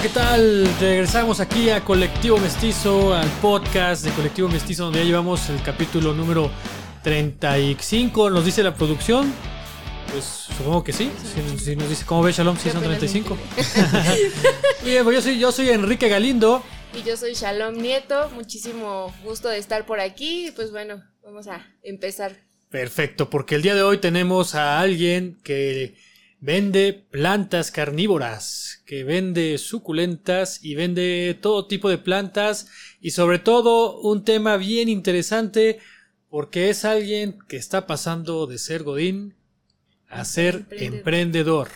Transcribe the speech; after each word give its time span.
Hola, 0.00 0.08
¿qué 0.08 0.14
tal? 0.14 0.76
Regresamos 0.80 1.40
aquí 1.40 1.68
a 1.68 1.84
Colectivo 1.84 2.38
Mestizo, 2.38 3.14
al 3.14 3.28
podcast 3.42 4.02
de 4.02 4.10
Colectivo 4.12 4.48
Mestizo, 4.48 4.84
donde 4.84 5.00
ya 5.00 5.04
llevamos 5.04 5.50
el 5.50 5.62
capítulo 5.62 6.14
número 6.14 6.50
35. 7.02 8.30
Nos 8.30 8.46
dice 8.46 8.62
la 8.62 8.74
producción. 8.74 9.30
Pues 10.10 10.24
supongo 10.24 10.82
que 10.82 10.94
sí. 10.94 11.12
Si, 11.22 11.58
si 11.58 11.76
nos 11.76 11.90
dice, 11.90 12.06
¿cómo 12.06 12.22
ves, 12.22 12.34
Shalom? 12.34 12.56
Sí, 12.56 12.70
son 12.70 12.82
35. 12.82 13.36
Bien, 14.84 15.04
pues 15.04 15.16
yo 15.16 15.20
soy, 15.20 15.38
yo 15.38 15.52
soy 15.52 15.68
Enrique 15.68 16.08
Galindo. 16.08 16.62
Y 16.98 17.02
yo 17.02 17.18
soy 17.18 17.34
Shalom 17.34 17.76
Nieto. 17.76 18.30
Muchísimo 18.30 19.14
gusto 19.22 19.50
de 19.50 19.58
estar 19.58 19.84
por 19.84 20.00
aquí. 20.00 20.50
Pues 20.56 20.70
bueno, 20.70 21.02
vamos 21.22 21.46
a 21.46 21.66
empezar. 21.82 22.38
Perfecto, 22.70 23.28
porque 23.28 23.54
el 23.54 23.60
día 23.60 23.74
de 23.74 23.82
hoy 23.82 23.98
tenemos 23.98 24.54
a 24.54 24.80
alguien 24.80 25.38
que 25.44 25.94
vende 26.40 26.94
plantas 27.10 27.70
carnívoras, 27.70 28.82
que 28.86 29.04
vende 29.04 29.58
suculentas 29.58 30.64
y 30.64 30.74
vende 30.74 31.38
todo 31.40 31.66
tipo 31.66 31.90
de 31.90 31.98
plantas 31.98 32.68
y 33.00 33.10
sobre 33.10 33.38
todo 33.38 34.00
un 34.00 34.24
tema 34.24 34.56
bien 34.56 34.88
interesante 34.88 35.78
porque 36.28 36.70
es 36.70 36.84
alguien 36.84 37.38
que 37.48 37.56
está 37.56 37.86
pasando 37.86 38.46
de 38.46 38.58
ser 38.58 38.82
godín 38.84 39.34
a 40.08 40.24
ser 40.24 40.54
Emprendedor. 40.70 40.94
emprendedor. 40.94 41.70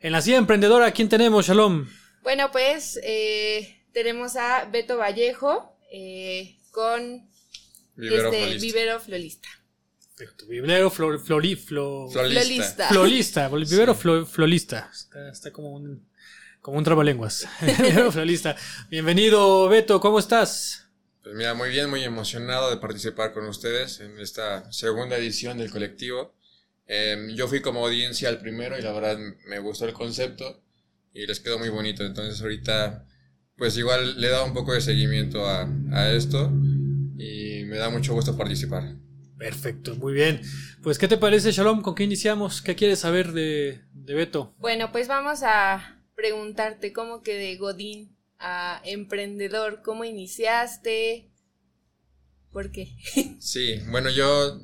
En 0.00 0.12
la 0.12 0.22
silla 0.22 0.38
emprendedora, 0.38 0.86
¿a 0.86 0.92
quién 0.92 1.08
tenemos, 1.08 1.46
Shalom? 1.46 1.86
Bueno, 2.22 2.50
pues 2.52 2.98
eh, 3.02 3.82
tenemos 3.92 4.36
a 4.36 4.66
Beto 4.66 4.96
Vallejo 4.98 5.76
eh, 5.92 6.56
con 6.70 7.28
Vivero 7.96 8.26
este 8.30 8.38
Florista. 8.44 8.66
vivero 8.66 9.00
florista. 9.00 9.48
Perfecto, 10.20 10.46
Vivero 10.48 10.90
flor, 10.90 11.18
flori- 11.18 11.56
flo- 11.56 12.10
Florista. 12.10 12.88
Florista. 12.90 13.48
florista, 13.48 13.48
vivero 13.48 13.94
flo- 13.94 14.26
florista. 14.26 14.90
Está, 14.92 15.30
está 15.30 15.50
como 15.50 15.72
un 15.72 16.06
como 16.60 16.76
un 16.76 16.84
trabalenguas. 16.84 17.48
Vivero 17.62 18.12
florista. 18.12 18.54
Bienvenido, 18.90 19.66
Beto, 19.70 19.98
¿cómo 19.98 20.18
estás? 20.18 20.88
Pues 21.22 21.34
mira, 21.34 21.54
muy 21.54 21.70
bien, 21.70 21.88
muy 21.88 22.04
emocionado 22.04 22.68
de 22.68 22.76
participar 22.76 23.32
con 23.32 23.46
ustedes 23.46 24.00
en 24.00 24.20
esta 24.20 24.70
segunda 24.70 25.16
edición 25.16 25.56
del 25.56 25.70
colectivo. 25.70 26.34
Em, 26.86 27.30
yo 27.34 27.48
fui 27.48 27.62
como 27.62 27.86
audiencia 27.86 28.28
al 28.28 28.40
primero 28.40 28.78
y 28.78 28.82
la 28.82 28.92
verdad 28.92 29.16
me 29.46 29.58
gustó 29.58 29.86
el 29.86 29.94
concepto 29.94 30.62
y 31.14 31.26
les 31.26 31.40
quedó 31.40 31.58
muy 31.58 31.70
bonito. 31.70 32.04
Entonces 32.04 32.42
ahorita 32.42 33.06
pues 33.56 33.74
igual 33.78 34.20
le 34.20 34.26
he 34.26 34.30
dado 34.30 34.44
un 34.44 34.52
poco 34.52 34.74
de 34.74 34.82
seguimiento 34.82 35.46
a, 35.46 35.66
a 35.92 36.10
esto 36.12 36.52
y 37.16 37.64
me 37.64 37.78
da 37.78 37.88
mucho 37.88 38.12
gusto 38.12 38.36
participar. 38.36 38.96
Perfecto, 39.40 39.96
muy 39.96 40.12
bien. 40.12 40.42
Pues, 40.82 40.98
¿qué 40.98 41.08
te 41.08 41.16
parece, 41.16 41.50
Shalom? 41.50 41.80
¿Con 41.80 41.94
qué 41.94 42.04
iniciamos? 42.04 42.60
¿Qué 42.60 42.76
quieres 42.76 42.98
saber 42.98 43.32
de, 43.32 43.80
de 43.94 44.14
Beto? 44.14 44.54
Bueno, 44.58 44.92
pues 44.92 45.08
vamos 45.08 45.40
a 45.42 45.98
preguntarte 46.14 46.92
cómo 46.92 47.22
que 47.22 47.36
de 47.36 47.56
Godín 47.56 48.14
a 48.38 48.82
emprendedor, 48.84 49.80
¿cómo 49.82 50.04
iniciaste? 50.04 51.30
¿Por 52.52 52.70
qué? 52.70 52.94
Sí, 53.40 53.80
bueno, 53.86 54.10
yo, 54.10 54.60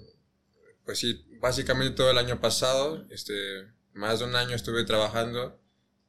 pues 0.85 0.99
sí, 0.99 1.25
básicamente 1.41 1.97
todo 1.97 2.11
el 2.11 2.19
año 2.19 2.39
pasado, 2.39 3.07
este, 3.09 3.33
más 3.95 4.19
de 4.19 4.27
un 4.27 4.37
año 4.37 4.55
estuve 4.55 4.85
trabajando, 4.85 5.59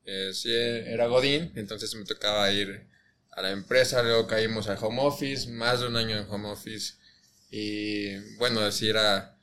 eh, 0.04 0.32
sí, 0.34 0.52
era 0.54 1.08
Godín, 1.08 1.54
entonces 1.56 1.96
me 1.96 2.04
tocaba 2.04 2.52
ir 2.52 2.86
a 3.32 3.42
la 3.42 3.52
empresa, 3.52 4.04
luego 4.04 4.28
caímos 4.28 4.68
al 4.68 4.78
home 4.82 5.04
office, 5.04 5.50
más 5.52 5.80
de 5.80 5.88
un 5.88 5.96
año 5.96 6.18
en 6.18 6.30
home 6.30 6.50
office, 6.50 6.96
y 7.50 8.16
bueno, 8.38 8.62
así 8.62 8.90
era, 8.90 9.38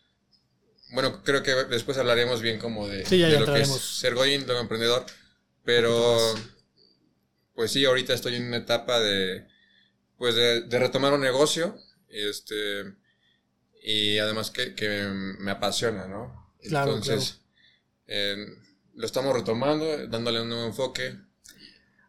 bueno, 0.92 1.22
creo 1.24 1.42
que 1.42 1.52
después 1.66 1.98
hablaremos 1.98 2.42
bien 2.42 2.58
como 2.58 2.88
de, 2.88 3.05
Sí, 3.05 3.19
ya- 3.19 3.28
de 3.28 3.33
ya 3.34 3.41
lo 3.41 3.46
que 3.46 3.61
es 3.62 3.69
ser 3.69 4.14
Godín, 4.14 4.46
luego 4.46 4.61
emprendedor, 4.61 5.06
pero, 5.64 6.19
pues 7.55 7.72
sí, 7.72 7.84
ahorita 7.84 8.14
estoy 8.14 8.36
en 8.36 8.46
una 8.48 8.58
etapa 8.58 9.00
de, 9.00 9.46
pues 10.19 10.34
de, 10.36 10.62
de 10.62 10.80
retomar 10.80 11.14
un 11.14 11.22
negocio, 11.22 11.77
este, 12.08 12.95
y 13.83 14.18
además 14.18 14.50
que, 14.50 14.74
que 14.74 15.05
me 15.40 15.50
apasiona, 15.52 16.08
¿no? 16.08 16.55
Claro, 16.62 16.96
Entonces, 16.96 17.40
eh, 18.06 18.36
lo 18.95 19.06
estamos 19.06 19.34
retomando, 19.34 20.06
dándole 20.08 20.42
un 20.42 20.48
nuevo 20.50 20.67
enfoque. 20.67 21.17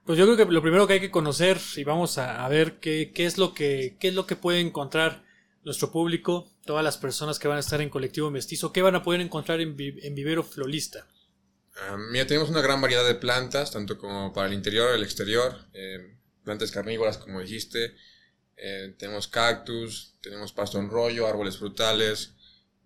Pues 0.06 0.18
yo 0.20 0.26
creo 0.26 0.38
que 0.38 0.46
lo 0.54 0.62
primero 0.62 0.88
que 0.88 0.94
hay 0.94 1.00
que 1.02 1.12
conocer 1.12 1.60
y 1.76 1.84
vamos 1.84 2.18
a, 2.18 2.46
a 2.46 2.50
ver 2.50 2.80
qué, 2.80 3.12
qué 3.14 3.26
es 3.26 3.38
lo 3.38 3.54
que 3.54 3.98
qué 4.00 4.10
es 4.10 4.14
lo 4.14 4.28
que 4.28 4.36
puede 4.38 4.60
encontrar 4.62 5.25
nuestro 5.66 5.92
público, 5.92 6.50
todas 6.66 6.84
las 6.84 6.98
personas 6.98 7.40
que 7.40 7.48
van 7.50 7.58
a 7.58 7.62
estar 7.62 7.82
en 7.82 7.90
colectivo 7.90 8.32
mestizo, 8.32 8.72
qué 8.72 8.82
van 8.82 8.96
a 8.96 9.04
poder 9.04 9.20
encontrar 9.20 9.60
en, 9.60 9.76
Vi- 9.76 10.00
en 10.04 10.16
Vivero 10.16 10.44
Florista. 10.44 11.08
Mira, 12.12 12.26
tenemos 12.26 12.50
una 12.50 12.62
gran 12.62 12.80
variedad 12.80 13.06
de 13.06 13.16
plantas, 13.16 13.72
tanto 13.72 13.98
como 13.98 14.32
para 14.32 14.48
el 14.48 14.54
interior, 14.54 14.96
el 14.96 15.04
exterior, 15.04 15.58
eh, 15.74 16.16
plantas 16.46 16.72
carnívoras, 16.72 17.18
como 17.18 17.42
dijiste. 17.42 17.96
eh, 18.58 18.96
tenemos 18.98 19.28
cactus, 19.28 20.16
tenemos 20.22 20.54
pasto 20.54 20.80
en 20.80 20.90
rollo, 20.90 21.28
árboles 21.28 21.58
frutales, 21.58 22.36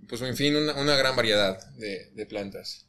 pues 0.08 0.22
en 0.24 0.36
fin, 0.36 0.56
una, 0.56 0.74
una 0.74 0.96
gran 0.96 1.16
variedad 1.16 1.60
de, 1.76 2.10
de 2.16 2.26
plantas. 2.26 2.88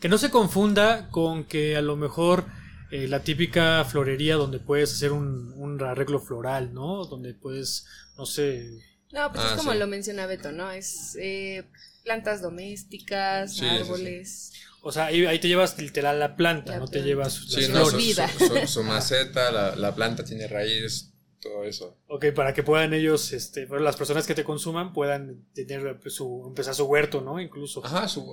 Que 0.00 0.08
no 0.08 0.18
se 0.18 0.30
confunda 0.30 1.08
con 1.10 1.44
que 1.44 1.76
a 1.76 1.82
lo 1.82 1.94
mejor 1.96 2.46
eh, 2.90 3.06
la 3.06 3.22
típica 3.22 3.84
florería 3.84 4.34
donde 4.34 4.58
puedes 4.58 4.92
hacer 4.92 5.12
un, 5.12 5.52
un 5.54 5.80
arreglo 5.82 6.18
floral, 6.20 6.74
¿no? 6.74 7.04
Donde 7.04 7.34
puedes, 7.34 7.86
no 8.16 8.26
sé, 8.26 8.68
No, 9.12 9.30
pues 9.32 9.44
Ah, 9.44 9.48
es 9.50 9.56
como 9.58 9.72
sí. 9.72 9.78
lo 9.78 9.86
menciona 9.86 10.26
Beto, 10.26 10.52
¿no? 10.52 10.70
Es 10.70 11.16
eh, 11.20 11.64
plantas 12.04 12.42
domésticas, 12.42 13.52
Sí, 13.54 13.60
sí, 13.60 13.66
sí. 13.66 13.74
árboles. 13.82 14.52
o 14.82 14.92
sea, 14.92 15.06
ahí, 15.06 15.26
ahí 15.26 15.38
te 15.38 15.48
llevas 15.48 15.78
literal 15.78 16.18
la 16.20 16.36
planta, 16.36 16.72
La 16.72 16.78
no 16.78 16.88
te 16.88 17.02
llevas 17.02 17.34
Sí, 17.34 17.60
las 17.62 17.70
no, 17.70 17.86
su. 17.86 17.96
Vida. 17.96 18.28
su- 18.38 18.46
su- 18.46 18.66
su 18.66 18.82
maceta, 18.84 19.50
la, 19.50 19.76
la 19.76 19.94
planta 19.94 20.24
tiene 20.24 20.46
raíz, 20.46 21.12
todo 21.40 21.64
eso. 21.64 21.96
Ok, 22.06 22.26
para 22.34 22.54
que 22.54 22.62
puedan 22.62 22.94
ellos, 22.94 23.32
este, 23.32 23.66
bueno, 23.66 23.84
las 23.84 23.96
personas 23.96 24.26
que 24.26 24.34
te 24.34 24.44
consuman 24.44 24.92
puedan 24.92 25.44
tener 25.54 25.98
pues, 26.00 26.14
su, 26.14 26.44
empezar 26.46 26.74
su 26.74 26.84
huerto, 26.84 27.20
¿no? 27.20 27.40
Incluso. 27.40 27.84
Ajá, 27.84 28.08
su, 28.08 28.24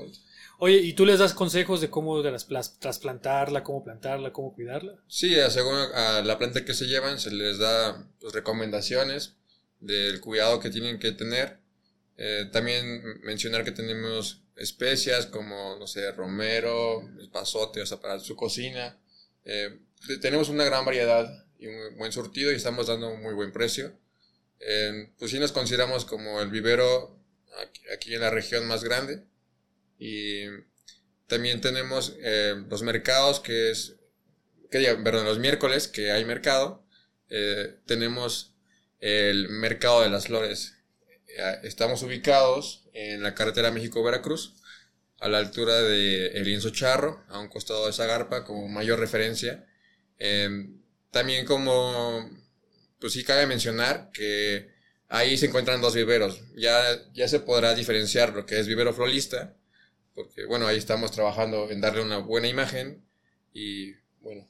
Oye, 0.60 0.78
¿y 0.78 0.94
tú 0.94 1.06
les 1.06 1.20
das 1.20 1.34
consejos 1.34 1.82
de 1.82 1.90
cómo 1.90 2.22
de 2.24 2.32
las 2.32 2.48
trasplantarla, 2.80 3.64
cómo 3.64 3.84
plantarla, 3.84 4.32
cómo 4.34 4.54
cuidarla? 4.54 4.96
Sí, 5.08 5.36
según 5.50 5.76
a 5.76 6.22
la 6.24 6.38
planta 6.40 6.66
que 6.66 6.74
se 6.74 6.86
llevan, 6.88 7.20
se 7.20 7.32
les 7.32 7.60
da 7.60 8.08
pues, 8.20 8.34
recomendaciones 8.34 9.36
del 9.80 10.20
cuidado 10.22 10.60
que 10.60 10.70
tienen 10.70 11.00
que 11.00 11.12
tener. 11.12 11.60
Eh, 12.18 12.50
también 12.52 13.04
mencionar 13.24 13.64
que 13.64 13.72
tenemos 13.72 14.42
especias 14.56 15.28
como, 15.28 15.78
no 15.80 15.86
sé, 15.88 16.12
romero, 16.12 17.08
pasote, 17.32 17.82
o 17.82 17.86
sea, 17.86 18.00
para 18.00 18.20
su 18.20 18.36
cocina. 18.36 18.98
Eh, 19.46 19.80
te- 20.08 20.18
tenemos 20.18 20.50
una 20.50 20.66
gran 20.66 20.84
variedad 20.86 21.46
y 21.60 21.68
un 21.68 21.98
buen 21.98 22.12
surtido 22.12 22.52
y 22.52 22.56
estamos 22.56 22.88
dando 22.88 23.10
un 23.10 23.22
muy 23.22 23.34
buen 23.34 23.52
precio. 23.52 23.98
Eh, 24.60 25.12
pues 25.20 25.32
sí 25.32 25.40
nos 25.40 25.52
consideramos 25.52 26.06
como 26.06 26.42
el 26.42 26.50
vivero 26.50 27.20
aquí, 27.94 28.16
en 28.16 28.22
la 28.22 28.30
región 28.32 28.68
más 28.68 28.84
grande. 28.84 29.24
Y 30.00 30.46
también 31.28 31.62
tenemos 31.62 32.16
eh, 32.22 32.56
los 32.70 32.82
mercados, 32.84 33.40
que 33.40 33.70
es 33.72 33.96
que 34.72 34.80
perdón, 35.04 35.26
los 35.26 35.40
miércoles 35.40 35.88
que 35.88 36.12
hay 36.12 36.26
mercado, 36.26 36.84
tenemos 37.86 38.54
el 39.00 39.50
mercado 39.50 40.02
de 40.02 40.10
las 40.10 40.28
flores. 40.28 40.76
Eh, 41.28 41.60
Estamos 41.64 42.04
ubicados 42.04 42.86
en 42.94 43.22
la 43.24 43.36
carretera 43.36 43.72
México-Veracruz, 43.72 44.56
a 45.20 45.30
la 45.30 45.40
altura 45.40 45.82
de 45.82 46.28
El 46.28 46.46
Lienzo 46.46 46.70
Charro, 46.70 47.24
a 47.30 47.40
un 47.40 47.48
costado 47.48 47.88
de 47.88 47.94
Zagarpa, 47.94 48.44
como 48.44 48.68
mayor 48.68 49.00
referencia. 49.00 49.66
Eh, 50.20 50.70
también 51.12 51.46
como, 51.46 52.30
pues 53.00 53.14
sí 53.14 53.24
cabe 53.24 53.48
mencionar 53.48 54.12
que 54.14 54.70
ahí 55.10 55.38
se 55.38 55.48
encuentran 55.48 55.82
dos 55.82 55.96
viveros. 55.96 56.42
Ya, 56.56 56.82
ya 57.14 57.28
se 57.28 57.40
podrá 57.40 57.74
diferenciar 57.74 58.34
lo 58.34 58.46
que 58.46 58.60
es 58.60 58.68
vivero 58.68 58.94
florista, 58.94 59.56
porque 60.14 60.46
bueno, 60.46 60.68
ahí 60.68 60.78
estamos 60.78 61.12
trabajando 61.12 61.70
en 61.70 61.82
darle 61.82 62.02
una 62.02 62.18
buena 62.18 62.48
imagen 62.48 63.04
y 63.54 63.94
bueno, 64.20 64.48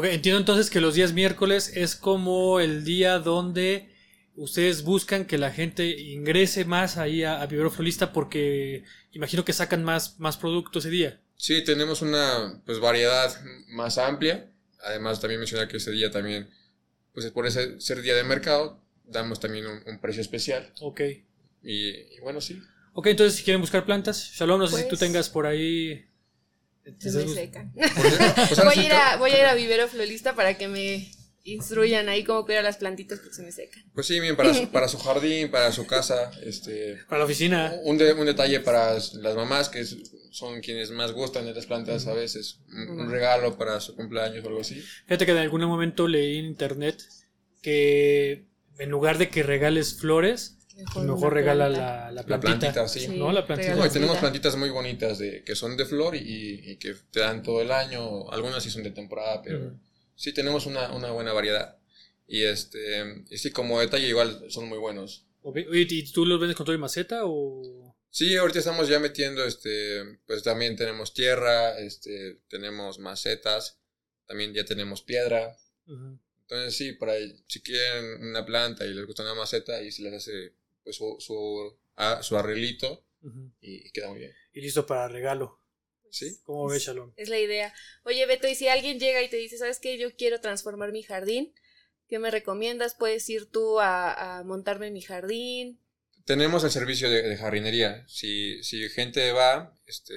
Ok, 0.00 0.06
entiendo 0.06 0.38
entonces 0.38 0.70
que 0.70 0.80
los 0.80 0.94
días 0.94 1.12
miércoles 1.12 1.72
es 1.76 1.94
como 1.94 2.58
el 2.58 2.84
día 2.84 3.18
donde 3.18 3.90
ustedes 4.34 4.82
buscan 4.82 5.26
que 5.26 5.36
la 5.36 5.50
gente 5.50 5.90
ingrese 5.90 6.64
más 6.64 6.96
ahí 6.96 7.22
a, 7.22 7.42
a 7.42 7.46
Vivero 7.46 7.70
Florista 7.70 8.10
porque 8.10 8.82
imagino 9.12 9.44
que 9.44 9.52
sacan 9.52 9.84
más, 9.84 10.18
más 10.18 10.38
producto 10.38 10.78
ese 10.78 10.88
día. 10.88 11.20
Sí, 11.36 11.62
tenemos 11.64 12.00
una 12.00 12.62
pues 12.64 12.80
variedad 12.80 13.30
más 13.68 13.98
amplia. 13.98 14.50
Además, 14.82 15.20
también 15.20 15.38
mencionar 15.40 15.68
que 15.68 15.76
ese 15.76 15.90
día 15.90 16.10
también, 16.10 16.48
pues 17.12 17.30
por 17.30 17.46
ese 17.46 17.78
ser 17.78 18.00
día 18.00 18.14
de 18.14 18.24
mercado, 18.24 18.82
damos 19.04 19.38
también 19.38 19.66
un, 19.66 19.82
un 19.86 20.00
precio 20.00 20.22
especial. 20.22 20.72
Ok. 20.80 21.02
Y, 21.62 21.88
y 21.90 22.20
bueno, 22.22 22.40
sí. 22.40 22.58
Ok, 22.94 23.08
entonces 23.08 23.36
si 23.36 23.44
quieren 23.44 23.60
buscar 23.60 23.84
plantas, 23.84 24.30
Shalom, 24.32 24.60
no 24.60 24.66
sé 24.66 24.76
si 24.76 24.82
tú 24.84 24.88
Pues- 24.90 25.00
tengas 25.00 25.28
por 25.28 25.44
ahí... 25.44 26.06
Se 26.98 27.10
me 27.10 27.28
seca. 27.28 27.70
Pues 27.74 28.64
voy, 28.64 28.78
a 28.78 28.82
ir 28.82 28.90
to- 28.90 28.96
a, 28.96 29.16
voy 29.16 29.30
a 29.32 29.38
ir 29.40 29.44
a 29.46 29.54
Vivero 29.54 29.88
Florista 29.88 30.34
para 30.34 30.56
que 30.58 30.68
me 30.68 31.10
instruyan 31.44 32.08
ahí 32.08 32.22
cómo 32.22 32.44
cuidar 32.44 32.62
las 32.64 32.76
plantitas 32.76 33.18
porque 33.18 33.34
se 33.34 33.42
me 33.42 33.50
secan. 33.52 33.82
Pues 33.94 34.06
sí, 34.06 34.20
bien, 34.20 34.36
para 34.36 34.52
su, 34.54 34.68
para 34.72 34.88
su 34.88 34.98
jardín, 34.98 35.50
para 35.50 35.72
su 35.72 35.86
casa, 35.86 36.30
este... 36.44 36.98
Para 37.08 37.20
la 37.20 37.24
oficina. 37.24 37.74
Un, 37.84 37.96
de- 37.98 38.12
un 38.12 38.26
detalle 38.26 38.60
para 38.60 38.94
las 38.94 39.34
mamás, 39.36 39.68
que 39.68 39.80
es- 39.80 39.96
son 40.32 40.60
quienes 40.60 40.90
más 40.90 41.12
gustan 41.12 41.44
de 41.46 41.54
las 41.54 41.66
plantas 41.66 42.06
a 42.06 42.12
veces. 42.14 42.60
Un, 42.68 43.00
un 43.00 43.10
regalo 43.10 43.56
para 43.58 43.80
su 43.80 43.96
cumpleaños 43.96 44.44
o 44.44 44.48
algo 44.48 44.60
así. 44.60 44.80
Fíjate 45.06 45.26
que 45.26 45.32
en 45.32 45.38
algún 45.38 45.62
momento 45.64 46.06
leí 46.06 46.38
en 46.38 46.44
internet 46.44 47.02
que 47.62 48.46
en 48.78 48.90
lugar 48.90 49.18
de 49.18 49.28
que 49.28 49.42
regales 49.42 49.94
flores, 49.98 50.58
mejor, 50.84 51.32
regala 51.34 51.66
planta. 51.66 51.80
la, 51.80 52.04
la 52.06 52.12
La 52.12 52.22
plantita. 52.26 52.58
plantita, 52.58 52.88
sí. 52.88 53.00
Sí. 53.00 53.08
¿No? 53.18 53.32
La 53.32 53.46
plantita. 53.46 53.74
No, 53.74 53.86
y 53.86 53.90
tenemos 53.90 54.18
plantitas 54.18 54.56
muy 54.56 54.70
bonitas 54.70 55.18
de, 55.18 55.42
que 55.44 55.54
son 55.54 55.76
de 55.76 55.84
flor 55.86 56.14
y, 56.16 56.60
y 56.64 56.76
que 56.76 56.94
te 57.10 57.20
dan 57.20 57.42
todo 57.42 57.62
el 57.62 57.70
año. 57.70 58.30
Algunas 58.30 58.62
sí 58.62 58.70
son 58.70 58.82
de 58.82 58.90
temporada, 58.90 59.42
pero 59.42 59.58
Ujú. 59.58 59.78
sí 60.16 60.32
tenemos 60.32 60.66
una, 60.66 60.92
una 60.92 61.10
buena 61.10 61.32
variedad. 61.32 61.76
Y 62.26 62.44
este 62.44 63.24
y 63.28 63.38
sí, 63.38 63.50
como 63.50 63.80
detalle 63.80 64.06
igual 64.08 64.44
son 64.50 64.68
muy 64.68 64.78
buenos. 64.78 65.26
Ok, 65.42 65.56
oye, 65.70 65.86
¿y 65.88 66.12
tú 66.12 66.26
los 66.26 66.38
vendes 66.38 66.56
con 66.56 66.66
todo 66.66 66.74
y 66.76 66.78
maceta 66.78 67.22
o...? 67.24 67.96
Sí, 68.12 68.36
ahorita 68.36 68.58
estamos 68.58 68.88
ya 68.88 68.98
metiendo, 68.98 69.44
este, 69.44 70.18
pues 70.26 70.42
también 70.42 70.76
tenemos 70.76 71.14
tierra, 71.14 71.78
este, 71.78 72.40
tenemos 72.48 72.98
macetas, 72.98 73.78
también 74.26 74.52
ya 74.52 74.64
tenemos 74.64 75.02
piedra. 75.02 75.56
Ujú. 75.86 76.18
Entonces 76.42 76.76
sí, 76.76 76.92
para 76.92 77.14
si 77.46 77.60
quieren 77.62 78.24
una 78.24 78.44
planta 78.44 78.84
y 78.84 78.92
les 78.92 79.06
gusta 79.06 79.22
una 79.22 79.34
maceta, 79.34 79.76
ahí 79.76 79.90
se 79.92 80.02
les 80.02 80.14
hace 80.14 80.52
pues 80.84 80.96
su, 80.96 81.16
su, 81.18 81.78
ah, 81.96 82.22
su 82.22 82.36
arreglito 82.36 83.04
y 83.60 83.90
queda 83.90 84.08
muy 84.08 84.20
bien. 84.20 84.32
Y 84.52 84.60
listo 84.60 84.86
para 84.86 85.08
regalo. 85.08 85.60
¿Sí? 86.10 86.40
¿Cómo 86.42 86.66
ves, 86.68 86.82
Shalom? 86.82 87.12
Es 87.16 87.28
la 87.28 87.38
idea. 87.38 87.72
Oye, 88.02 88.26
Beto, 88.26 88.48
y 88.48 88.54
si 88.54 88.66
alguien 88.68 88.98
llega 88.98 89.22
y 89.22 89.28
te 89.28 89.36
dice, 89.36 89.58
¿sabes 89.58 89.78
qué? 89.78 89.96
Yo 89.96 90.14
quiero 90.16 90.40
transformar 90.40 90.90
mi 90.90 91.02
jardín. 91.02 91.54
¿Qué 92.08 92.18
me 92.18 92.32
recomiendas? 92.32 92.96
¿Puedes 92.96 93.28
ir 93.30 93.46
tú 93.46 93.78
a, 93.78 94.38
a 94.38 94.42
montarme 94.42 94.90
mi 94.90 95.02
jardín? 95.02 95.80
Tenemos 96.24 96.64
el 96.64 96.70
servicio 96.72 97.08
de, 97.08 97.22
de 97.22 97.36
jardinería. 97.36 98.04
Si, 98.08 98.62
si 98.64 98.88
gente 98.88 99.30
va, 99.30 99.72
este, 99.86 100.14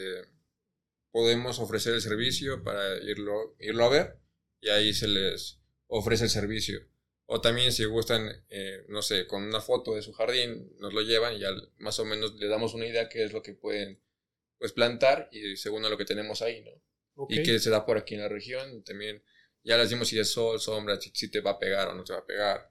podemos 1.11 1.59
ofrecer 1.59 1.93
el 1.93 2.01
servicio 2.01 2.63
para 2.63 2.97
irlo, 3.03 3.55
irlo 3.59 3.85
a 3.85 3.89
ver 3.89 4.19
y 4.59 4.69
ahí 4.69 4.93
se 4.93 5.07
les 5.07 5.59
ofrece 5.87 6.23
el 6.23 6.29
servicio. 6.31 6.81
O 7.25 7.41
también 7.41 7.71
si 7.71 7.85
gustan, 7.85 8.45
eh, 8.49 8.85
no 8.89 9.01
sé, 9.01 9.27
con 9.27 9.43
una 9.43 9.61
foto 9.61 9.95
de 9.95 10.01
su 10.01 10.13
jardín, 10.13 10.73
nos 10.79 10.93
lo 10.93 11.01
llevan 11.01 11.35
y 11.35 11.39
ya 11.39 11.49
más 11.77 11.99
o 11.99 12.05
menos 12.05 12.35
les 12.35 12.49
damos 12.49 12.73
una 12.73 12.85
idea 12.87 13.09
qué 13.09 13.23
es 13.23 13.33
lo 13.33 13.41
que 13.41 13.53
pueden 13.53 13.99
pues 14.57 14.73
plantar 14.73 15.29
y 15.31 15.57
según 15.57 15.85
a 15.85 15.89
lo 15.89 15.97
que 15.97 16.05
tenemos 16.05 16.41
ahí, 16.41 16.61
¿no? 16.61 16.71
Y 17.27 17.41
que 17.43 17.59
se 17.59 17.69
da 17.69 17.85
por 17.85 17.97
aquí 17.97 18.15
en 18.15 18.21
la 18.21 18.29
región. 18.29 18.83
También 18.83 19.23
ya 19.63 19.77
les 19.77 19.89
dimos 19.89 20.07
si 20.09 20.19
es 20.19 20.29
sol, 20.31 20.59
sombra, 20.59 20.99
si, 20.99 21.11
si 21.13 21.29
te 21.29 21.41
va 21.41 21.51
a 21.51 21.59
pegar 21.59 21.87
o 21.89 21.93
no 21.95 22.03
te 22.03 22.13
va 22.13 22.19
a 22.19 22.25
pegar. 22.25 22.69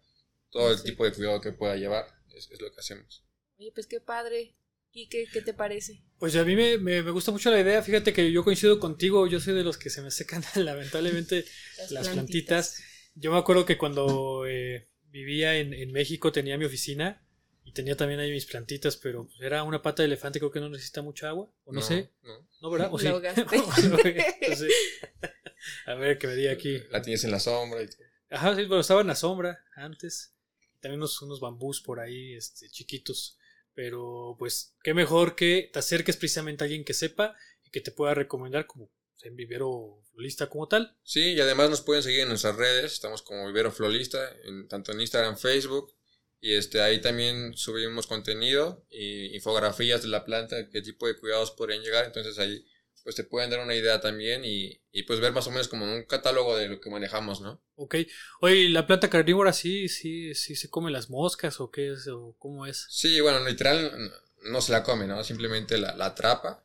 Todo 0.50 0.70
el 0.72 0.82
tipo 0.82 1.04
de 1.04 1.12
cuidado 1.12 1.40
que 1.40 1.52
pueda 1.52 1.76
llevar 1.76 2.06
es, 2.34 2.50
es 2.50 2.60
lo 2.60 2.70
que 2.72 2.80
hacemos. 2.80 3.24
Oye, 3.58 3.72
pues 3.72 3.86
qué 3.86 4.00
padre. 4.00 4.54
¿Y 4.92 5.08
qué, 5.08 5.26
qué 5.32 5.40
te 5.40 5.54
parece? 5.54 6.02
Pues 6.18 6.36
a 6.36 6.44
mí 6.44 6.54
me, 6.54 6.76
me- 6.78 7.02
me 7.02 7.10
gusta 7.10 7.30
mucho 7.32 7.50
la 7.50 7.60
idea. 7.60 7.82
Fíjate 7.82 8.12
que 8.12 8.30
yo 8.30 8.44
coincido 8.44 8.78
contigo. 8.78 9.26
Yo 9.26 9.40
soy 9.40 9.54
de 9.54 9.64
los 9.64 9.78
que 9.78 9.88
se 9.90 10.02
me 10.02 10.10
secan 10.10 10.42
lamentablemente 10.56 11.44
las 11.90 12.08
plantitas. 12.10 12.76
Yo 13.14 13.30
me 13.32 13.38
acuerdo 13.38 13.64
que 13.64 13.78
cuando 13.78 14.46
eh, 14.46 14.88
vivía 15.10 15.56
en, 15.56 15.74
en 15.74 15.92
México 15.92 16.32
tenía 16.32 16.58
mi 16.58 16.64
oficina 16.64 17.22
y 17.64 17.72
tenía 17.72 17.96
también 17.96 18.20
ahí 18.20 18.30
mis 18.30 18.46
plantitas, 18.46 18.96
pero 18.96 19.26
pues, 19.26 19.40
era 19.40 19.62
una 19.62 19.82
pata 19.82 20.02
de 20.02 20.06
elefante, 20.06 20.38
creo 20.38 20.50
que 20.50 20.60
no 20.60 20.68
necesita 20.68 21.02
mucha 21.02 21.28
agua. 21.28 21.50
O 21.64 21.72
no, 21.72 21.82
sé. 21.82 22.10
no. 22.22 22.48
¿No, 22.60 22.70
verdad? 22.70 22.88
¿O 22.92 22.98
sí? 22.98 23.06
Sé. 24.56 24.68
A 25.86 25.94
ver, 25.94 26.18
que 26.18 26.26
me 26.26 26.34
diga 26.34 26.52
aquí. 26.52 26.82
La 26.90 27.02
tienes 27.02 27.24
en 27.24 27.30
la 27.30 27.40
sombra 27.40 27.82
y 27.82 27.86
todo. 27.86 28.02
Ajá, 28.30 28.56
sí, 28.56 28.62
pero 28.62 28.80
estaba 28.80 29.02
en 29.02 29.06
la 29.06 29.14
sombra 29.14 29.64
antes. 29.76 30.34
También 30.80 31.00
unos, 31.00 31.20
unos 31.22 31.40
bambús 31.40 31.80
por 31.80 32.00
ahí, 32.00 32.34
este, 32.34 32.68
chiquitos. 32.68 33.38
Pero 33.74 34.36
pues, 34.38 34.74
qué 34.82 34.94
mejor 34.94 35.36
que 35.36 35.70
te 35.72 35.78
acerques 35.78 36.16
precisamente 36.16 36.64
a 36.64 36.66
alguien 36.66 36.84
que 36.84 36.94
sepa 36.94 37.36
y 37.64 37.70
que 37.70 37.80
te 37.80 37.92
pueda 37.92 38.14
recomendar 38.14 38.66
como 38.66 38.90
en 39.24 39.36
vivero 39.36 40.00
florista 40.12 40.48
como 40.48 40.68
tal. 40.68 40.96
Sí, 41.02 41.32
y 41.34 41.40
además 41.40 41.70
nos 41.70 41.80
pueden 41.80 42.02
seguir 42.02 42.20
en 42.20 42.28
nuestras 42.28 42.56
redes. 42.56 42.92
Estamos 42.92 43.22
como 43.22 43.46
Vivero 43.46 43.70
Florista, 43.72 44.18
en, 44.44 44.68
tanto 44.68 44.92
en 44.92 45.00
Instagram, 45.00 45.36
Facebook. 45.36 45.94
Y 46.40 46.54
este, 46.54 46.80
ahí 46.82 47.00
también 47.00 47.56
subimos 47.56 48.06
contenido 48.08 48.84
y 48.90 49.34
infografías 49.34 50.02
de 50.02 50.08
la 50.08 50.24
planta, 50.24 50.68
qué 50.70 50.82
tipo 50.82 51.06
de 51.06 51.16
cuidados 51.16 51.52
podrían 51.52 51.82
llegar. 51.82 52.04
Entonces 52.04 52.38
ahí 52.38 52.64
pues 53.04 53.16
te 53.16 53.24
pueden 53.24 53.50
dar 53.50 53.58
una 53.60 53.74
idea 53.74 54.00
también 54.00 54.44
y, 54.44 54.80
y 54.92 55.02
pues 55.02 55.18
ver 55.18 55.32
más 55.32 55.46
o 55.48 55.50
menos 55.50 55.66
como 55.66 55.84
un 55.84 56.04
catálogo 56.04 56.56
de 56.56 56.68
lo 56.68 56.80
que 56.80 56.88
manejamos, 56.90 57.40
¿no? 57.40 57.60
Ok. 57.74 57.96
Oye, 58.40 58.54
¿y 58.56 58.68
¿la 58.68 58.86
planta 58.86 59.10
carnívora 59.10 59.52
sí, 59.52 59.88
sí, 59.88 60.34
sí 60.36 60.54
se 60.54 60.70
come 60.70 60.90
las 60.92 61.10
moscas 61.10 61.58
o 61.60 61.70
qué 61.70 61.92
es 61.92 62.06
o 62.08 62.36
cómo 62.38 62.64
es? 62.66 62.86
Sí, 62.90 63.20
bueno, 63.20 63.44
literal 63.44 63.92
no- 63.98 64.50
no 64.52 64.60
se 64.60 64.70
la 64.72 64.82
come, 64.84 65.06
¿no? 65.06 65.22
Simplemente 65.24 65.78
la, 65.78 65.96
la 65.96 66.06
atrapa. 66.06 66.61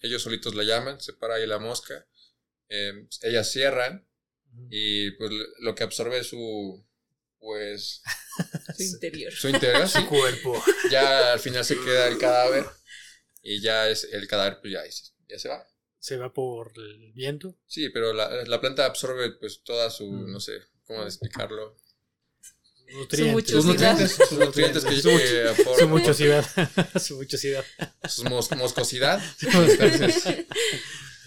Ellos 0.00 0.22
solitos 0.22 0.54
la 0.54 0.64
llaman, 0.64 1.00
se 1.00 1.12
para 1.12 1.34
ahí 1.36 1.46
la 1.46 1.58
mosca. 1.58 2.06
eh, 2.68 3.06
ellas 3.22 3.50
cierran 3.50 4.06
y 4.70 5.12
pues 5.12 5.30
lo 5.60 5.74
que 5.74 5.84
absorbe 5.84 6.24
su 6.24 6.84
pues 7.38 8.02
Su 8.76 8.82
interior. 8.82 9.32
su 9.32 9.48
interior 9.48 9.88
sí, 9.88 10.04
cuerpo. 10.06 10.62
ya 10.90 11.32
al 11.32 11.38
final 11.40 11.64
se 11.64 11.78
queda 11.78 12.08
el 12.08 12.18
cadáver 12.18 12.64
y 13.42 13.60
ya 13.60 13.88
es 13.88 14.04
el 14.12 14.26
cadáver 14.28 14.58
pues 14.60 14.72
ya, 14.72 14.82
ya 15.28 15.38
se 15.38 15.48
va 15.48 15.66
Se 15.98 16.16
va 16.16 16.32
por 16.32 16.72
el 16.76 17.12
viento. 17.12 17.56
sí 17.66 17.88
pero 17.90 18.12
la, 18.12 18.44
la 18.44 18.60
planta 18.60 18.84
absorbe 18.86 19.30
pues 19.32 19.62
toda 19.62 19.88
su 19.90 20.10
Mm. 20.10 20.32
no 20.32 20.40
sé 20.40 20.60
cómo 20.84 21.04
explicarlo 21.04 21.76
Nutrientes. 22.92 23.50
sus 23.50 23.64
nutrientes 23.64 24.10
sus 24.12 24.32
nutrientes 24.38 24.84
que, 24.84 25.00
Su, 25.00 25.10
aporta, 25.62 25.74
su 25.80 25.88
muchosidad. 25.88 26.44
su 27.00 27.16
muchosidad. 27.16 27.64
su 28.08 28.24
mos- 28.24 28.50
moscosidad 28.56 29.20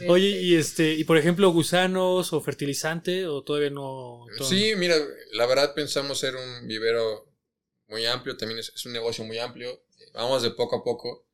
Oye, 0.08 0.42
y 0.42 0.56
este, 0.56 0.94
y 0.94 1.04
por 1.04 1.18
ejemplo, 1.18 1.50
gusanos 1.52 2.34
o 2.34 2.42
fertilizante, 2.42 3.28
o 3.28 3.44
todavía 3.44 3.70
no. 3.70 4.26
Sí, 4.48 4.74
mira, 4.76 4.96
la 5.34 5.46
verdad 5.46 5.74
pensamos 5.76 6.20
ser 6.20 6.36
un 6.36 6.68
vivero 6.68 7.32
muy 7.88 8.06
amplio, 8.08 8.36
también 8.36 8.60
es, 8.60 8.72
es 8.76 8.86
un 8.86 8.92
negocio 8.94 9.24
muy 9.24 9.38
amplio. 9.38 9.84
Vamos 10.14 10.42
de 10.42 10.52
poco 10.52 10.78
a 10.78 10.84
poco. 10.84 11.28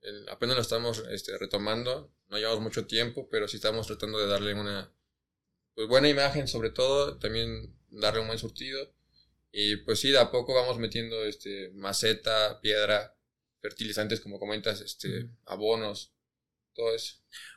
El- 0.00 0.28
apenas 0.28 0.54
lo 0.56 0.62
estamos 0.62 1.02
este, 1.10 1.36
retomando, 1.36 2.12
no 2.28 2.38
llevamos 2.38 2.60
mucho 2.60 2.86
tiempo, 2.86 3.28
pero 3.28 3.48
sí 3.48 3.56
estamos 3.56 3.86
tratando 3.88 4.18
de 4.18 4.28
darle 4.28 4.54
una 4.54 4.92
pues, 5.74 5.88
buena 5.88 6.08
imagen, 6.08 6.46
sobre 6.48 6.70
todo, 6.70 7.18
también 7.18 7.76
darle 7.90 8.20
un 8.20 8.28
buen 8.28 8.38
surtido. 8.38 8.94
Y 9.58 9.76
pues 9.76 10.00
sí, 10.00 10.10
de 10.10 10.18
a 10.18 10.30
poco 10.30 10.54
vamos 10.54 10.78
metiendo 10.78 11.24
este, 11.24 11.70
maceta, 11.74 12.60
piedra, 12.60 13.16
fertilizantes, 13.62 14.20
como 14.20 14.38
comentas, 14.38 14.82
este, 14.82 15.30
abonos, 15.46 16.12
todo 16.74 16.94
eso. 16.94 17.14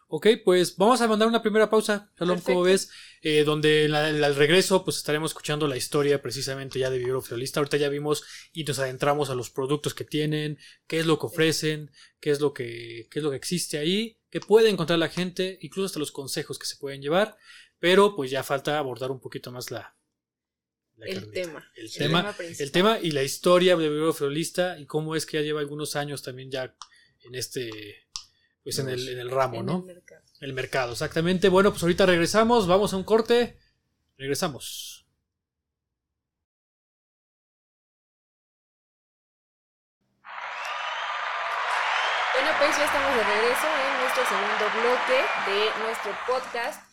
Ok, 0.07 0.28
pues 0.46 0.78
vamos 0.78 1.01
a 1.01 1.07
mandar 1.10 1.28
una 1.28 1.42
primera 1.42 1.69
pausa, 1.69 2.10
Shalom, 2.18 2.39
como 2.39 2.62
ves, 2.63 2.89
Eh, 3.22 3.44
donde 3.44 3.84
en 3.84 3.91
la- 3.91 4.08
en 4.10 4.22
la- 4.22 4.27
al 4.27 4.36
regreso 4.38 4.86
pues 4.86 4.96
estaremos 4.96 5.32
escuchando 5.32 5.68
la 5.68 5.75
historia 5.75 6.22
precisamente 6.22 6.79
ya 6.79 6.89
de 6.89 7.00
Vivero 7.00 7.22
Florista. 7.22 7.60
Ahorita 7.60 7.75
ya 7.75 7.89
vimos 7.89 8.24
y 8.53 8.63
nos 8.63 8.79
adentramos 8.79 9.29
a 9.29 9.36
los 9.36 9.50
productos 9.50 9.94
que 9.94 10.06
tienen, 10.06 10.58
qué 10.88 11.00
es 11.00 11.06
lo 11.06 11.20
que 11.20 11.25
ofrecen, 11.25 11.91
qué 12.22 12.29
es 12.32 12.39
lo 12.39 12.53
que, 12.53 13.10
qué 13.12 13.20
es 13.20 13.24
lo 13.24 13.32
que 13.32 13.36
existe 13.36 13.77
ahí, 13.77 14.18
qué 14.29 14.39
puede 14.39 14.70
encontrar 14.70 15.00
la 15.00 15.10
gente, 15.10 15.58
incluso 15.62 15.88
hasta 15.88 16.00
los 16.00 16.13
consejos 16.13 16.58
que 16.58 16.65
se 16.65 16.77
pueden 16.77 17.01
llevar, 17.01 17.36
pero 17.77 18.15
pues 18.15 18.32
ya 18.32 18.41
falta 18.44 18.77
abordar 18.79 19.12
un 19.12 19.20
poquito 19.20 19.51
más 19.51 19.70
la 19.70 19.99
El 21.08 21.32
tema. 21.32 21.72
El 21.75 21.86
El 21.86 21.91
tema, 21.94 22.20
tema 22.22 22.34
principal. 22.34 22.65
el 22.65 22.72
tema 22.72 23.00
y 23.01 23.12
la 23.12 23.24
historia 23.24 23.75
de 23.75 23.89
Vivero 23.89 24.13
Florista 24.13 24.77
y 24.79 24.86
cómo 24.86 25.15
es 25.15 25.25
que 25.25 25.38
ya 25.38 25.44
lleva 25.44 25.60
algunos 25.62 25.96
años 25.96 26.22
también 26.24 26.51
ya 26.51 26.75
en 27.22 27.36
este, 27.36 27.70
pues 28.63 28.79
en 28.79 28.89
el, 28.89 29.08
en 29.08 29.20
el 29.20 29.29
ramo, 29.32 29.60
En 29.60 29.65
¿no? 29.65 29.77
el 29.79 29.86
mercado. 29.86 30.24
El 30.39 30.53
mercado, 30.53 30.91
exactamente. 30.94 31.50
Bueno, 31.50 31.72
pues 31.72 31.84
ahorita 31.84 32.06
regresamos, 32.06 32.68
vamos 32.68 32.94
a 32.94 32.98
un 32.98 33.03
corte. 33.03 33.58
Regresamos. 34.18 35.06
Bueno, 42.34 42.50
pues 42.58 42.77
ya 42.77 42.86
estamos 42.86 43.15
de 43.15 43.24
regreso 43.24 43.68
en 43.68 44.01
nuestro 44.01 44.24
segundo 44.25 44.65
bloque 44.79 45.20
de 45.51 45.84
nuestro 45.84 46.12
podcast. 46.27 46.88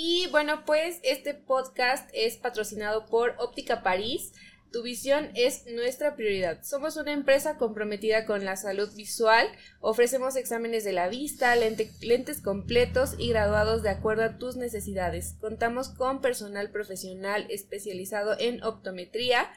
Y 0.00 0.28
bueno, 0.30 0.62
pues 0.64 1.00
este 1.02 1.34
podcast 1.34 2.08
es 2.12 2.36
patrocinado 2.36 3.06
por 3.06 3.34
Óptica 3.40 3.82
París. 3.82 4.32
Tu 4.70 4.84
visión 4.84 5.32
es 5.34 5.66
nuestra 5.66 6.14
prioridad. 6.14 6.62
Somos 6.62 6.96
una 6.96 7.10
empresa 7.12 7.56
comprometida 7.56 8.24
con 8.24 8.44
la 8.44 8.54
salud 8.56 8.88
visual. 8.94 9.48
Ofrecemos 9.80 10.36
exámenes 10.36 10.84
de 10.84 10.92
la 10.92 11.08
vista, 11.08 11.56
lente- 11.56 11.90
lentes 12.00 12.40
completos 12.40 13.16
y 13.18 13.30
graduados 13.30 13.82
de 13.82 13.88
acuerdo 13.90 14.22
a 14.22 14.38
tus 14.38 14.54
necesidades. 14.54 15.34
Contamos 15.40 15.88
con 15.88 16.20
personal 16.20 16.70
profesional 16.70 17.48
especializado 17.50 18.36
en 18.38 18.62
optometría. 18.62 19.50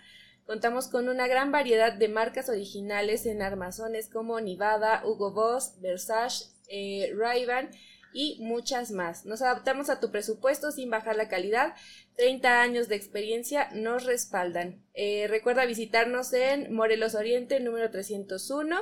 Contamos 0.48 0.88
con 0.88 1.08
una 1.08 1.28
gran 1.28 1.52
variedad 1.52 1.94
de 1.94 2.10
marcas 2.10 2.50
originales 2.50 3.28
en 3.28 3.44
armazones 3.44 4.10
como 4.10 4.42
Nivada, 4.42 5.04
Hugo 5.06 5.34
Boss, 5.34 5.80
Versace, 5.82 6.46
eh, 6.68 7.14
Ray-Ban 7.16 7.70
y 8.14 8.38
muchas 8.42 8.92
más. 8.92 9.26
Nos 9.26 9.42
adaptamos 9.42 9.90
a 9.90 10.00
tu 10.00 10.12
presupuesto 10.12 10.72
sin 10.72 10.90
bajar 10.90 11.16
la 11.16 11.30
calidad. 11.30 11.76
30 12.18 12.62
años 12.62 12.88
de 12.88 12.96
experiencia 12.96 13.70
nos 13.74 14.06
respaldan. 14.06 14.84
Eh, 14.94 15.28
recuerda 15.30 15.66
visitarnos 15.66 16.34
en 16.34 16.74
Morelos 16.74 17.16
Oriente, 17.16 17.60
número 17.60 17.90
301, 17.90 18.82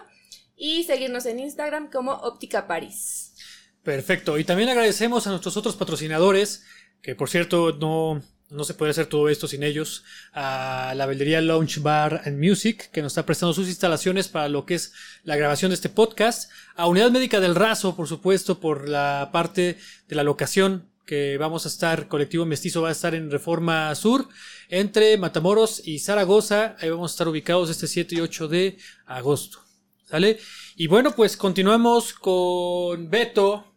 y 0.56 0.84
seguirnos 0.84 1.26
en 1.26 1.40
Instagram 1.40 1.90
como 1.90 2.12
Óptica 2.14 2.68
París. 2.68 3.34
Perfecto. 3.84 4.38
Y 4.38 4.44
también 4.44 4.70
agradecemos 4.70 5.26
a 5.26 5.32
nuestros 5.32 5.58
otros 5.58 5.76
patrocinadores, 5.76 6.64
que 7.02 7.16
por 7.16 7.30
cierto 7.30 7.72
no, 7.74 8.22
no 8.50 8.63
se 8.63 8.74
puede 8.74 8.91
hacer 8.91 9.06
todo 9.06 9.29
esto 9.29 9.48
sin 9.48 9.63
ellos. 9.63 10.03
A 10.34 10.94
la 10.96 11.06
Beldería 11.06 11.41
Lounge 11.41 11.79
Bar 11.79 12.22
and 12.25 12.44
Music, 12.44 12.89
que 12.91 13.01
nos 13.01 13.13
está 13.13 13.25
prestando 13.25 13.53
sus 13.53 13.68
instalaciones 13.68 14.27
para 14.27 14.50
lo 14.50 14.65
que 14.65 14.75
es 14.75 14.94
la 15.24 15.36
grabación 15.36 15.70
de 15.70 15.75
este 15.75 15.89
podcast. 15.89 16.51
A 16.75 16.88
Unidad 16.88 17.12
Médica 17.12 17.39
del 17.39 17.56
Razo, 17.56 17.96
por 17.96 18.08
supuesto, 18.08 18.60
por 18.60 18.89
la 18.89 19.29
parte 19.32 19.77
de 20.08 20.15
la 20.15 20.24
locación 20.24 20.89
que 21.06 21.38
vamos 21.39 21.65
a 21.65 21.70
estar, 21.70 22.08
Colectivo 22.08 22.46
Mestizo 22.46 22.84
va 22.84 22.89
a 22.89 22.91
estar 22.91 23.15
en 23.15 23.32
Reforma 23.32 23.96
Sur, 23.96 24.27
entre 24.70 25.18
Matamoros 25.18 25.82
y 25.88 25.98
Zaragoza. 25.98 26.75
Ahí 26.79 26.89
vamos 26.91 27.12
a 27.12 27.13
estar 27.13 27.27
ubicados 27.27 27.70
este 27.72 27.88
7 27.88 28.15
y 28.15 28.20
8 28.20 28.48
de 28.48 28.77
agosto. 29.08 29.60
¿Sale? 30.06 30.39
Y 30.75 30.88
bueno, 30.88 31.15
pues 31.15 31.36
continuamos 31.36 32.13
con 32.13 33.10
Beto, 33.10 33.69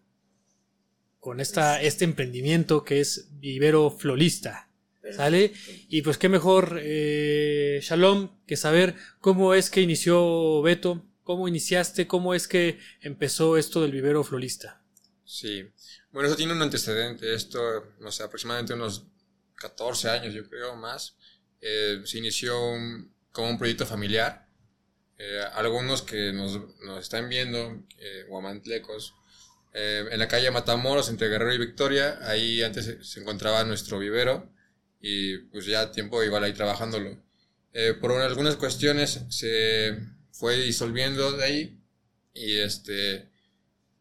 con 1.22 1.38
esta, 1.38 1.80
este 1.80 2.02
emprendimiento 2.02 2.82
que 2.82 2.98
es 2.98 3.28
Vivero 3.38 3.92
Florista. 3.92 4.68
¿Sale? 5.16 5.52
Y 5.88 6.02
pues 6.02 6.18
qué 6.18 6.28
mejor, 6.28 6.80
eh, 6.82 7.78
Shalom, 7.80 8.40
que 8.44 8.56
saber 8.56 8.96
cómo 9.20 9.54
es 9.54 9.70
que 9.70 9.80
inició 9.80 10.62
Beto, 10.62 11.04
cómo 11.22 11.46
iniciaste, 11.46 12.08
cómo 12.08 12.34
es 12.34 12.48
que 12.48 12.80
empezó 13.00 13.56
esto 13.56 13.82
del 13.82 13.92
vivero 13.92 14.24
florista. 14.24 14.82
Sí, 15.24 15.64
bueno, 16.10 16.26
eso 16.26 16.36
tiene 16.36 16.54
un 16.54 16.62
antecedente, 16.62 17.32
esto, 17.34 17.60
no 18.00 18.10
sé, 18.10 18.24
aproximadamente 18.24 18.74
unos 18.74 19.06
14 19.54 20.10
años, 20.10 20.34
yo 20.34 20.48
creo, 20.48 20.74
más. 20.74 21.16
Eh, 21.60 22.02
se 22.04 22.18
inició 22.18 22.58
como 23.30 23.48
un 23.48 23.58
proyecto 23.58 23.86
familiar. 23.86 24.48
Eh, 25.18 25.40
algunos 25.52 26.02
que 26.02 26.32
nos, 26.32 26.58
nos 26.80 27.00
están 27.00 27.28
viendo, 27.28 27.84
eh, 27.98 28.24
guamantlecos, 28.28 29.14
eh, 29.74 30.04
en 30.10 30.18
la 30.18 30.28
calle 30.28 30.50
Matamoros, 30.50 31.08
entre 31.08 31.28
Guerrero 31.28 31.54
y 31.54 31.58
Victoria, 31.58 32.18
ahí 32.22 32.62
antes 32.62 32.96
se, 33.00 33.20
encontraba 33.20 33.64
nuestro 33.64 33.98
vivero 33.98 34.52
y 35.00 35.38
pues 35.38 35.66
ya 35.66 35.90
tiempo 35.90 36.22
igual 36.22 36.44
ahí 36.44 36.52
trabajándolo. 36.52 37.22
Eh, 37.72 37.94
por 37.98 38.12
algunas 38.12 38.56
cuestiones 38.56 39.20
se 39.30 39.98
fue 40.30 40.56
disolviendo 40.58 41.32
de 41.32 41.44
ahí 41.44 41.80
y 42.34 42.58
este 42.58 43.30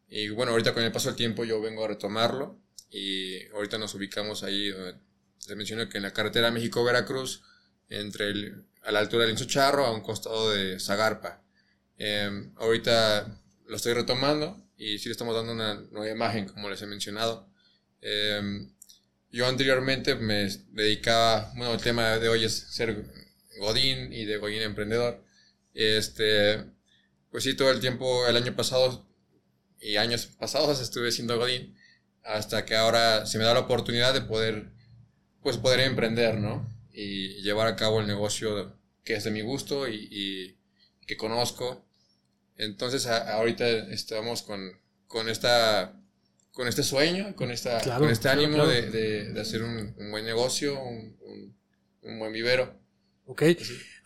y 0.08 0.28
bueno, 0.28 0.52
ahorita 0.52 0.74
con 0.74 0.82
el 0.82 0.92
paso 0.92 1.08
del 1.08 1.16
tiempo 1.16 1.44
yo 1.44 1.60
vengo 1.62 1.84
a 1.84 1.88
retomarlo 1.88 2.60
y 2.90 3.46
ahorita 3.48 3.78
nos 3.78 3.94
ubicamos 3.94 4.42
ahí 4.42 4.68
donde 4.68 4.94
te 5.46 5.56
menciono 5.56 5.88
que 5.88 5.96
en 5.96 6.02
la 6.02 6.12
carretera 6.12 6.50
México-Veracruz, 6.50 7.42
entre 7.88 8.28
el, 8.28 8.64
a 8.82 8.92
la 8.92 8.98
altura 9.00 9.24
del 9.24 9.36
Charro, 9.46 9.86
a 9.86 9.94
un 9.94 10.02
costado 10.02 10.50
de 10.50 10.78
Zagarpa. 10.78 11.42
Eh, 11.96 12.50
ahorita 12.56 13.40
lo 13.66 13.76
estoy 13.76 13.94
retomando 13.94 14.62
y 14.82 14.98
sí 14.98 15.08
le 15.08 15.12
estamos 15.12 15.34
dando 15.34 15.52
una 15.52 15.74
nueva 15.92 16.10
imagen, 16.10 16.46
como 16.46 16.68
les 16.68 16.82
he 16.82 16.86
mencionado. 16.86 17.48
Em, 18.00 18.68
yo 19.30 19.46
anteriormente 19.46 20.16
me 20.16 20.48
dedicaba, 20.72 21.52
bueno, 21.56 21.72
el 21.74 21.80
tema 21.80 22.18
de 22.18 22.28
hoy 22.28 22.44
es 22.44 22.52
ser 22.52 23.04
Godín 23.60 24.12
y 24.12 24.24
de 24.24 24.38
Godín 24.38 24.62
emprendedor. 24.62 25.24
Este, 25.72 26.64
pues 27.30 27.44
sí, 27.44 27.54
todo 27.54 27.70
el 27.70 27.78
tiempo, 27.78 28.26
el 28.26 28.36
año 28.36 28.56
pasado 28.56 29.06
y 29.80 29.96
años 29.96 30.26
pasados 30.26 30.80
estuve 30.80 31.12
siendo 31.12 31.38
Godín, 31.38 31.76
hasta 32.24 32.64
que 32.64 32.74
ahora 32.74 33.24
se 33.24 33.38
me 33.38 33.44
da 33.44 33.54
la 33.54 33.60
oportunidad 33.60 34.12
de 34.12 34.22
poder, 34.22 34.72
pues 35.42 35.58
poder 35.58 35.80
emprender, 35.80 36.38
¿no? 36.38 36.68
Y 36.92 37.40
llevar 37.42 37.68
a 37.68 37.76
cabo 37.76 38.00
el 38.00 38.08
negocio 38.08 38.76
que 39.04 39.14
es 39.14 39.22
de 39.22 39.30
mi 39.30 39.42
gusto 39.42 39.86
y, 39.88 40.08
y 40.10 40.56
que 41.06 41.16
conozco 41.16 41.86
entonces 42.56 43.06
ahorita 43.06 43.68
estamos 43.68 44.42
con, 44.42 44.72
con, 45.06 45.28
esta, 45.28 46.00
con 46.52 46.68
este 46.68 46.82
sueño, 46.82 47.34
con, 47.36 47.50
esta, 47.50 47.98
con 47.98 48.10
este 48.10 48.28
ánimo 48.28 48.66
De, 48.66 48.90
de, 48.90 49.40
hacer 49.40 49.62
un, 49.62 49.94
buen 50.10 50.24
negocio, 50.24 50.80
un, 50.82 51.16
un, 52.02 52.18
buen 52.18 52.32
vivero. 52.32 52.78
Ok. 53.26 53.42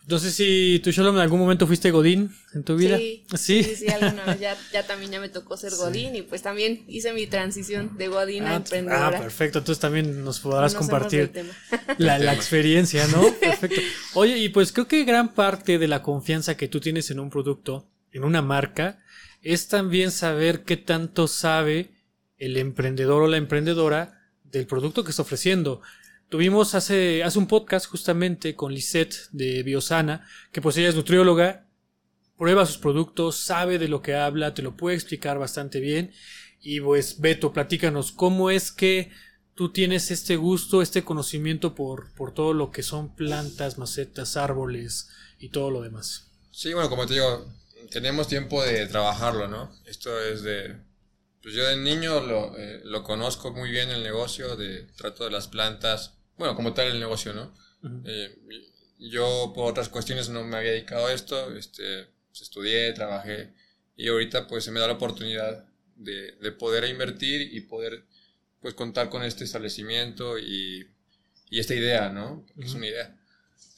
No 0.07 0.19
sé 0.19 0.31
si 0.31 0.79
tú, 0.81 0.91
Shalom, 0.91 1.15
en 1.17 1.21
algún 1.21 1.37
momento 1.37 1.67
fuiste 1.67 1.91
Godín 1.91 2.33
en 2.53 2.63
tu 2.63 2.77
vida. 2.77 2.97
Sí, 2.97 3.25
sí, 3.35 3.63
sí, 3.63 3.87
alguna 3.89 4.23
vez 4.23 4.39
ya, 4.39 4.55
ya, 4.71 4.87
también 4.87 5.11
ya 5.11 5.19
me 5.19 5.27
tocó 5.27 5.57
ser 5.57 5.73
Godín 5.75 6.15
y 6.15 6.21
pues 6.21 6.41
también 6.41 6.85
hice 6.87 7.11
mi 7.11 7.27
transición 7.27 7.97
de 7.97 8.07
Godín 8.07 8.45
a 8.45 8.51
ah, 8.51 8.55
emprendedora. 8.55 9.07
Ah, 9.07 9.19
perfecto. 9.19 9.59
Entonces 9.59 9.81
también 9.81 10.23
nos 10.23 10.39
podrás 10.39 10.75
compartir 10.75 11.33
la, 11.97 12.19
la 12.19 12.33
experiencia, 12.33 13.05
¿no? 13.07 13.33
Perfecto. 13.41 13.81
Oye, 14.13 14.37
y 14.37 14.47
pues 14.47 14.71
creo 14.71 14.87
que 14.87 15.03
gran 15.03 15.33
parte 15.33 15.77
de 15.77 15.89
la 15.89 16.01
confianza 16.01 16.55
que 16.55 16.69
tú 16.69 16.79
tienes 16.79 17.11
en 17.11 17.19
un 17.19 17.29
producto 17.29 17.89
en 18.11 18.23
una 18.23 18.41
marca 18.41 18.99
es 19.41 19.67
también 19.67 20.11
saber 20.11 20.63
qué 20.63 20.77
tanto 20.77 21.27
sabe 21.27 21.91
el 22.37 22.57
emprendedor 22.57 23.23
o 23.23 23.27
la 23.27 23.37
emprendedora 23.37 24.31
del 24.43 24.67
producto 24.67 25.03
que 25.03 25.11
está 25.11 25.21
ofreciendo. 25.21 25.81
Tuvimos 26.29 26.75
hace, 26.75 27.23
hace 27.23 27.39
un 27.39 27.47
podcast 27.47 27.85
justamente 27.85 28.55
con 28.55 28.73
Lisette 28.73 29.15
de 29.31 29.63
Biosana, 29.63 30.27
que 30.51 30.61
pues 30.61 30.75
ella 30.77 30.89
es 30.89 30.95
nutrióloga, 30.95 31.67
prueba 32.37 32.65
sus 32.65 32.77
productos, 32.77 33.37
sabe 33.37 33.79
de 33.79 33.87
lo 33.87 34.01
que 34.01 34.15
habla, 34.15 34.53
te 34.53 34.61
lo 34.61 34.75
puede 34.75 34.95
explicar 34.95 35.39
bastante 35.39 35.79
bien. 35.79 36.11
Y 36.61 36.81
pues 36.81 37.19
Beto, 37.19 37.53
platícanos, 37.53 38.11
¿cómo 38.11 38.49
es 38.49 38.71
que 38.71 39.11
tú 39.55 39.71
tienes 39.71 40.11
este 40.11 40.35
gusto, 40.35 40.81
este 40.81 41.03
conocimiento 41.03 41.73
por, 41.73 42.13
por 42.13 42.33
todo 42.33 42.53
lo 42.53 42.71
que 42.71 42.83
son 42.83 43.15
plantas, 43.15 43.77
macetas, 43.77 44.37
árboles 44.37 45.09
y 45.39 45.49
todo 45.49 45.71
lo 45.71 45.81
demás? 45.81 46.31
Sí, 46.51 46.73
bueno, 46.73 46.89
como 46.89 47.05
te 47.05 47.13
digo, 47.13 47.47
tenemos 47.89 48.27
tiempo 48.27 48.63
de 48.63 48.87
trabajarlo, 48.87 49.47
¿no? 49.47 49.75
Esto 49.85 50.19
es 50.21 50.43
de... 50.43 50.77
Pues 51.41 51.53
yo 51.55 51.65
de 51.65 51.77
niño 51.77 52.19
lo, 52.21 52.57
eh, 52.57 52.81
lo 52.83 53.03
conozco 53.03 53.51
muy 53.51 53.69
bien 53.71 53.89
el 53.89 54.03
negocio, 54.03 54.55
de 54.55 54.83
trato 54.97 55.23
de 55.23 55.31
las 55.31 55.47
plantas, 55.47 56.17
bueno, 56.37 56.55
como 56.55 56.73
tal 56.73 56.87
el 56.87 56.99
negocio, 56.99 57.33
¿no? 57.33 57.53
Eh, 58.05 58.35
yo 58.99 59.53
por 59.55 59.71
otras 59.71 59.87
cuestiones 59.87 60.29
no 60.29 60.43
me 60.43 60.57
había 60.57 60.71
dedicado 60.71 61.07
a 61.07 61.13
esto, 61.13 61.55
este, 61.55 62.07
pues 62.27 62.41
estudié, 62.41 62.91
trabajé 62.93 63.53
y 63.95 64.07
ahorita 64.09 64.47
pues 64.47 64.63
se 64.63 64.71
me 64.71 64.79
da 64.79 64.87
la 64.87 64.93
oportunidad 64.93 65.65
de, 65.95 66.33
de 66.33 66.51
poder 66.51 66.85
invertir 66.85 67.53
y 67.53 67.61
poder 67.61 68.05
pues 68.61 68.73
contar 68.73 69.09
con 69.09 69.23
este 69.23 69.43
establecimiento 69.43 70.37
y, 70.37 70.87
y 71.49 71.59
esta 71.59 71.75
idea, 71.75 72.09
¿no? 72.09 72.45
es 72.57 72.73
una 72.73 72.87
idea. 72.87 73.15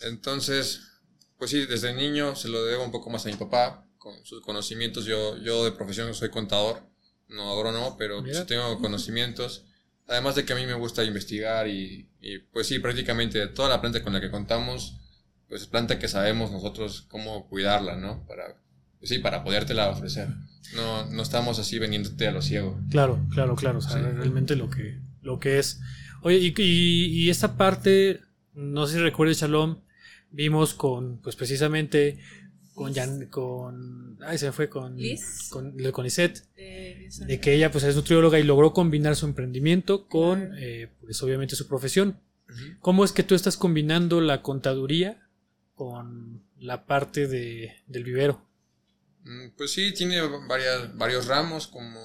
Entonces, 0.01 0.82
pues 1.38 1.51
sí, 1.51 1.66
desde 1.66 1.94
niño 1.94 2.36
se 2.36 2.48
lo 2.48 2.63
debo 2.66 2.84
un 2.84 2.92
poco 2.92 3.10
más 3.10 3.25
a 3.25 3.30
mi 3.30 3.36
papá, 3.36 3.86
con 4.00 4.25
sus 4.25 4.41
conocimientos. 4.41 5.06
Yo, 5.06 5.38
yo 5.38 5.65
de 5.65 5.72
profesión 5.72 6.12
soy 6.15 6.29
contador, 6.29 6.82
no 7.27 7.51
agrónomo, 7.51 7.96
pero 7.98 8.24
sí 8.25 8.46
tengo 8.48 8.79
conocimientos. 8.79 9.65
Además 10.08 10.36
de 10.36 10.44
que 10.44 10.53
a 10.53 10.56
mí 10.56 10.65
me 10.65 10.74
gusta 10.74 11.03
investigar 11.03 11.68
y, 11.68 12.10
y, 12.20 12.39
pues 12.39 12.65
sí, 12.65 12.79
prácticamente 12.79 13.46
toda 13.48 13.70
la 13.70 13.79
planta 13.79 14.03
con 14.03 14.13
la 14.13 14.22
que 14.22 14.32
contamos, 14.32 14.98
pues 15.48 15.62
es 15.62 15.68
planta 15.68 16.00
que 16.00 16.08
sabemos 16.08 16.51
nosotros 16.51 17.06
cómo 17.10 17.48
cuidarla, 17.48 17.96
¿no? 17.96 18.25
Para, 18.25 18.56
pues 18.98 19.10
sí, 19.10 19.20
para 19.20 19.44
podértela 19.44 19.89
ofrecer. 19.89 20.29
No, 20.74 21.06
no 21.06 21.22
estamos 21.22 21.60
así 21.60 21.77
vendiéndote 21.77 22.27
a 22.27 22.32
lo 22.32 22.41
ciego. 22.41 22.79
Claro, 22.89 23.20
claro, 23.32 23.56
claro. 23.56 23.77
O 23.77 23.82
sea, 23.82 23.98
realmente 24.00 24.56
lo 24.56 24.72
que, 24.72 25.00
lo 25.22 25.39
que 25.39 25.60
es. 25.60 25.79
Oye, 26.24 26.38
y, 26.38 26.53
y, 26.58 27.06
y 27.06 27.29
esta 27.29 27.56
parte, 27.56 28.22
no 28.53 28.88
sé 28.88 28.96
si 28.96 29.00
recuerdes, 29.01 29.39
Shalom, 29.39 29.82
vimos 30.32 30.74
con, 30.74 31.20
pues 31.22 31.36
precisamente 31.36 32.20
con 32.79 32.93
Jan, 32.93 33.25
con, 33.25 34.17
ay, 34.21 34.38
se 34.38 34.53
fue 34.53 34.69
con, 34.69 34.98
con, 35.50 35.77
con 35.91 36.03
Lisette, 36.05 36.45
de 36.55 37.39
que 37.41 37.53
ella 37.53 37.71
pues 37.71 37.83
es 37.83 37.93
nutrióloga 37.93 38.39
y 38.39 38.43
logró 38.43 38.71
combinar 38.71 39.17
su 39.17 39.25
emprendimiento 39.25 40.07
con, 40.07 40.53
eh, 40.57 40.89
pues 41.01 41.21
obviamente 41.21 41.57
su 41.57 41.67
profesión. 41.67 42.21
¿Cómo 42.79 43.03
es 43.03 43.12
que 43.12 43.24
tú 43.24 43.36
estás 43.36 43.57
combinando 43.57 44.21
la 44.21 44.41
contaduría 44.41 45.27
con 45.75 46.41
la 46.57 46.86
parte 46.86 47.27
de, 47.27 47.75
del 47.88 48.05
vivero? 48.05 48.48
Mm, 49.25 49.50
pues 49.57 49.74
sí, 49.74 49.93
tiene 49.93 50.21
varias, 50.48 50.95
varios 50.95 51.27
ramos 51.27 51.67
como 51.67 52.00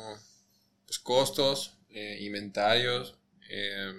pues, 0.87 0.99
costos, 0.99 1.79
eh, 1.91 2.19
inventarios, 2.23 3.17
eh, 3.49 3.93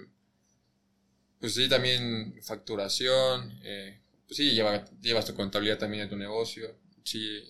pues 1.40 1.54
sí, 1.54 1.70
también 1.70 2.38
facturación, 2.42 3.58
eh, 3.64 4.02
pues 4.26 4.36
sí, 4.36 4.52
lleva, 4.52 4.84
llevas 5.00 5.26
tu 5.26 5.34
contabilidad 5.34 5.78
también 5.78 6.04
en 6.04 6.08
tu 6.10 6.16
negocio. 6.16 6.74
Sí, 7.04 7.42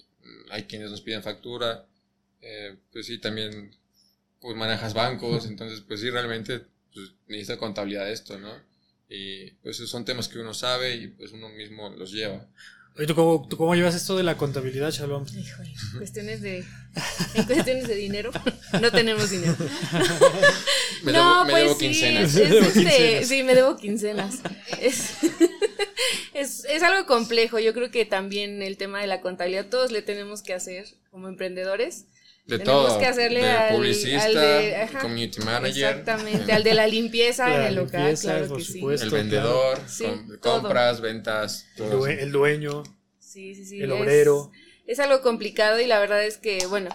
hay 0.50 0.64
quienes 0.64 0.90
nos 0.90 1.00
piden 1.00 1.22
factura. 1.22 1.86
Eh, 2.40 2.76
pues 2.92 3.06
sí, 3.06 3.18
también 3.18 3.74
pues 4.40 4.56
manejas 4.56 4.94
bancos. 4.94 5.46
Entonces, 5.46 5.80
pues 5.80 6.00
sí, 6.00 6.10
realmente 6.10 6.62
pues, 6.92 7.12
necesita 7.28 7.58
contabilidad 7.58 8.10
esto, 8.10 8.38
¿no? 8.38 8.52
Y 9.08 9.52
pues 9.62 9.76
son 9.76 10.04
temas 10.04 10.28
que 10.28 10.38
uno 10.38 10.52
sabe 10.52 10.96
y 10.96 11.08
pues 11.08 11.32
uno 11.32 11.48
mismo 11.48 11.88
los 11.90 12.12
lleva. 12.12 12.48
Oye, 12.96 13.06
¿tú 13.06 13.14
cómo, 13.14 13.46
tú 13.46 13.56
cómo 13.58 13.74
llevas 13.74 13.94
esto 13.94 14.16
de 14.16 14.22
la 14.22 14.38
contabilidad, 14.38 14.90
Shalom? 14.90 15.26
Híjole, 15.28 15.74
cuestiones 15.98 16.40
de, 16.40 16.64
en 17.34 17.44
cuestiones 17.44 17.88
de 17.88 17.94
dinero, 17.94 18.30
no 18.80 18.90
tenemos 18.90 19.28
dinero. 19.30 19.54
Me 21.02 21.12
no, 21.12 21.44
debo, 21.44 21.44
me 21.44 21.50
pues 21.52 21.62
debo 21.64 21.74
sí, 21.74 21.80
quincenas. 21.86 22.34
es 22.34 22.50
Debo 22.50 22.66
este, 22.66 22.72
quincenas. 22.80 23.28
sí, 23.28 23.42
me 23.42 23.54
debo 23.54 23.76
quincenas. 23.76 24.38
Es, 24.80 25.10
es, 26.40 26.64
es 26.66 26.82
algo 26.82 27.06
complejo. 27.06 27.58
Yo 27.58 27.72
creo 27.74 27.90
que 27.90 28.04
también 28.04 28.62
el 28.62 28.76
tema 28.76 29.00
de 29.00 29.06
la 29.06 29.20
contabilidad 29.20 29.66
todos 29.68 29.90
le 29.92 30.02
tenemos 30.02 30.42
que 30.42 30.54
hacer 30.54 30.86
como 31.10 31.28
emprendedores. 31.28 32.06
De 32.46 32.58
Tenemos 32.60 32.90
todo. 32.90 32.98
que 33.00 33.06
hacerle 33.06 33.40
de 33.42 33.50
al- 33.50 33.74
publicista, 33.74 34.24
al 34.24 34.34
de- 34.34 34.76
ajá, 34.76 35.00
community 35.00 35.40
manager, 35.42 35.88
Exactamente, 35.98 36.52
al 36.52 36.62
de 36.62 36.74
la 36.74 36.86
limpieza 36.86 37.52
en 37.52 37.62
el 37.62 37.74
local, 37.74 38.00
limpieza, 38.02 38.28
claro 38.34 38.48
por 38.48 38.58
que 38.58 38.64
sí. 38.64 38.80
el 39.02 39.10
vendedor, 39.10 39.78
Sí, 39.88 40.04
com- 40.04 40.28
todo. 40.40 40.60
compras, 40.62 41.00
ventas, 41.00 41.66
El, 41.76 41.76
todo 41.90 42.06
dueño. 42.30 42.84
Sí, 43.18 43.56
sí, 43.56 43.64
sí. 43.64 43.82
El 43.82 43.90
es- 43.90 44.00
obrero. 44.00 44.52
Es, 44.86 45.00
algo 45.00 45.22
complicado 45.22 45.80
y 45.80 45.86
la 45.86 45.98
verdad 45.98 46.24
es 46.24 46.36
que, 46.38 46.64
bueno, 46.68 46.88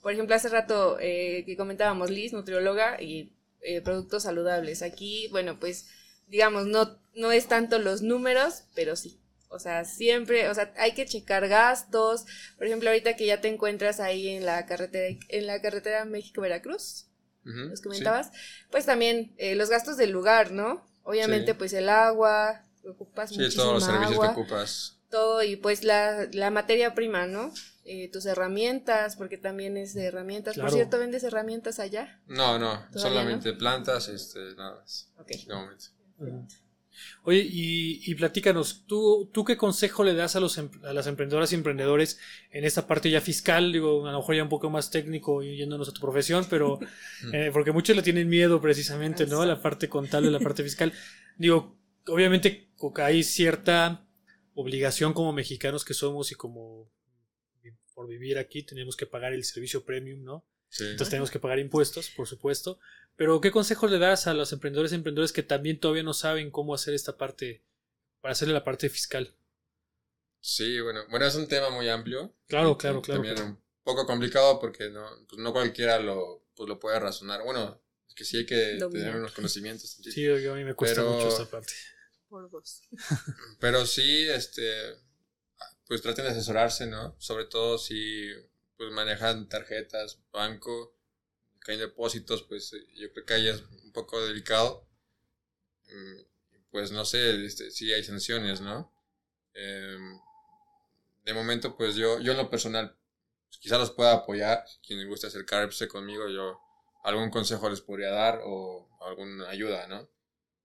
por 0.00 0.12
ejemplo, 0.14 0.34
hace 0.36 0.48
rato 0.48 0.96
eh, 0.98 1.42
que 1.44 1.54
comentábamos 1.58 2.08
Liz, 2.08 2.32
nutrióloga 2.32 2.98
y 3.02 3.30
eh, 3.60 3.82
productos 3.82 4.22
saludables. 4.22 4.80
Aquí, 4.80 5.28
bueno, 5.30 5.60
pues, 5.60 5.86
digamos, 6.28 6.64
no, 6.66 6.98
no 7.14 7.32
es 7.32 7.46
tanto 7.46 7.78
los 7.78 8.02
números, 8.02 8.64
pero 8.74 8.96
sí. 8.96 9.20
O 9.48 9.58
sea, 9.60 9.84
siempre, 9.84 10.48
o 10.48 10.54
sea, 10.54 10.72
hay 10.76 10.92
que 10.94 11.06
checar 11.06 11.46
gastos. 11.48 12.24
Por 12.58 12.66
ejemplo, 12.66 12.88
ahorita 12.90 13.14
que 13.14 13.26
ya 13.26 13.40
te 13.40 13.48
encuentras 13.48 14.00
ahí 14.00 14.28
en 14.30 14.44
la 14.44 14.66
carretera, 14.66 15.16
en 15.28 15.46
la 15.46 15.62
carretera 15.62 16.04
México-Veracruz, 16.04 17.06
los 17.44 17.78
sí. 17.78 17.82
comentabas, 17.84 18.32
pues 18.70 18.86
también 18.86 19.32
eh, 19.38 19.54
los 19.54 19.70
gastos 19.70 19.96
del 19.96 20.10
lugar, 20.10 20.50
¿no? 20.50 20.84
Obviamente, 21.04 21.52
Sí. 21.52 21.58
pues 21.58 21.72
el 21.74 21.88
agua, 21.88 22.64
ocupas 22.88 23.30
Sí, 23.30 23.36
todos 23.54 23.74
los 23.74 23.84
servicios 23.84 24.12
agua 24.14 24.34
que 24.34 24.40
ocupas. 24.40 24.96
todo 25.10 25.42
y 25.42 25.54
pues 25.56 25.84
la, 25.84 26.26
la 26.32 26.50
materia 26.50 26.94
prima, 26.94 27.26
¿no? 27.26 27.52
Eh, 27.84 28.10
tus 28.10 28.24
herramientas, 28.26 29.14
porque 29.16 29.36
también 29.38 29.76
es 29.76 29.92
de 29.94 30.06
herramientas. 30.06 30.54
Claro. 30.54 30.68
Por 30.70 30.74
cierto, 30.76 30.98
¿vendes 30.98 31.22
herramientas 31.22 31.78
allá? 31.78 32.18
No, 32.26 32.58
no, 32.58 32.78
¿Todavía 32.90 32.98
solamente 33.00 33.52
plantas, 33.52 34.08
este, 34.08 34.40
nada 34.56 34.76
más. 34.76 35.10
Ok. 35.18 35.28
De 35.46 35.54
momento. 35.54 35.84
Oye, 37.22 37.46
y, 37.48 38.00
y 38.10 38.14
platícanos, 38.14 38.84
¿tú, 38.86 39.30
¿tú 39.32 39.44
qué 39.44 39.56
consejo 39.56 40.04
le 40.04 40.14
das 40.14 40.36
a, 40.36 40.40
los, 40.40 40.58
em- 40.58 40.70
a 40.84 40.92
las 40.92 41.06
emprendedoras 41.06 41.52
y 41.52 41.56
emprendedores 41.56 42.18
en 42.50 42.64
esta 42.64 42.86
parte 42.86 43.10
ya 43.10 43.20
fiscal? 43.20 43.72
Digo, 43.72 44.06
a 44.06 44.12
lo 44.12 44.18
mejor 44.18 44.36
ya 44.36 44.42
un 44.42 44.48
poco 44.48 44.70
más 44.70 44.90
técnico 44.90 45.42
y 45.42 45.56
yéndonos 45.56 45.88
a 45.88 45.92
tu 45.92 46.00
profesión, 46.00 46.46
pero 46.48 46.78
eh, 47.32 47.50
porque 47.52 47.72
muchos 47.72 47.96
le 47.96 48.02
tienen 48.02 48.28
miedo 48.28 48.60
precisamente, 48.60 49.26
¿no? 49.26 49.42
A 49.42 49.46
la 49.46 49.60
parte 49.60 49.88
contable, 49.88 50.28
a 50.28 50.32
la 50.32 50.40
parte 50.40 50.62
fiscal. 50.64 50.92
Digo, 51.38 51.78
obviamente 52.06 52.70
hay 52.96 53.22
cierta 53.22 54.06
obligación 54.54 55.12
como 55.12 55.32
mexicanos 55.32 55.84
que 55.84 55.94
somos 55.94 56.30
y 56.32 56.34
como 56.34 56.90
por 57.94 58.08
vivir 58.08 58.38
aquí 58.38 58.62
tenemos 58.62 58.96
que 58.96 59.06
pagar 59.06 59.32
el 59.32 59.44
servicio 59.44 59.84
premium, 59.84 60.22
¿no? 60.22 60.44
Sí. 60.76 60.84
Entonces 60.86 61.10
tenemos 61.10 61.30
que 61.30 61.38
pagar 61.38 61.60
impuestos, 61.60 62.10
por 62.10 62.26
supuesto. 62.26 62.80
Pero 63.14 63.40
¿qué 63.40 63.52
consejos 63.52 63.92
le 63.92 63.98
das 64.00 64.26
a 64.26 64.34
los 64.34 64.52
emprendedores 64.52 64.90
y 64.90 64.96
emprendedores 64.96 65.32
que 65.32 65.44
también 65.44 65.78
todavía 65.78 66.02
no 66.02 66.14
saben 66.14 66.50
cómo 66.50 66.74
hacer 66.74 66.94
esta 66.94 67.16
parte, 67.16 67.62
para 68.20 68.32
hacerle 68.32 68.54
la 68.54 68.64
parte 68.64 68.88
fiscal? 68.90 69.32
Sí, 70.40 70.80
bueno, 70.80 71.04
bueno, 71.10 71.24
es 71.26 71.36
un 71.36 71.46
tema 71.46 71.70
muy 71.70 71.88
amplio. 71.88 72.34
Claro, 72.48 72.76
claro, 72.76 73.00
claro. 73.02 73.22
También 73.22 73.40
un 73.50 73.60
poco 73.84 74.04
complicado 74.04 74.58
porque 74.58 74.90
no, 74.90 75.08
pues 75.28 75.40
no 75.40 75.52
cualquiera 75.52 76.00
lo, 76.00 76.44
pues 76.56 76.68
lo 76.68 76.80
puede 76.80 76.98
razonar. 76.98 77.42
Bueno, 77.44 77.80
es 78.08 78.14
que 78.16 78.24
sí 78.24 78.38
hay 78.38 78.46
que 78.46 78.76
Dominar. 78.76 78.90
tener 79.06 79.16
unos 79.16 79.32
conocimientos. 79.32 79.88
Sí, 80.02 80.22
yo- 80.24 80.52
a 80.52 80.56
mí 80.56 80.64
me 80.64 80.74
cuesta 80.74 81.02
Pero- 81.02 81.12
mucho 81.12 81.28
esta 81.28 81.46
parte. 81.48 81.72
Por 82.28 82.50
dos. 82.50 82.82
Pero 83.60 83.86
sí, 83.86 84.28
este, 84.28 84.96
pues 85.86 86.02
traten 86.02 86.24
de 86.24 86.32
asesorarse, 86.32 86.86
¿no? 86.86 87.14
Sobre 87.20 87.44
todo 87.44 87.78
si 87.78 88.28
pues 88.76 88.90
manejan 88.92 89.48
tarjetas, 89.48 90.20
banco, 90.32 90.96
caen 91.60 91.78
depósitos, 91.80 92.42
pues 92.42 92.72
yo 92.96 93.12
creo 93.12 93.24
que 93.26 93.34
ahí 93.34 93.48
es 93.48 93.62
un 93.84 93.92
poco 93.92 94.20
delicado. 94.26 94.86
Mm, 95.88 96.22
Pues 96.70 96.90
no 96.90 97.04
sé, 97.04 97.44
este, 97.44 97.70
sí 97.70 97.92
hay 97.92 98.02
sanciones, 98.02 98.60
¿no? 98.60 98.92
Em, 99.54 100.18
de 101.24 101.32
momento, 101.32 101.76
pues 101.76 101.94
yo, 101.94 102.18
yo 102.20 102.32
en 102.32 102.38
lo 102.38 102.50
personal, 102.50 102.96
pues, 103.48 103.58
quizá 103.60 103.78
los 103.78 103.92
pueda 103.92 104.12
apoyar. 104.12 104.64
Quien 104.84 104.98
le 104.98 105.06
guste 105.06 105.28
acercarse 105.28 105.86
conmigo, 105.86 106.28
yo 106.28 106.58
algún 107.04 107.30
consejo 107.30 107.70
les 107.70 107.80
podría 107.80 108.10
dar 108.10 108.40
o 108.44 108.88
alguna 109.06 109.48
ayuda, 109.50 109.86
¿no? 109.86 110.10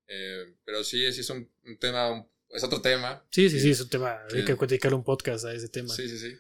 Eh, 0.08 0.56
pero 0.66 0.84
sí, 0.84 1.14
sí 1.14 1.20
es 1.22 1.30
un, 1.30 1.48
un 1.66 1.78
tema, 1.78 2.28
es 2.50 2.64
otro 2.64 2.82
tema. 2.82 3.24
Sí, 3.30 3.48
sí, 3.48 3.60
sí, 3.60 3.70
es 3.70 3.82
un 3.82 3.90
tema. 3.90 4.20
Hay 4.34 4.40
Sí. 4.40 4.46
que 4.46 4.56
dedicarle 4.56 4.96
un 4.98 5.04
podcast 5.04 5.46
a 5.46 5.54
ese 5.54 5.70
tema. 5.70 5.94
Sí, 5.94 6.10
sí, 6.10 6.18
sí. 6.18 6.36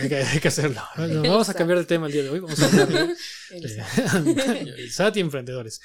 Hay, 0.00 0.08
que, 0.08 0.16
hay 0.16 0.40
que 0.40 0.48
hacerlo. 0.48 0.80
Vamos 0.96 1.48
a 1.48 1.54
cambiar 1.54 1.78
de 1.78 1.84
tema 1.84 2.06
el 2.06 2.12
día 2.12 2.22
de 2.22 2.30
hoy. 2.30 2.40
Vamos 2.40 2.60
a 2.60 2.66
hablar 2.66 2.88
de- 2.88 3.14
El- 3.50 4.90
SAT 4.90 5.16
y 5.16 5.20
emprendedores. 5.20 5.80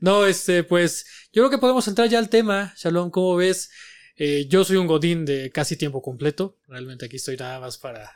No, 0.00 0.26
este, 0.26 0.62
pues 0.64 1.04
yo 1.32 1.42
creo 1.42 1.50
que 1.50 1.58
podemos 1.58 1.86
entrar 1.88 2.08
ya 2.08 2.18
al 2.18 2.28
tema. 2.28 2.72
Shalom, 2.76 3.10
¿cómo 3.10 3.36
ves? 3.36 3.70
Eh, 4.16 4.46
yo 4.48 4.64
soy 4.64 4.76
un 4.76 4.86
godín 4.86 5.24
de 5.24 5.50
casi 5.50 5.76
tiempo 5.76 6.02
completo. 6.02 6.58
Realmente 6.68 7.06
aquí 7.06 7.16
estoy 7.16 7.36
nada 7.36 7.58
más 7.60 7.78
para, 7.78 8.10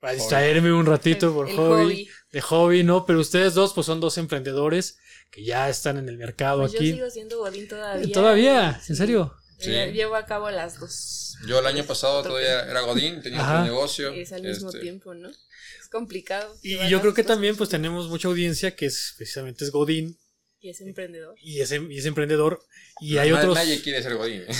para 0.00 0.12
Hobby. 0.12 0.20
distraerme 0.20 0.72
un 0.72 0.86
ratito 0.86 1.32
por 1.32 1.48
el 1.48 1.56
hobby, 1.56 2.08
de 2.32 2.40
hobby, 2.40 2.82
¿no? 2.84 3.04
Pero 3.06 3.20
ustedes 3.20 3.54
dos, 3.54 3.72
pues 3.74 3.86
son 3.86 4.00
dos 4.00 4.18
emprendedores 4.18 4.98
que 5.30 5.44
ya 5.44 5.68
están 5.68 5.96
en 5.98 6.08
el 6.08 6.16
mercado 6.18 6.60
Pues 6.62 6.72
yo 6.72 6.78
aquí. 6.78 6.92
sigo 6.92 7.10
siendo 7.10 7.38
Godín 7.38 7.68
todavía. 7.68 8.12
¿Todavía? 8.12 8.80
¿En 8.88 8.96
serio? 8.96 9.34
Sí. 9.60 9.70
Llevo 9.92 10.14
a 10.16 10.24
cabo 10.26 10.50
las 10.50 10.80
dos. 10.80 11.36
Yo 11.46 11.58
el 11.58 11.66
año 11.66 11.84
pasado 11.84 12.22
todavía 12.22 12.62
era 12.62 12.80
Godín, 12.80 13.22
tenía 13.22 13.40
Ajá. 13.40 13.60
otro 13.60 13.72
negocio. 13.72 14.12
Es 14.12 14.32
al 14.32 14.42
mismo 14.42 14.68
este, 14.68 14.80
tiempo, 14.80 15.14
¿no? 15.14 15.28
Es 15.28 15.88
complicado. 15.90 16.56
Y 16.62 16.88
yo 16.88 17.00
creo 17.00 17.14
que 17.14 17.24
también 17.24 17.56
pues 17.56 17.68
tenemos 17.70 18.08
mucha 18.08 18.28
audiencia 18.28 18.74
que 18.74 18.86
es 18.86 19.14
precisamente 19.16 19.64
es 19.64 19.70
godín 19.70 20.18
Y 20.60 20.70
es 20.70 20.80
emprendedor. 20.80 21.34
y 21.40 21.60
es, 21.60 21.72
em- 21.72 21.90
y 21.90 21.98
es 21.98 22.04
emprendedor 22.06 22.62
y 23.00 23.16
hay 23.18 23.32
otros 23.32 23.54
Nadie 23.54 23.80
quiere 23.80 24.02
ser 24.02 24.16
Godín. 24.16 24.42
¿eh? 24.42 24.54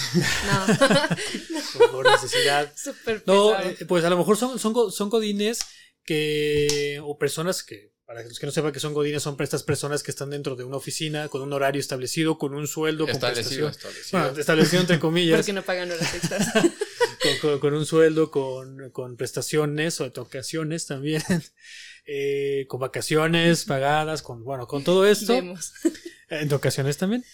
No. 0.47 1.89
por 1.93 2.11
necesidad. 2.11 2.73
Súper 2.77 3.23
No, 3.27 3.51
pesado. 3.57 3.71
eh, 3.71 3.85
pues 3.87 4.05
a 4.05 4.11
lo 4.11 4.17
mejor 4.19 4.37
son, 4.39 4.59
son, 4.59 4.91
son 4.93 5.11
godines 5.11 5.59
que, 6.05 7.01
o 7.05 7.19
personas 7.19 7.63
que, 7.63 7.93
para 8.11 8.25
los 8.25 8.41
que 8.41 8.47
no 8.47 8.51
sepan 8.51 8.73
que 8.73 8.81
son 8.81 8.93
godines, 8.93 9.23
son 9.23 9.37
estas 9.39 9.63
personas 9.63 10.03
que 10.03 10.11
están 10.11 10.31
dentro 10.31 10.57
de 10.57 10.65
una 10.65 10.79
oficina 10.79 11.29
con 11.29 11.43
un 11.43 11.53
horario 11.53 11.79
establecido, 11.79 12.39
con 12.39 12.55
un 12.55 12.67
sueldo, 12.67 13.05
con 13.07 13.15
Establecido, 13.15 13.67
prestación. 13.69 13.93
establecido. 13.93 14.21
Bueno, 14.21 14.41
establecido 14.41 14.81
entre 14.81 14.99
comillas, 14.99 15.39
Porque 15.39 15.53
no 15.53 15.63
pagan 15.63 15.93
horas 15.93 16.13
extras. 16.17 16.49
con, 17.23 17.39
con- 17.41 17.61
con 17.61 17.75
un 17.75 17.87
sueldo, 17.87 18.33
con, 18.33 18.91
con 18.91 19.17
prestaciones 19.17 20.01
o 20.01 20.07
ocasiones 20.17 20.87
también, 20.87 21.23
eh, 22.05 22.65
con 22.67 22.81
vacaciones 22.81 23.65
pagadas, 23.65 24.23
con, 24.23 24.43
bueno, 24.43 24.67
con 24.67 24.83
todo 24.83 25.07
esto. 25.07 25.33
Vemos. 25.35 25.73
En 26.31 26.53
ocasiones 26.53 26.97
también. 26.97 27.25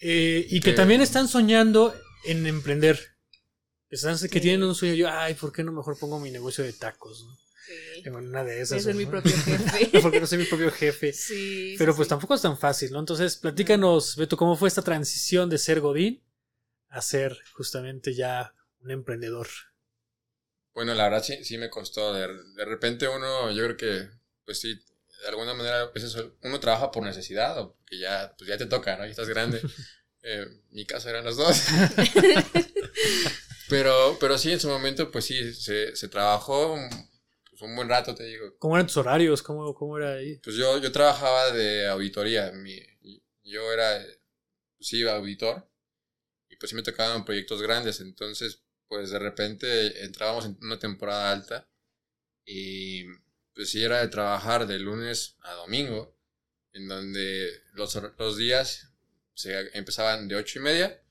Eh, 0.00 0.44
y 0.50 0.58
que 0.58 0.70
Que- 0.70 0.76
también 0.76 1.00
están 1.00 1.28
soñando 1.28 1.94
en 2.24 2.44
emprender. 2.48 2.98
Están, 3.88 4.18
que 4.18 4.40
tienen 4.40 4.64
un 4.64 4.74
sueño. 4.74 4.94
Yo, 4.94 5.08
ay, 5.08 5.34
¿por 5.34 5.52
qué 5.52 5.62
no 5.62 5.70
mejor 5.72 5.96
pongo 5.96 6.18
mi 6.18 6.32
negocio 6.32 6.64
de 6.64 6.72
tacos? 6.72 7.24
no? 7.24 7.41
Sí. 7.66 8.02
En 8.04 8.16
una 8.16 8.42
de 8.44 8.60
esas. 8.60 8.82
ser 8.82 8.94
¿no? 8.94 8.98
mi 9.00 9.06
propio 9.06 9.32
jefe. 9.32 9.98
Porque 10.02 10.20
no 10.20 10.26
soy 10.26 10.38
mi 10.38 10.44
propio 10.44 10.70
jefe. 10.70 11.12
Sí. 11.22 11.76
Pero 11.78 11.92
sí, 11.92 11.96
pues 11.96 12.06
sí. 12.06 12.10
tampoco 12.10 12.34
es 12.34 12.42
tan 12.42 12.58
fácil, 12.58 12.92
¿no? 12.92 12.98
Entonces, 12.98 13.36
platícanos, 13.36 14.16
Beto, 14.16 14.36
¿cómo 14.36 14.56
fue 14.56 14.68
esta 14.68 14.82
transición 14.82 15.48
de 15.48 15.58
ser 15.58 15.80
Godín 15.80 16.22
a 16.88 17.00
ser 17.00 17.38
justamente 17.54 18.14
ya 18.14 18.54
un 18.80 18.90
emprendedor? 18.90 19.46
Bueno, 20.74 20.94
la 20.94 21.04
verdad 21.04 21.22
sí, 21.22 21.44
sí 21.44 21.58
me 21.58 21.70
costó. 21.70 22.12
De, 22.14 22.26
de 22.56 22.64
repente 22.64 23.06
uno, 23.08 23.50
yo 23.52 23.64
creo 23.64 23.76
que, 23.76 24.08
pues 24.44 24.60
sí, 24.60 24.74
de 25.22 25.28
alguna 25.28 25.54
manera, 25.54 25.82
a 25.82 25.90
veces 25.90 26.16
uno 26.42 26.60
trabaja 26.60 26.90
por 26.90 27.04
necesidad 27.04 27.58
o 27.58 27.76
porque 27.76 27.98
ya, 27.98 28.34
pues 28.36 28.48
ya 28.48 28.58
te 28.58 28.66
toca, 28.66 28.96
¿no? 28.96 29.04
Ya 29.04 29.10
estás 29.10 29.28
grande. 29.28 29.60
Eh, 30.24 30.46
mi 30.70 30.86
caso 30.86 31.10
eran 31.10 31.24
los 31.24 31.36
dos. 31.36 31.64
pero, 33.68 34.16
pero 34.20 34.38
sí, 34.38 34.52
en 34.52 34.60
su 34.60 34.68
momento, 34.68 35.10
pues 35.10 35.24
sí, 35.24 35.52
se, 35.52 35.96
se 35.96 36.06
trabajó 36.06 36.78
un, 37.62 37.70
un 37.70 37.76
buen 37.76 37.88
rato, 37.88 38.14
te 38.14 38.24
digo. 38.24 38.56
¿Cómo 38.58 38.76
eran 38.76 38.86
tus 38.86 38.96
horarios? 38.96 39.42
¿Cómo, 39.42 39.74
cómo 39.74 39.98
era 39.98 40.14
ahí? 40.14 40.36
Pues 40.38 40.56
yo, 40.56 40.78
yo 40.78 40.92
trabajaba 40.92 41.50
de 41.50 41.88
auditoría. 41.88 42.50
Mi, 42.52 42.80
yo 43.44 43.72
era, 43.72 44.04
pues 44.76 44.88
sí, 44.88 45.02
auditor. 45.06 45.68
Y 46.48 46.56
pues 46.56 46.70
sí 46.70 46.76
me 46.76 46.82
tocaban 46.82 47.24
proyectos 47.24 47.62
grandes. 47.62 48.00
Entonces, 48.00 48.62
pues 48.88 49.10
de 49.10 49.18
repente 49.18 50.04
entrábamos 50.04 50.46
en 50.46 50.58
una 50.62 50.78
temporada 50.78 51.30
alta. 51.30 51.68
Y 52.44 53.04
pues 53.54 53.70
sí 53.70 53.82
era 53.82 54.00
de 54.00 54.08
trabajar 54.08 54.66
de 54.66 54.78
lunes 54.78 55.36
a 55.40 55.52
domingo. 55.52 56.16
En 56.72 56.88
donde 56.88 57.50
los, 57.74 57.98
los 58.18 58.36
días 58.36 58.88
se 59.34 59.70
empezaban 59.76 60.28
de 60.28 60.36
ocho 60.36 60.58
y 60.58 60.62
media. 60.62 61.02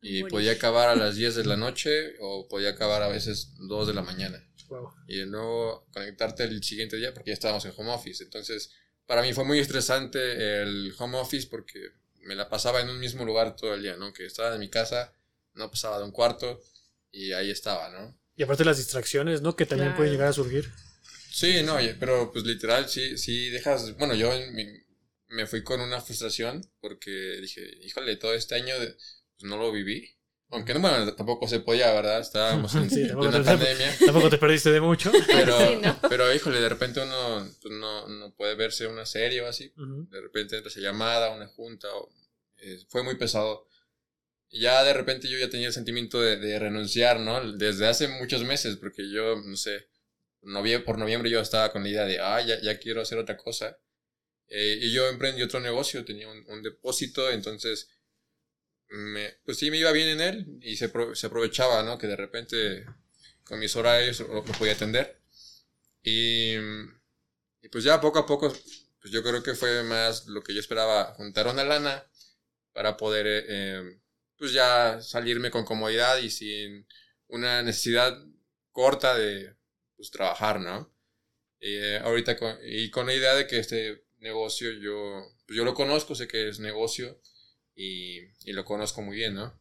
Y 0.00 0.24
podía 0.24 0.52
acabar 0.52 0.88
a 0.88 0.96
las 0.96 1.14
10 1.16 1.36
de 1.36 1.44
la 1.46 1.56
noche 1.56 2.16
o 2.20 2.46
podía 2.48 2.70
acabar 2.70 3.02
a 3.02 3.08
veces 3.08 3.54
2 3.58 3.86
de 3.86 3.94
la 3.94 4.02
mañana 4.02 4.46
Wow. 4.80 4.92
y 5.06 5.18
de 5.18 5.26
nuevo 5.26 5.86
conectarte 5.92 6.44
el 6.44 6.62
siguiente 6.62 6.96
día 6.96 7.12
porque 7.14 7.30
ya 7.30 7.34
estábamos 7.34 7.64
en 7.64 7.72
home 7.76 7.92
office. 7.92 8.22
Entonces, 8.24 8.70
para 9.06 9.22
mí 9.22 9.32
fue 9.32 9.44
muy 9.44 9.58
estresante 9.58 10.62
el 10.62 10.94
home 10.98 11.18
office 11.18 11.48
porque 11.48 11.90
me 12.22 12.34
la 12.34 12.48
pasaba 12.48 12.80
en 12.80 12.88
un 12.88 12.98
mismo 12.98 13.24
lugar 13.24 13.54
todo 13.56 13.74
el 13.74 13.82
día, 13.82 13.96
¿no? 13.96 14.12
Que 14.12 14.26
estaba 14.26 14.54
en 14.54 14.60
mi 14.60 14.70
casa, 14.70 15.12
no 15.54 15.70
pasaba 15.70 15.98
de 15.98 16.04
un 16.04 16.10
cuarto 16.12 16.60
y 17.10 17.32
ahí 17.32 17.50
estaba, 17.50 17.90
¿no? 17.90 18.18
Y 18.36 18.42
aparte 18.42 18.64
las 18.64 18.78
distracciones, 18.78 19.42
¿no? 19.42 19.54
Que 19.54 19.66
también 19.66 19.88
Claro. 19.90 19.96
pueden 19.98 20.12
llegar 20.12 20.28
a 20.28 20.32
surgir. 20.32 20.70
Sí, 21.30 21.62
no, 21.62 21.76
pero 22.00 22.32
pues 22.32 22.44
literal, 22.44 22.88
sí, 22.88 23.18
sí 23.18 23.50
dejas, 23.50 23.96
bueno, 23.96 24.14
yo 24.14 24.30
mi- 24.52 24.82
me 25.28 25.46
fui 25.46 25.62
con 25.64 25.80
una 25.80 26.00
frustración 26.00 26.60
porque 26.80 27.10
dije, 27.40 27.60
híjole, 27.82 28.16
todo 28.16 28.34
este 28.34 28.54
año 28.54 28.74
pues, 28.76 29.42
no 29.42 29.56
lo 29.56 29.70
viví. 29.72 30.16
Aunque 30.50 30.72
no, 30.74 30.80
bueno, 30.80 31.12
tampoco 31.14 31.48
se 31.48 31.60
podía, 31.60 31.92
¿verdad? 31.92 32.20
Estábamos 32.20 32.74
en 32.76 32.88
Sí, 32.90 33.08
tampoco 33.08 33.30
te- 33.30 33.40
pandemia. 33.42 33.96
Tampoco 34.06 34.30
te 34.30 34.38
perdiste 34.38 34.70
de 34.70 34.80
mucho. 34.80 35.10
Pero, 35.26 35.58
Sí, 35.68 35.76
¿no? 35.82 35.98
pero 36.08 36.32
híjole, 36.32 36.60
de 36.60 36.68
repente 36.68 37.00
uno 37.02 37.48
pues, 37.60 37.74
no, 37.74 38.06
no 38.08 38.32
puede 38.34 38.54
verse 38.54 38.86
una 38.86 39.04
serie 39.06 39.40
o 39.42 39.48
así. 39.48 39.72
De 39.76 40.20
repente 40.20 40.56
entra 40.56 40.70
esa 40.70 40.80
llamada, 40.80 41.30
una 41.34 41.48
junta, 41.48 41.88
o, 41.94 42.08
eh, 42.58 42.78
fue 42.88 43.02
muy 43.02 43.16
pesado. 43.16 43.66
Y 44.48 44.60
ya 44.60 44.84
de 44.84 44.92
repente 44.92 45.28
yo 45.28 45.36
ya 45.38 45.50
tenía 45.50 45.66
el 45.66 45.72
sentimiento 45.72 46.20
de, 46.22 46.36
de 46.36 46.58
renunciar, 46.60 47.18
¿no? 47.18 47.52
Desde 47.54 47.88
hace 47.88 48.06
muchos 48.06 48.44
meses, 48.44 48.76
porque 48.76 49.10
yo, 49.10 49.34
no 49.44 49.56
sé, 49.56 49.88
novie- 50.42 50.84
por 50.84 50.98
noviembre 50.98 51.30
yo 51.30 51.40
estaba 51.40 51.72
con 51.72 51.82
la 51.82 51.88
idea 51.88 52.04
de, 52.04 52.20
ah, 52.20 52.40
ya, 52.40 52.60
ya 52.62 52.78
quiero 52.78 53.00
hacer 53.00 53.18
otra 53.18 53.36
cosa. 53.36 53.76
Eh, 54.46 54.78
y 54.82 54.92
yo 54.92 55.08
emprendí 55.08 55.42
otro 55.42 55.58
negocio, 55.58 56.04
tenía 56.04 56.28
un, 56.28 56.44
un 56.48 56.62
depósito, 56.62 57.28
entonces, 57.30 57.88
me, 58.94 59.30
pues 59.44 59.58
sí 59.58 59.70
me 59.70 59.78
iba 59.78 59.92
bien 59.92 60.08
en 60.08 60.20
él 60.20 60.58
y 60.62 60.76
se, 60.76 60.92
apro- 60.92 61.14
se 61.14 61.26
aprovechaba, 61.28 61.82
¿no? 61.82 61.98
Que 61.98 62.06
de 62.08 62.16
repente 62.16 62.86
con 63.44 63.58
mis 63.60 63.76
horarios 63.76 64.20
lo, 64.20 64.34
lo 64.36 64.44
podía 64.44 64.74
atender. 64.74 65.20
Y, 66.02 66.56
y 67.62 67.68
pues 67.70 67.84
ya 67.84 68.00
poco 68.00 68.18
a 68.18 68.26
poco, 68.26 68.48
pues 69.00 69.12
yo 69.12 69.22
creo 69.22 69.42
que 69.42 69.54
fue 69.54 69.82
más 69.82 70.26
lo 70.26 70.42
que 70.42 70.54
yo 70.54 70.60
esperaba, 70.60 71.14
juntar 71.14 71.46
una 71.48 71.64
lana 71.64 72.06
para 72.72 72.96
poder, 72.96 73.26
eh, 73.26 73.44
eh, 73.48 74.00
pues 74.38 74.52
ya 74.52 75.00
salirme 75.02 75.50
con 75.50 75.64
comodidad 75.64 76.18
y 76.18 76.30
sin 76.30 76.86
una 77.28 77.62
necesidad 77.62 78.18
corta 78.72 79.16
de, 79.16 79.56
pues 79.96 80.10
trabajar, 80.10 80.60
¿no? 80.60 80.92
Y 81.60 81.76
eh, 81.76 81.98
ahorita 81.98 82.36
con, 82.38 82.56
y 82.64 82.90
con 82.90 83.06
la 83.06 83.14
idea 83.14 83.34
de 83.34 83.46
que 83.46 83.58
este 83.58 84.04
negocio 84.18 84.72
yo, 84.72 85.22
pues 85.46 85.56
yo 85.56 85.64
lo 85.64 85.74
conozco, 85.74 86.14
sé 86.14 86.28
que 86.28 86.48
es 86.48 86.60
negocio 86.60 87.20
y, 87.76 88.20
y 88.44 88.52
lo 88.52 88.64
conozco 88.64 89.02
muy 89.02 89.16
bien, 89.16 89.34
¿no? 89.34 89.54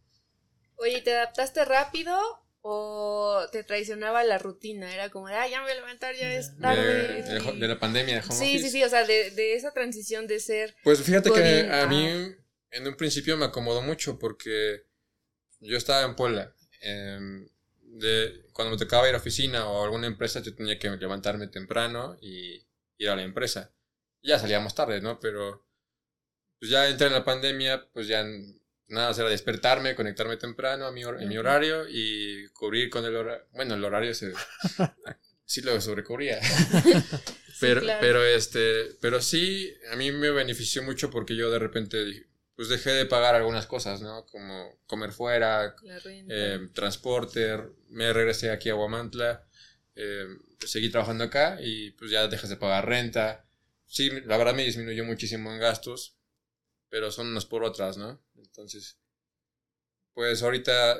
Oye, 0.75 1.01
¿te 1.01 1.13
adaptaste 1.15 1.65
rápido 1.65 2.15
o 2.61 3.41
te 3.51 3.63
traicionaba 3.63 4.23
la 4.23 4.37
rutina? 4.37 4.93
Era 4.93 5.09
como 5.09 5.27
de, 5.27 5.35
ah, 5.35 5.47
ya 5.47 5.57
me 5.59 5.63
voy 5.63 5.71
a 5.71 5.75
levantar, 5.75 6.15
ya 6.15 6.33
es 6.33 6.57
De, 6.57 6.61
tarde. 6.61 7.23
de- 7.59 7.67
la 7.67 7.79
pandemia, 7.79 8.15
de 8.15 8.21
home 8.21 8.31
Sí, 8.35 8.59
sí, 8.59 8.59
office. 8.59 8.69
sí, 8.69 8.83
o 8.83 8.89
sea, 8.89 9.05
de, 9.05 9.31
de 9.31 9.55
esa 9.55 9.71
transición 9.73 10.27
de 10.27 10.39
ser... 10.39 10.75
Pues 10.83 11.01
fíjate 11.01 11.31
que 11.31 11.69
a 11.71 11.87
mí 11.87 12.07
ah. 12.07 12.35
en 12.71 12.87
un 12.87 12.95
principio 12.95 13.37
me 13.37 13.45
acomodó 13.45 13.81
mucho 13.81 14.19
porque 14.19 14.83
yo 15.61 15.77
estaba 15.77 16.03
en 16.05 16.15
Puebla. 16.15 16.55
em, 16.81 17.47
de, 17.81 18.45
cuando 18.53 18.71
me 18.73 18.77
tocaba 18.79 19.07
ir 19.09 19.15
a 19.15 19.19
oficina 19.19 19.67
o 19.69 19.81
a 19.81 19.85
alguna 19.85 20.07
empresa, 20.07 20.41
yo 20.41 20.55
tenía 20.55 20.79
que 20.79 20.89
levantarme 20.89 21.47
temprano 21.47 22.17
y 22.21 22.65
ir 22.97 23.09
a 23.09 23.15
la 23.15 23.23
empresa. 23.23 23.71
Ya 24.23 24.39
salíamos 24.39 24.75
tarde, 24.75 25.01
¿no? 25.01 25.19
Pero 25.19 25.65
pues 26.63 26.71
ya 26.71 26.87
entré 26.87 27.07
en 27.07 27.13
la 27.13 27.25
pandemia, 27.25 27.89
pues 27.91 28.07
ya 28.07 28.23
nada, 28.23 29.09
más 29.09 29.19
era 29.19 29.27
despertarme, 29.27 29.95
conectarme 29.95 30.37
temprano 30.37 30.85
a 30.85 30.93
mi, 30.93 31.01
en 31.01 31.27
mi 31.27 31.37
horario 31.37 31.85
y 31.89 32.47
cubrir 32.53 32.89
con 32.89 33.03
el 33.03 33.17
horario. 33.17 33.45
Bueno, 33.51 33.75
el 33.75 33.83
horario 33.83 34.13
se, 34.13 34.31
sí 35.45 35.59
lo 35.59 35.81
sobrecubría. 35.81 36.39
Pero, 37.59 37.81
claro. 37.81 37.99
pero 38.01 38.25
este, 38.25 38.95
pero 38.99 39.21
sí, 39.21 39.73
a 39.91 39.95
mí 39.95 40.11
me 40.11 40.31
benefició 40.31 40.83
mucho 40.83 41.09
porque 41.09 41.35
yo 41.35 41.51
de 41.51 41.59
repente 41.59 42.27
pues 42.55 42.67
dejé 42.67 42.91
de 42.91 43.05
pagar 43.05 43.35
algunas 43.35 43.67
cosas, 43.67 44.01
¿no? 44.01 44.25
Como 44.25 44.79
comer 44.85 45.11
fuera, 45.11 45.75
eh, 46.29 46.59
transporte, 46.73 47.57
me 47.89 48.11
regresé 48.11 48.51
aquí 48.51 48.69
a 48.69 48.75
Huamantla, 48.75 49.45
eh, 49.95 50.25
seguí 50.59 50.89
trabajando 50.89 51.25
acá 51.25 51.57
y 51.61 51.91
pues 51.91 52.09
ya 52.09 52.27
dejas 52.27 52.49
de 52.49 52.57
pagar 52.57 52.87
renta. 52.87 53.45
Sí, 53.85 54.09
la 54.25 54.37
verdad 54.37 54.55
me 54.55 54.65
disminuyó 54.65 55.05
muchísimo 55.05 55.53
en 55.53 55.59
gastos, 55.59 56.17
pero 56.93 57.09
son 57.09 57.25
unas 57.25 57.47
por 57.47 57.63
otras, 57.63 57.97
¿no? 57.97 58.21
Entonces, 58.35 58.99
pues 60.13 60.43
ahorita, 60.43 60.95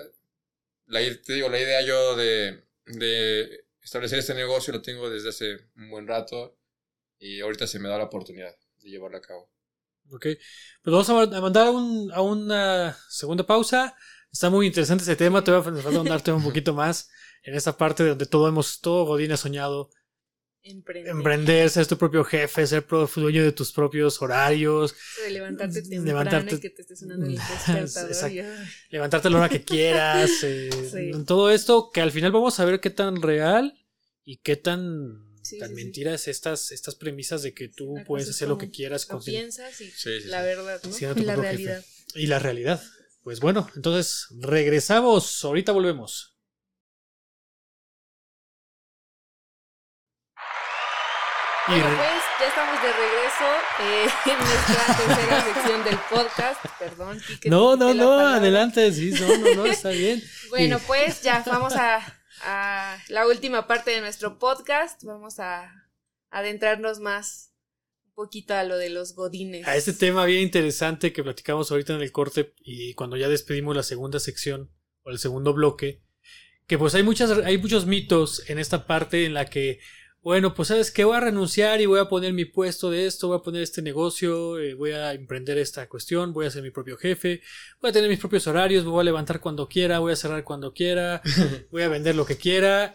la, 0.87 1.03
idea 1.03 1.83
yo 1.83 2.15
de, 2.15 2.63
establecer 3.79 4.17
este 4.17 4.33
negocio 4.33 4.73
lo 4.73 4.81
tengo 4.81 5.07
desde 5.07 5.29
hace 5.29 5.57
un 5.75 5.91
buen 5.91 6.07
rato 6.07 6.57
y 7.19 7.41
ahorita 7.41 7.67
se 7.67 7.77
me 7.77 7.89
da 7.89 7.99
la 7.99 8.05
oportunidad 8.05 8.55
de 8.81 8.89
llevarlo 8.89 9.17
a 9.17 9.21
cabo. 9.21 9.51
Ok. 10.09 10.25
Pues 10.81 10.91
vamos 10.91 11.09
a 11.11 11.13
ma- 11.13 11.37
a 11.37 11.41
mandar 11.41 11.67
a, 11.67 11.71
un- 11.71 12.11
a 12.11 12.21
una 12.21 12.97
segunda 13.07 13.45
pausa. 13.45 13.95
Está 14.31 14.49
muy 14.49 14.65
interesante 14.65 15.03
ese 15.03 15.15
tema. 15.15 15.43
Te 15.43 15.51
voy 15.51 15.59
a 15.59 15.63
falta 16.07 16.33
un 16.33 16.43
poquito 16.43 16.73
más 16.73 17.07
en 17.43 17.53
esa 17.53 17.77
parte 17.77 18.03
donde 18.03 18.25
todo 18.25 18.47
hemos, 18.47 18.81
todo 18.81 19.05
Godín 19.05 19.31
ha 19.31 19.37
soñado. 19.37 19.91
Emprender. 20.65 21.11
Emprender, 21.11 21.69
ser 21.69 21.85
tu 21.87 21.97
propio 21.97 22.23
jefe, 22.23 22.65
ser 22.65 22.85
dueño 22.87 23.43
de 23.43 23.51
tus 23.51 23.73
propios 23.73 24.21
horarios, 24.21 24.95
De 25.23 25.31
levantarte 25.31 25.81
temprano 25.81 26.05
Levantarte- 26.23 26.55
y 26.55 26.59
que 26.61 26.69
te 26.69 26.81
esté 26.83 26.95
sonando 26.95 27.25
el 27.25 27.35
despertador. 27.35 27.79
Exacto. 28.07 28.33
y, 28.35 28.39
ay, 28.39 28.65
levantarte 28.89 29.27
a 29.27 29.31
la 29.31 29.37
hora 29.39 29.49
que 29.49 29.63
quieras. 29.63 30.31
eh, 30.43 30.69
Sí. 30.91 31.23
Todo 31.25 31.51
esto 31.51 31.91
que 31.93 31.99
al 32.01 32.11
final 32.11 32.31
vamos 32.31 32.59
a 32.59 32.65
ver 32.65 32.79
qué 32.79 32.89
tan 32.89 33.21
real 33.21 33.77
y 34.23 34.37
qué 34.37 34.55
tan, 34.55 35.19
Sí, 35.41 35.59
tan 35.59 35.69
sí, 35.69 35.75
sí. 35.75 35.83
mentiras 35.83 36.27
estas, 36.29 36.71
estas 36.71 36.95
premisas 36.95 37.43
de 37.43 37.53
que 37.53 37.67
tú 37.67 37.95
la 37.97 38.05
puedes 38.05 38.29
hacer 38.29 38.47
lo 38.47 38.57
que 38.57 38.71
quieras 38.71 39.05
Lo 39.09 39.15
con 39.17 39.25
piensas 39.25 39.81
y 39.81 39.91
Sí, 39.91 40.21
sí, 40.21 40.27
la 40.29 40.39
sí. 40.39 40.45
verdad, 40.45 40.81
¿no? 40.81 40.91
Siendo 40.93 41.15
tu 41.15 41.21
Y 41.23 41.25
la 41.25 41.33
propio 41.33 41.51
jefe. 41.51 41.63
realidad. 41.65 41.85
y 42.15 42.27
la 42.27 42.39
realidad. 42.39 42.81
Pues 43.23 43.39
bueno, 43.41 43.69
entonces 43.75 44.27
regresamos. 44.39 45.43
Ahorita 45.43 45.71
volvemos. 45.73 46.32
Bueno, 51.65 51.85
pues 51.95 52.23
ya 52.41 52.47
estamos 52.47 52.81
de 52.81 52.91
regreso 52.91 53.45
eh, 53.79 54.07
en 54.25 54.37
nuestra 54.37 54.97
tercera 54.97 55.53
sección 55.53 55.83
del 55.85 55.97
podcast. 56.09 56.65
Perdón, 56.77 57.21
no, 57.45 57.77
no, 57.77 57.93
no, 57.93 58.09
palabra. 58.09 58.35
adelante, 58.35 58.91
sí, 58.91 59.11
no, 59.11 59.37
no, 59.37 59.55
no, 59.55 59.65
está 59.65 59.89
bien. 59.89 60.21
Bueno, 60.49 60.77
pues 60.85 61.21
ya 61.21 61.41
vamos 61.47 61.73
a, 61.73 62.01
a 62.41 62.97
la 63.07 63.25
última 63.27 63.65
parte 63.65 63.91
de 63.91 64.01
nuestro 64.01 64.39
podcast. 64.39 65.01
Vamos 65.05 65.39
a 65.39 65.89
adentrarnos 66.31 66.99
más 66.99 67.53
un 68.07 68.13
poquito 68.13 68.53
a 68.55 68.65
lo 68.65 68.77
de 68.77 68.89
los 68.89 69.15
godines. 69.15 69.65
A 69.65 69.77
este 69.77 69.93
tema 69.93 70.25
bien 70.25 70.41
interesante 70.41 71.13
que 71.13 71.23
platicamos 71.23 71.71
ahorita 71.71 71.95
en 71.95 72.01
el 72.01 72.11
corte 72.11 72.53
y 72.59 72.93
cuando 72.93 73.15
ya 73.15 73.29
despedimos 73.29 73.73
la 73.73 73.83
segunda 73.83 74.19
sección 74.19 74.69
o 75.03 75.11
el 75.11 75.17
segundo 75.17 75.53
bloque, 75.53 76.03
que 76.67 76.77
pues 76.77 76.93
hay 76.93 77.03
muchas 77.03 77.31
hay 77.45 77.57
muchos 77.57 77.85
mitos 77.85 78.49
en 78.49 78.59
esta 78.59 78.85
parte 78.85 79.25
en 79.25 79.33
la 79.33 79.45
que 79.45 79.79
bueno, 80.23 80.53
pues 80.53 80.69
sabes 80.69 80.89
que 80.89 81.03
voy 81.03 81.17
a 81.17 81.19
renunciar 81.19 81.81
y 81.81 81.85
voy 81.85 81.99
a 81.99 82.07
poner 82.07 82.31
mi 82.31 82.45
puesto 82.45 82.89
de 82.89 83.05
esto, 83.05 83.27
voy 83.27 83.37
a 83.37 83.41
poner 83.41 83.61
este 83.61 83.81
negocio, 83.81 84.57
eh, 84.57 84.73
voy 84.73 84.91
a 84.91 85.11
emprender 85.13 85.57
esta 85.57 85.89
cuestión, 85.89 86.31
voy 86.31 86.45
a 86.45 86.49
ser 86.49 86.63
mi 86.63 86.71
propio 86.71 86.95
jefe, 86.95 87.41
voy 87.81 87.89
a 87.89 87.93
tener 87.93 88.09
mis 88.09 88.19
propios 88.19 88.47
horarios, 88.47 88.85
me 88.85 88.91
voy 88.91 89.01
a 89.01 89.03
levantar 89.03 89.41
cuando 89.41 89.67
quiera, 89.67 89.99
voy 89.99 90.13
a 90.13 90.15
cerrar 90.15 90.45
cuando 90.45 90.73
quiera, 90.73 91.21
voy 91.71 91.81
a 91.81 91.89
vender 91.89 92.15
lo 92.15 92.25
que 92.25 92.37
quiera 92.37 92.93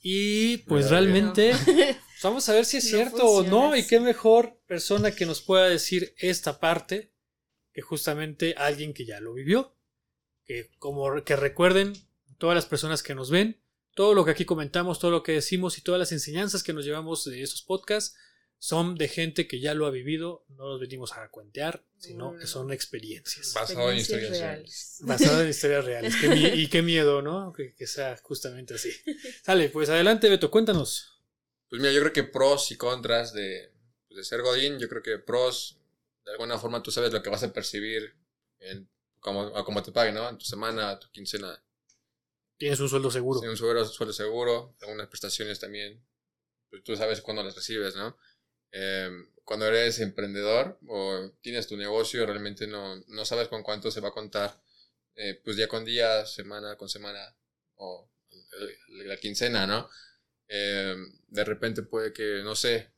y 0.00 0.58
pues 0.58 0.86
Pero 0.86 1.00
realmente 1.00 1.54
pues 1.64 1.96
vamos 2.22 2.48
a 2.48 2.52
ver 2.52 2.64
si 2.64 2.76
es 2.76 2.84
No 2.92 2.98
cierto 2.98 3.26
o 3.26 3.42
no 3.42 3.74
y 3.74 3.84
qué 3.84 3.98
mejor 3.98 4.60
persona 4.68 5.10
que 5.10 5.26
nos 5.26 5.40
pueda 5.42 5.68
decir 5.68 6.14
esta 6.18 6.60
parte 6.60 7.12
que 7.72 7.82
justamente 7.82 8.54
alguien 8.56 8.94
que 8.94 9.04
ya 9.04 9.18
lo 9.18 9.34
vivió, 9.34 9.74
que 10.44 10.70
como 10.78 11.24
que 11.24 11.34
recuerden 11.34 11.94
todas 12.38 12.54
las 12.54 12.66
personas 12.66 13.02
que 13.02 13.16
nos 13.16 13.28
ven, 13.28 13.60
todo 13.94 14.14
lo 14.14 14.24
que 14.24 14.30
aquí 14.30 14.44
comentamos, 14.44 14.98
todo 14.98 15.10
lo 15.10 15.22
que 15.22 15.32
decimos 15.32 15.78
y 15.78 15.82
todas 15.82 15.98
las 15.98 16.12
enseñanzas 16.12 16.62
que 16.62 16.72
nos 16.72 16.84
llevamos 16.84 17.24
de 17.24 17.42
estos 17.42 17.62
podcasts 17.62 18.16
son 18.58 18.94
de 18.94 19.08
gente 19.08 19.48
que 19.48 19.58
ya 19.58 19.72
lo 19.72 19.86
ha 19.86 19.90
vivido, 19.90 20.44
no 20.50 20.68
los 20.68 20.80
venimos 20.80 21.14
a 21.14 21.28
cuentear, 21.30 21.82
sino 21.96 22.36
que 22.36 22.46
son 22.46 22.70
experiencias 22.72 23.54
Basado 23.54 23.90
en 23.90 23.96
historias 23.96 24.30
reales. 24.38 24.98
basadas 25.00 25.40
en 25.40 25.48
historias 25.50 25.84
reales. 25.84 26.14
Qué 26.20 26.26
y 26.56 26.68
qué 26.68 26.82
miedo, 26.82 27.22
¿no? 27.22 27.54
Que, 27.54 27.74
que 27.74 27.86
sea 27.86 28.18
justamente 28.22 28.74
así. 28.74 28.90
Sale, 29.42 29.70
pues 29.70 29.88
adelante, 29.88 30.28
Beto, 30.28 30.50
cuéntanos. 30.50 31.22
Pues 31.70 31.80
mira, 31.80 31.92
yo 31.92 32.00
creo 32.00 32.12
que 32.12 32.24
pros 32.24 32.70
y 32.70 32.76
contras 32.76 33.32
de, 33.32 33.72
pues, 34.08 34.18
de 34.18 34.24
ser 34.24 34.42
Godín, 34.42 34.78
yo 34.78 34.90
creo 34.90 35.02
que 35.02 35.18
pros, 35.18 35.78
de 36.26 36.32
alguna 36.32 36.58
forma 36.58 36.82
tú 36.82 36.90
sabes 36.90 37.12
lo 37.12 37.22
que 37.22 37.30
vas 37.30 37.42
a 37.42 37.52
percibir 37.54 38.14
en, 38.58 38.90
como, 39.20 39.56
a 39.56 39.64
como 39.64 39.82
te 39.82 39.90
paguen, 39.90 40.16
¿no? 40.16 40.28
En 40.28 40.36
tu 40.36 40.44
semana, 40.44 40.98
tu 40.98 41.10
quincena. 41.10 41.62
Tienes 42.60 42.78
un 42.78 42.90
sueldo 42.90 43.10
seguro. 43.10 43.40
Sí, 43.40 43.46
un 43.46 43.56
sueldo, 43.56 43.86
sueldo 43.86 44.12
seguro, 44.12 44.76
algunas 44.82 45.08
prestaciones 45.08 45.58
también. 45.58 45.98
Pues 46.68 46.84
tú 46.84 46.94
sabes 46.94 47.22
cuándo 47.22 47.42
las 47.42 47.56
recibes, 47.56 47.96
¿no? 47.96 48.18
Eh, 48.70 49.08
cuando 49.44 49.66
eres 49.66 49.98
emprendedor 49.98 50.78
o 50.86 51.32
tienes 51.40 51.66
tu 51.66 51.78
negocio, 51.78 52.26
realmente 52.26 52.66
no, 52.66 53.02
no 53.08 53.24
sabes 53.24 53.48
con 53.48 53.62
cuánto 53.62 53.90
se 53.90 54.02
va 54.02 54.08
a 54.08 54.12
contar, 54.12 54.62
eh, 55.14 55.40
pues 55.42 55.56
día 55.56 55.68
con 55.68 55.86
día, 55.86 56.26
semana 56.26 56.76
con 56.76 56.90
semana 56.90 57.34
o 57.76 58.10
la 59.06 59.16
quincena, 59.16 59.66
¿no? 59.66 59.88
Eh, 60.46 60.94
de 61.28 61.44
repente 61.44 61.82
puede 61.82 62.12
que, 62.12 62.42
no 62.44 62.54
sé, 62.54 62.90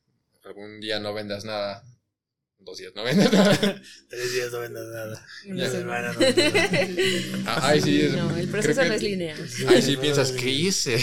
algún 0.43 0.81
día 0.81 0.99
no 0.99 1.13
vendas 1.13 1.45
nada, 1.45 1.85
dos 2.63 2.77
días 2.77 2.93
no 2.95 3.03
vendes 3.03 3.31
nada. 3.31 3.81
Tres 4.09 4.33
días 4.33 4.51
no 4.51 4.59
vendas 4.59 4.87
nada. 4.87 5.25
Una 5.47 5.69
semana. 5.69 6.13
no 6.13 6.19
vendas 6.19 6.53
nada. 6.53 7.43
Ah, 7.45 7.67
Ahí 7.69 7.81
sí. 7.81 8.01
es- 8.01 8.13
No, 8.13 8.35
el 8.37 8.47
proceso 8.47 8.81
que- 8.81 8.87
no 8.87 8.93
es 8.93 9.03
lineal. 9.03 9.49
Ahí 9.67 9.81
sí 9.81 9.97
piensas, 9.97 10.31
¿qué 10.31 10.49
hice? 10.49 10.97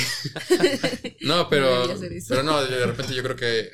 no, 1.20 1.48
pero, 1.48 1.86
pero 2.28 2.42
no, 2.42 2.64
de 2.64 2.86
repente 2.86 3.14
yo 3.14 3.22
creo 3.22 3.36
que 3.36 3.70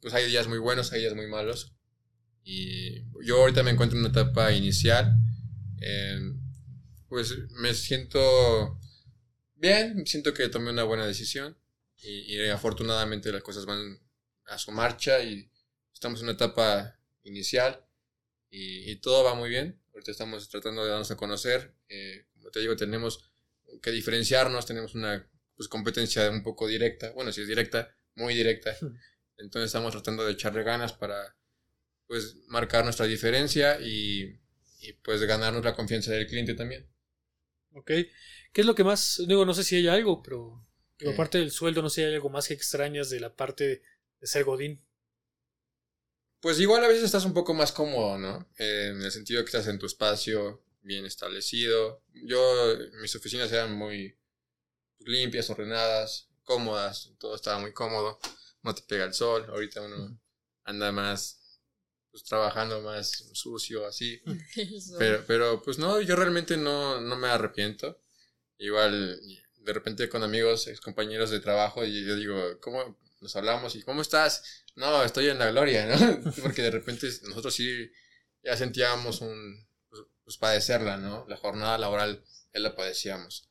pues 0.00 0.14
hay 0.14 0.28
días 0.28 0.46
muy 0.48 0.58
buenos, 0.58 0.92
hay 0.92 1.00
días 1.00 1.14
muy 1.14 1.26
malos. 1.26 1.72
Y 2.44 3.02
yo 3.24 3.38
ahorita 3.40 3.62
me 3.62 3.70
encuentro 3.70 3.98
en 3.98 4.04
una 4.04 4.10
etapa 4.10 4.52
inicial. 4.52 5.14
eh, 5.80 6.18
pues 7.08 7.34
me 7.52 7.72
siento 7.74 8.78
bien, 9.54 10.06
siento 10.06 10.34
que 10.34 10.48
tomé 10.48 10.70
una 10.70 10.82
buena 10.84 11.06
decisión. 11.06 11.56
Y, 12.00 12.34
y 12.36 12.48
afortunadamente 12.48 13.32
las 13.32 13.42
cosas 13.42 13.66
van 13.66 13.98
a 14.46 14.56
su 14.58 14.70
marcha 14.72 15.20
y 15.22 15.50
estamos 15.92 16.20
en 16.20 16.24
una 16.26 16.34
etapa 16.34 16.97
inicial. 17.28 17.84
Y, 18.50 18.90
y 18.90 18.96
todo 18.96 19.24
va 19.24 19.34
muy 19.34 19.50
bien. 19.50 19.80
Ahorita 19.92 20.10
estamos 20.10 20.48
tratando 20.48 20.84
de 20.84 20.90
darnos 20.90 21.10
a 21.10 21.16
conocer. 21.16 21.74
eh, 21.88 22.26
como 22.34 22.50
te 22.50 22.60
digo, 22.60 22.76
tenemos 22.76 23.30
que 23.82 23.90
diferenciarnos, 23.90 24.66
tenemos 24.66 24.94
una 24.94 25.28
pues, 25.56 25.68
competencia 25.68 26.30
un 26.30 26.42
poco 26.42 26.66
directa, 26.66 27.10
bueno, 27.12 27.32
si 27.32 27.42
es 27.42 27.48
directa, 27.48 27.94
muy 28.14 28.34
directa. 28.34 28.76
Entonces 29.36 29.66
estamos 29.66 29.92
tratando 29.92 30.24
de 30.24 30.32
echarle 30.32 30.62
ganas 30.62 30.92
para 30.92 31.36
pues 32.06 32.36
marcar 32.46 32.84
nuestra 32.84 33.06
diferencia 33.06 33.78
y, 33.80 34.40
y, 34.80 34.92
pues 35.04 35.22
ganarnos 35.24 35.62
la 35.62 35.74
confianza 35.74 36.12
del 36.12 36.26
cliente 36.26 36.54
también. 36.54 36.88
Ok. 37.72 37.86
¿Qué 37.86 38.62
es 38.62 38.66
lo 38.66 38.74
que 38.74 38.82
más, 38.82 39.22
digo, 39.28 39.44
no 39.44 39.52
sé 39.52 39.62
si 39.62 39.76
hay 39.76 39.88
algo, 39.88 40.22
pero 40.22 40.66
digo, 40.98 41.10
¿Qué? 41.10 41.14
aparte 41.14 41.38
del 41.38 41.50
sueldo, 41.50 41.82
no 41.82 41.90
sé 41.90 41.96
si 41.96 42.06
hay 42.06 42.14
algo 42.14 42.30
más 42.30 42.48
que 42.48 42.54
extrañas 42.54 43.10
de 43.10 43.20
la 43.20 43.36
parte 43.36 43.82
de 44.20 44.26
ser 44.26 44.44
Godín? 44.44 44.82
Pues 46.40 46.60
igual 46.60 46.84
a 46.84 46.88
veces 46.88 47.04
estás 47.04 47.24
un 47.24 47.34
poco 47.34 47.52
más 47.54 47.72
cómodo, 47.72 48.16
¿no? 48.18 48.48
Eh, 48.58 48.90
en 48.92 49.02
el 49.02 49.10
sentido 49.10 49.42
que 49.42 49.46
estás 49.46 49.66
en 49.66 49.78
tu 49.78 49.86
espacio 49.86 50.62
bien 50.82 51.04
establecido. 51.04 52.02
Yo, 52.14 52.76
mis 53.00 53.14
oficinas 53.16 53.50
eran 53.52 53.74
muy 53.76 54.16
limpias, 55.00 55.50
ordenadas, 55.50 56.28
cómodas, 56.44 57.12
todo 57.18 57.34
estaba 57.34 57.58
muy 57.58 57.72
cómodo, 57.72 58.18
no 58.62 58.74
te 58.74 58.82
pega 58.82 59.04
el 59.04 59.14
sol, 59.14 59.46
ahorita 59.48 59.82
uno 59.82 60.18
anda 60.64 60.92
más, 60.92 61.60
pues 62.10 62.24
trabajando 62.24 62.80
más 62.80 63.30
sucio, 63.32 63.86
así. 63.86 64.20
Pero, 64.98 65.24
pero 65.26 65.62
pues 65.62 65.78
no, 65.78 66.00
yo 66.00 66.16
realmente 66.16 66.56
no, 66.56 67.00
no 67.00 67.16
me 67.16 67.28
arrepiento. 67.28 68.00
Igual, 68.58 69.20
de 69.56 69.72
repente 69.72 70.08
con 70.08 70.22
amigos, 70.22 70.66
ex 70.66 70.80
compañeros 70.80 71.30
de 71.30 71.40
trabajo, 71.40 71.84
y 71.84 72.04
yo 72.04 72.16
digo, 72.16 72.58
¿cómo 72.60 72.98
nos 73.20 73.36
hablamos? 73.36 73.74
¿Y 73.76 73.82
cómo 73.82 74.02
estás? 74.02 74.64
No, 74.78 75.02
estoy 75.02 75.28
en 75.28 75.38
la 75.40 75.50
gloria, 75.50 75.86
¿no? 75.86 76.32
Porque 76.42 76.62
de 76.62 76.70
repente 76.70 77.08
nosotros 77.24 77.52
sí 77.52 77.90
ya 78.44 78.56
sentíamos 78.56 79.20
un, 79.20 79.66
pues, 79.90 80.02
pues, 80.24 80.36
padecerla, 80.38 80.96
¿no? 80.96 81.26
La 81.28 81.36
jornada 81.36 81.76
laboral 81.78 82.22
ya 82.54 82.60
la 82.60 82.76
padecíamos. 82.76 83.50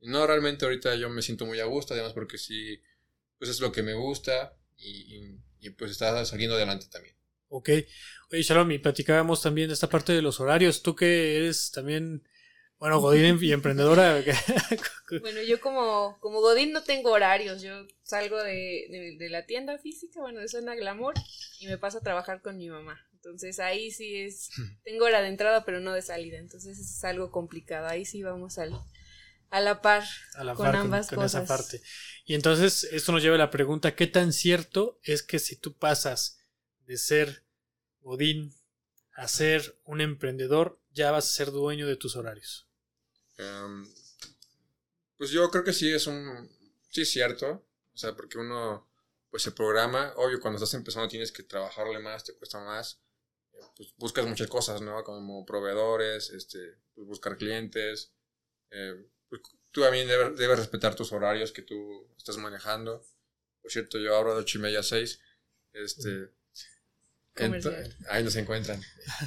No, 0.00 0.24
realmente 0.26 0.64
ahorita 0.64 0.94
yo 0.94 1.10
me 1.10 1.22
siento 1.22 1.46
muy 1.46 1.58
a 1.58 1.64
gusto, 1.64 1.94
además 1.94 2.12
porque 2.12 2.38
sí, 2.38 2.80
pues 3.38 3.50
es 3.50 3.58
lo 3.58 3.72
que 3.72 3.82
me 3.82 3.94
gusta 3.94 4.56
y, 4.76 5.16
y, 5.16 5.66
y 5.66 5.70
pues 5.70 5.90
está 5.90 6.24
saliendo 6.24 6.54
adelante 6.54 6.86
también. 6.88 7.16
Ok. 7.48 7.70
Oye, 8.30 8.42
Shalom, 8.42 8.70
y 8.70 8.78
platicábamos 8.78 9.42
también 9.42 9.68
de 9.68 9.74
esta 9.74 9.88
parte 9.88 10.12
de 10.12 10.22
los 10.22 10.38
horarios. 10.38 10.82
Tú 10.82 10.94
que 10.94 11.38
eres 11.38 11.72
también, 11.72 12.27
bueno, 12.78 13.00
Godín 13.00 13.38
y 13.40 13.52
emprendedora. 13.52 14.22
Bueno, 15.20 15.40
yo 15.40 15.58
como, 15.60 16.18
como 16.20 16.40
Godín 16.42 16.72
no 16.72 16.82
tengo 16.82 17.12
horarios. 17.12 17.62
Yo 17.62 17.86
salgo 18.02 18.36
de, 18.42 18.86
de, 18.90 19.16
de 19.18 19.30
la 19.30 19.46
tienda 19.46 19.78
física, 19.78 20.20
bueno, 20.20 20.40
de 20.40 20.48
Zona 20.48 20.74
Glamour, 20.74 21.14
y 21.60 21.66
me 21.66 21.78
paso 21.78 21.98
a 21.98 22.02
trabajar 22.02 22.42
con 22.42 22.58
mi 22.58 22.68
mamá. 22.68 23.00
Entonces 23.14 23.58
ahí 23.58 23.90
sí 23.90 24.16
es, 24.16 24.50
tengo 24.84 25.06
hora 25.06 25.22
de 25.22 25.28
entrada, 25.28 25.64
pero 25.64 25.80
no 25.80 25.92
de 25.94 26.02
salida. 26.02 26.38
Entonces 26.38 26.78
es 26.78 27.04
algo 27.04 27.30
complicado. 27.30 27.86
Ahí 27.86 28.04
sí 28.04 28.22
vamos 28.22 28.58
al, 28.58 28.78
a 29.50 29.60
la 29.60 29.80
par 29.80 30.04
a 30.34 30.44
la 30.44 30.54
con 30.54 30.66
par 30.66 30.76
ambas 30.76 31.08
con 31.08 31.22
esa 31.22 31.40
cosas. 31.40 31.48
parte. 31.48 31.82
Y 32.26 32.34
entonces 32.34 32.84
esto 32.92 33.12
nos 33.12 33.22
lleva 33.22 33.36
a 33.36 33.38
la 33.38 33.50
pregunta, 33.50 33.94
¿qué 33.94 34.06
tan 34.06 34.32
cierto 34.32 35.00
es 35.02 35.22
que 35.22 35.38
si 35.38 35.56
tú 35.56 35.76
pasas 35.76 36.44
de 36.86 36.98
ser 36.98 37.44
Godín 38.00 38.54
a 39.12 39.26
ser 39.26 39.80
un 39.84 40.00
emprendedor, 40.00 40.80
ya 40.92 41.10
vas 41.10 41.24
a 41.26 41.32
ser 41.34 41.50
dueño 41.50 41.86
de 41.86 41.96
tus 41.96 42.14
horarios? 42.14 42.67
Um, 43.38 43.86
pues 45.16 45.30
yo 45.30 45.50
creo 45.50 45.64
que 45.64 45.72
sí 45.72 45.92
es 45.92 46.06
un. 46.06 46.48
Sí, 46.90 47.02
es 47.02 47.10
cierto. 47.10 47.66
O 47.94 47.96
sea, 47.98 48.14
porque 48.14 48.38
uno 48.38 48.88
pues 49.30 49.42
se 49.42 49.52
programa. 49.52 50.12
Obvio, 50.16 50.40
cuando 50.40 50.56
estás 50.56 50.74
empezando 50.74 51.08
tienes 51.08 51.32
que 51.32 51.42
trabajarle 51.42 51.98
más, 51.98 52.24
te 52.24 52.34
cuesta 52.34 52.60
más. 52.60 53.00
Eh, 53.52 53.58
Pues 53.76 53.94
buscas 53.96 54.26
muchas 54.26 54.48
cosas, 54.48 54.80
¿no? 54.80 55.02
Como 55.04 55.44
proveedores, 55.44 56.30
este, 56.30 56.78
pues 56.94 57.06
buscar 57.06 57.36
clientes. 57.36 58.12
Eh, 58.70 58.94
pues 59.28 59.42
tú 59.70 59.82
también 59.82 60.08
debes, 60.08 60.38
debes 60.38 60.58
respetar 60.58 60.94
tus 60.94 61.12
horarios 61.12 61.52
que 61.52 61.62
tú 61.62 62.08
estás 62.16 62.36
manejando. 62.38 63.04
Por 63.60 63.70
cierto, 63.70 63.98
yo 63.98 64.16
abro 64.16 64.34
de 64.34 64.40
8 64.40 64.58
y 64.58 64.60
media 64.62 64.80
a 64.80 64.84
6. 64.84 65.20
Este. 65.72 66.30
Ahí 68.08 68.24
nos 68.24 68.36
encuentran. 68.36 68.82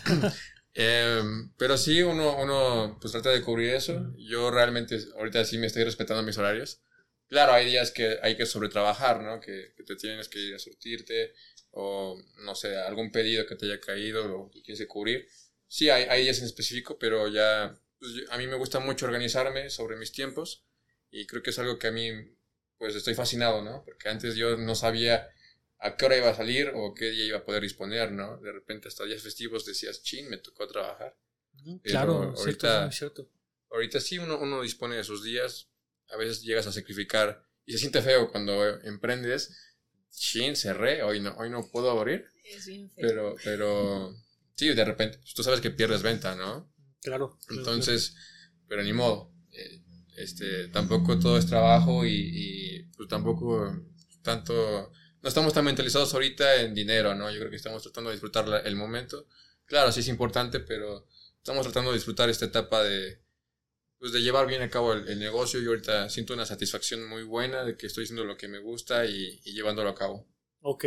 Em, 0.73 1.51
pero 1.57 1.77
sí, 1.77 2.01
uno, 2.01 2.37
uno 2.41 2.97
pues 3.01 3.11
trata 3.11 3.29
de 3.29 3.41
cubrir 3.41 3.73
eso. 3.73 4.13
Yo 4.17 4.51
realmente 4.51 4.97
ahorita 5.17 5.43
sí 5.45 5.57
me 5.57 5.67
estoy 5.67 5.83
respetando 5.83 6.23
mis 6.23 6.37
horarios. 6.37 6.81
Claro, 7.27 7.53
hay 7.53 7.65
días 7.65 7.91
que 7.91 8.17
hay 8.21 8.35
que 8.35 8.45
sobretrabajar, 8.45 9.21
¿no? 9.21 9.39
Que, 9.39 9.73
que 9.75 9.83
te 9.83 9.95
tienes 9.95 10.27
que 10.29 10.39
ir 10.39 10.55
a 10.55 10.59
surtirte 10.59 11.33
o, 11.71 12.21
no 12.39 12.55
sé, 12.55 12.75
algún 12.77 13.11
pedido 13.11 13.45
que 13.45 13.55
te 13.55 13.65
haya 13.65 13.79
caído 13.79 14.35
o 14.37 14.51
que 14.51 14.61
que 14.63 14.87
cubrir. 14.87 15.27
Sí, 15.67 15.89
hay, 15.89 16.03
hay 16.09 16.23
días 16.23 16.39
en 16.39 16.45
específico, 16.45 16.97
pero 16.99 17.27
ya 17.29 17.73
pues, 17.99 18.11
a 18.29 18.37
mí 18.37 18.47
me 18.47 18.55
gusta 18.55 18.79
mucho 18.79 19.05
organizarme 19.05 19.69
sobre 19.69 19.95
mis 19.97 20.11
tiempos 20.11 20.65
y 21.11 21.27
creo 21.27 21.43
que 21.43 21.51
es 21.51 21.59
algo 21.59 21.79
que 21.79 21.87
a 21.87 21.91
mí 21.91 22.11
pues 22.77 22.95
estoy 22.95 23.13
fascinado, 23.13 23.61
¿no? 23.61 23.83
Porque 23.85 24.09
antes 24.09 24.35
yo 24.35 24.57
no 24.57 24.75
sabía 24.75 25.29
a 25.81 25.95
qué 25.97 26.05
hora 26.05 26.17
iba 26.17 26.29
a 26.29 26.35
salir 26.35 26.71
o 26.75 26.93
qué 26.93 27.09
día 27.11 27.25
iba 27.25 27.39
a 27.39 27.43
poder 27.45 27.63
disponer, 27.63 28.11
¿no? 28.11 28.37
De 28.37 28.51
repente 28.51 28.87
hasta 28.87 29.03
días 29.05 29.21
festivos 29.21 29.65
decías, 29.65 30.03
chin, 30.03 30.29
me 30.29 30.37
tocó 30.37 30.67
trabajar. 30.67 31.17
claro, 31.83 32.33
ahorita- 32.37 32.91
cierto, 32.91 33.21
cierto. 33.23 33.31
Ahorita 33.71 33.99
sí 33.99 34.17
uno, 34.19 34.37
uno 34.39 34.61
dispone 34.61 34.95
de 34.97 35.03
sus 35.03 35.23
días, 35.23 35.69
a 36.09 36.17
veces 36.17 36.41
llegas 36.43 36.67
a 36.67 36.71
sacrificar 36.71 37.45
y 37.65 37.71
se 37.73 37.77
siente 37.79 38.01
feo 38.01 38.29
cuando 38.31 38.65
emprendes, 38.81 39.49
chin, 40.09 40.55
cerré, 40.55 41.03
hoy 41.03 41.19
no, 41.21 41.33
hoy 41.37 41.49
no 41.49 41.69
puedo 41.71 41.89
abrir, 41.89 42.25
Es 42.43 42.65
bien 42.67 42.89
feo. 42.91 43.07
pero, 43.07 43.35
pero 43.43 44.13
sí, 44.55 44.73
de 44.73 44.85
repente, 44.85 45.17
pues, 45.19 45.33
tú 45.33 45.41
sabes 45.43 45.61
que 45.61 45.71
pierdes 45.71 46.01
venta, 46.03 46.35
¿no? 46.35 46.71
Claro. 47.01 47.39
Entonces, 47.49 48.15
pero 48.67 48.83
ni 48.83 48.93
modo. 48.93 49.31
eh, 49.53 49.81
Este, 50.17 50.67
tampoco 50.67 51.17
todo 51.17 51.37
es 51.37 51.47
trabajo 51.47 52.05
y, 52.05 52.11
y, 52.13 52.83
pues 52.97 53.07
tampoco 53.09 53.73
tanto, 54.21 54.91
no 55.21 55.29
estamos 55.29 55.53
tan 55.53 55.65
mentalizados 55.65 56.13
ahorita 56.13 56.61
en 56.61 56.73
dinero, 56.73 57.13
¿no? 57.15 57.29
Yo 57.31 57.39
creo 57.39 57.49
que 57.49 57.57
estamos 57.57 57.83
tratando 57.83 58.09
de 58.09 58.15
disfrutar 58.15 58.65
el 58.65 58.75
momento. 58.75 59.27
Claro, 59.65 59.91
sí 59.91 59.99
es 59.99 60.07
importante, 60.07 60.59
pero 60.59 61.07
estamos 61.37 61.63
tratando 61.63 61.91
de 61.91 61.97
disfrutar 61.97 62.29
esta 62.29 62.45
etapa 62.45 62.83
de, 62.83 63.19
pues 63.99 64.11
de 64.11 64.21
llevar 64.21 64.47
bien 64.47 64.61
a 64.61 64.69
cabo 64.69 64.93
el, 64.93 65.19
negocio. 65.19 65.59
Yo 65.59 65.69
ahorita 65.69 66.09
siento 66.09 66.33
una 66.33 66.45
satisfacción 66.45 67.07
muy 67.07 67.23
buena 67.23 67.63
de 67.63 67.77
que 67.77 67.87
estoy 67.87 68.05
haciendo 68.05 68.25
lo 68.25 68.37
que 68.37 68.47
me 68.47 68.59
gusta 68.59 69.05
y, 69.05 69.39
y 69.43 69.53
llevándolo 69.53 69.89
a 69.89 69.95
cabo. 69.95 70.27
Ok. 70.61 70.85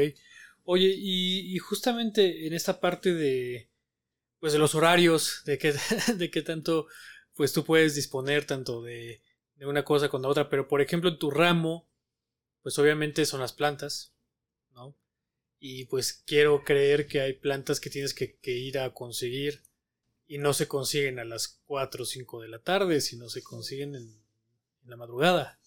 Oye, 0.64 0.92
y, 0.96 1.54
y 1.54 1.58
justamente 1.58 2.46
en 2.46 2.54
esta 2.54 2.80
parte 2.80 3.14
de, 3.14 3.70
pues 4.40 4.52
de 4.52 4.58
los 4.58 4.74
horarios, 4.74 5.42
de 5.44 5.58
qué, 5.58 5.74
de 6.16 6.30
qué 6.30 6.42
tanto, 6.42 6.86
pues 7.34 7.52
tú 7.52 7.64
puedes 7.64 7.94
disponer 7.94 8.46
tanto 8.46 8.82
de, 8.82 9.22
de 9.56 9.66
una 9.66 9.84
cosa 9.84 10.08
con 10.08 10.22
la 10.22 10.28
otra, 10.28 10.48
pero 10.48 10.68
por 10.68 10.80
ejemplo 10.80 11.08
en 11.10 11.18
tu 11.18 11.30
ramo, 11.30 11.88
pues 12.62 12.78
obviamente 12.78 13.26
son 13.26 13.40
las 13.40 13.52
plantas, 13.52 14.13
¿no? 14.74 14.94
Y 15.60 15.86
pues 15.86 16.22
quiero 16.26 16.64
creer 16.64 17.06
que 17.08 17.20
hay 17.20 17.34
plantas 17.34 17.80
que 17.80 17.90
tienes 17.90 18.14
que, 18.14 18.36
que 18.38 18.52
ir 18.52 18.78
a 18.78 18.94
conseguir 18.94 19.62
y 20.28 20.38
no 20.38 20.54
se 20.54 20.68
consiguen 20.68 21.18
a 21.20 21.24
las 21.24 21.60
4 21.66 22.04
o 22.04 22.06
5 22.06 22.40
de 22.42 22.48
la 22.48 22.60
tarde, 22.60 23.00
sino 23.02 23.28
se 23.30 23.42
consiguen 23.42 23.96
en, 23.96 24.04
en 24.84 24.90
la 24.90 24.96
madrugada. 24.96 25.60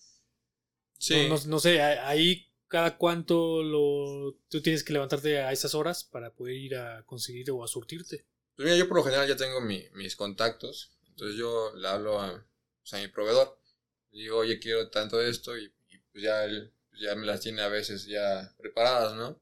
No, 1.08 1.24
no- 1.24 1.38
no 1.48 1.60
sé, 1.60 1.82
ahí 1.82 2.46
cada 2.68 2.98
cuánto 2.98 3.64
lo, 3.64 4.36
tú 4.50 4.62
tienes 4.62 4.84
que 4.84 4.94
levantarte 4.94 5.40
a 5.40 5.52
esas 5.52 5.74
horas 5.74 6.04
para 6.04 6.34
poder 6.34 6.56
ir 6.56 6.76
a 6.76 7.04
conseguir 7.06 7.50
o 7.52 7.64
a 7.64 7.68
surtirte. 7.68 8.26
Pues 8.56 8.66
mira, 8.66 8.78
yo 8.78 8.88
por 8.88 8.98
lo 8.98 9.04
general 9.04 9.28
ya 9.28 9.38
tengo 9.38 9.62
mi- 9.62 9.86
mis 9.94 10.16
contactos, 10.16 10.92
entonces 11.10 11.38
yo 11.38 11.72
le 11.76 11.88
hablo 11.88 12.20
a, 12.20 12.46
pues, 12.82 12.94
a 12.94 12.98
mi 12.98 13.08
proveedor, 13.08 13.58
le 14.12 14.24
digo, 14.24 14.38
oye, 14.40 14.60
quiero 14.60 14.90
tanto 14.90 15.18
de 15.18 15.30
esto 15.30 15.58
y, 15.58 15.66
y, 15.90 15.98
pues 16.12 16.24
ya 16.24 16.44
él 16.46 16.74
ya 17.00 17.16
me 17.16 17.26
las 17.26 17.42
tiene 17.42 17.62
a 17.62 17.68
veces 17.70 18.06
ya 18.06 18.54
preparadas, 18.58 19.16
¿no? 19.16 19.42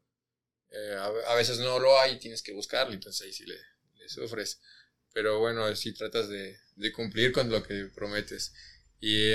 Eh, 0.72 0.96
a, 1.00 1.08
a 1.32 1.36
veces 1.36 1.60
no 1.60 1.80
lo 1.80 2.00
hay 2.00 2.14
y 2.14 2.20
tienes 2.20 2.44
que 2.44 2.54
buscarlo, 2.54 2.94
entonces 2.94 3.22
ahí 3.26 3.34
sí 3.34 3.46
le, 3.46 3.58
le 3.98 4.10
sufres. 4.10 4.62
Pero 5.14 5.40
bueno, 5.40 5.74
sí 5.76 5.94
tratas 5.94 6.30
de, 6.30 6.58
de 6.76 6.92
cumplir 6.94 7.32
con 7.34 7.50
lo 7.50 7.64
que 7.64 7.88
prometes. 7.96 8.54
Y 9.00 9.34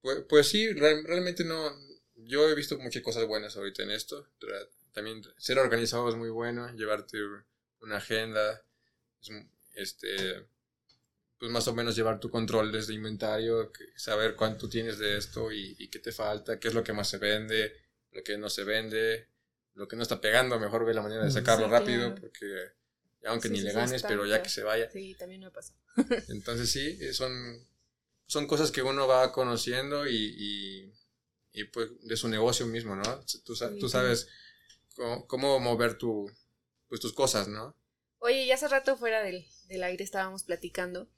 pues, 0.00 0.18
pues 0.28 0.48
sí, 0.48 0.72
real- 0.72 1.04
realmente 1.04 1.44
no, 1.44 1.70
yo 2.16 2.48
he 2.48 2.54
visto 2.54 2.78
muchas 2.78 3.02
cosas 3.02 3.26
buenas 3.26 3.56
ahorita 3.56 3.82
en 3.82 3.90
esto. 3.90 4.28
También 4.92 5.22
ser 5.38 5.58
organizado 5.58 6.08
es 6.08 6.16
muy 6.16 6.30
bueno, 6.30 6.72
llevarte 6.74 7.18
una 7.80 7.96
agenda, 7.98 8.64
este, 9.74 10.46
pues 11.38 11.50
más 11.52 11.68
o 11.68 11.74
menos 11.74 11.94
llevar 11.94 12.18
tu 12.18 12.30
control 12.30 12.72
desde 12.72 12.94
inventario, 12.94 13.72
saber 13.96 14.34
cuánto 14.34 14.68
tienes 14.68 14.98
de 14.98 15.16
esto 15.16 15.52
y, 15.52 15.76
y, 15.78 15.88
qué 15.88 15.98
te 16.00 16.12
falta, 16.12 16.58
qué 16.58 16.68
es 16.68 16.74
lo 16.74 16.82
que 16.82 16.92
más 16.92 17.08
se 17.08 17.18
vende, 17.18 17.72
lo 18.12 18.22
que 18.24 18.36
no 18.36 18.50
se 18.50 18.64
vende, 18.64 19.28
lo 19.74 19.86
que 19.86 19.96
no 19.96 20.02
está 20.02 20.20
pegando, 20.20 20.58
mejor 20.58 20.84
ve 20.84 20.94
la 20.94 21.02
manera 21.02 21.24
de 21.24 21.30
sacarlo 21.30 21.68
rápido, 21.68 22.14
porque 22.16 22.46
aunque 23.24 23.48
ni 23.48 23.60
le 23.60 23.72
ganes, 23.72 24.02
pero 24.02 24.26
ya 24.26 24.42
que 24.42 24.48
se 24.48 24.62
vaya. 24.62 24.90
Sí, 24.90 25.14
también 25.14 25.40
me 25.40 25.50
pasa. 25.50 25.74
Entonces 26.28 26.70
sí, 26.70 27.14
son, 27.14 27.66
son 28.26 28.46
cosas 28.46 28.70
que 28.70 28.82
uno 28.82 29.06
va 29.06 29.32
conociendo 29.32 30.06
y, 30.08 30.92
y, 31.52 31.64
pues 31.72 31.90
de 32.02 32.16
su 32.16 32.28
negocio 32.28 32.66
mismo, 32.66 32.96
¿no? 32.96 33.20
Tú, 33.44 33.54
tú 33.78 33.88
sabes 33.88 34.28
cómo, 35.26 35.58
mover 35.60 35.98
tu, 35.98 36.30
pues, 36.88 37.00
tus 37.00 37.12
cosas, 37.12 37.48
¿no? 37.48 37.76
Oye, 38.18 38.46
ya 38.46 38.54
hace 38.54 38.68
rato 38.68 38.96
fuera 38.96 39.22
del, 39.22 39.46
del 39.68 39.82
aire 39.84 40.02
estábamos 40.02 40.44
platicando. 40.44 41.08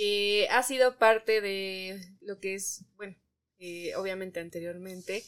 Eh, 0.00 0.46
ha 0.50 0.62
sido 0.62 0.96
parte 0.96 1.40
de 1.40 2.00
lo 2.20 2.38
que 2.38 2.54
es, 2.54 2.84
bueno, 2.96 3.16
eh, 3.58 3.96
obviamente 3.96 4.38
anteriormente, 4.38 5.24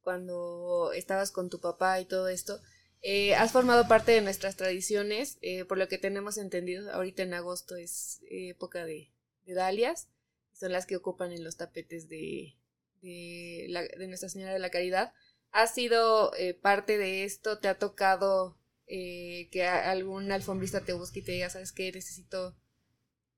cuando 0.00 0.92
estabas 0.94 1.30
con 1.30 1.50
tu 1.50 1.60
papá 1.60 2.00
y 2.00 2.06
todo 2.06 2.28
esto, 2.28 2.58
eh, 3.02 3.34
has 3.34 3.52
formado 3.52 3.86
parte 3.88 4.12
de 4.12 4.20
nuestras 4.20 4.56
tradiciones, 4.56 5.38
eh, 5.42 5.64
por 5.64 5.78
lo 5.78 5.86
que 5.86 5.98
tenemos 5.98 6.38
entendido, 6.38 6.90
ahorita 6.92 7.22
en 7.22 7.34
agosto 7.34 7.76
es 7.76 8.20
época 8.30 8.84
de, 8.84 9.12
dalias, 9.44 10.08
son 10.52 10.72
las 10.72 10.86
que 10.86 10.96
ocupan 10.96 11.30
en 11.32 11.44
los 11.44 11.56
tapetes 11.56 12.08
de, 12.08 12.56
de, 13.02 13.66
la, 13.68 13.82
de 13.82 14.08
Nuestra 14.08 14.28
Señora 14.28 14.52
de 14.52 14.58
la 14.58 14.70
Caridad. 14.70 15.12
¿Has 15.52 15.74
sido 15.74 16.34
eh, 16.34 16.54
parte 16.54 16.98
de 16.98 17.24
esto? 17.24 17.58
¿Te 17.58 17.68
ha 17.68 17.78
tocado 17.78 18.58
que 18.88 19.64
algún 19.64 20.30
alfombrista 20.30 20.84
te 20.84 20.92
busque 20.92 21.18
y 21.18 21.22
te 21.22 21.32
diga, 21.32 21.50
sabes 21.50 21.72
qué, 21.72 21.90
necesito 21.92 22.56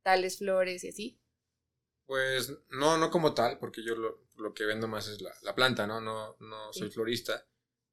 tales 0.02 0.38
flores 0.38 0.84
y 0.84 0.88
así? 0.88 1.20
Pues 2.06 2.52
no, 2.70 2.96
no 2.96 3.10
como 3.10 3.34
tal, 3.34 3.58
porque 3.58 3.82
yo 3.82 3.94
lo, 3.94 4.28
lo 4.36 4.54
que 4.54 4.64
vendo 4.64 4.88
más 4.88 5.08
es 5.08 5.20
la, 5.20 5.34
la 5.42 5.54
planta, 5.54 5.86
¿no? 5.86 6.00
No, 6.00 6.36
no 6.40 6.72
soy 6.72 6.90
florista. 6.90 7.46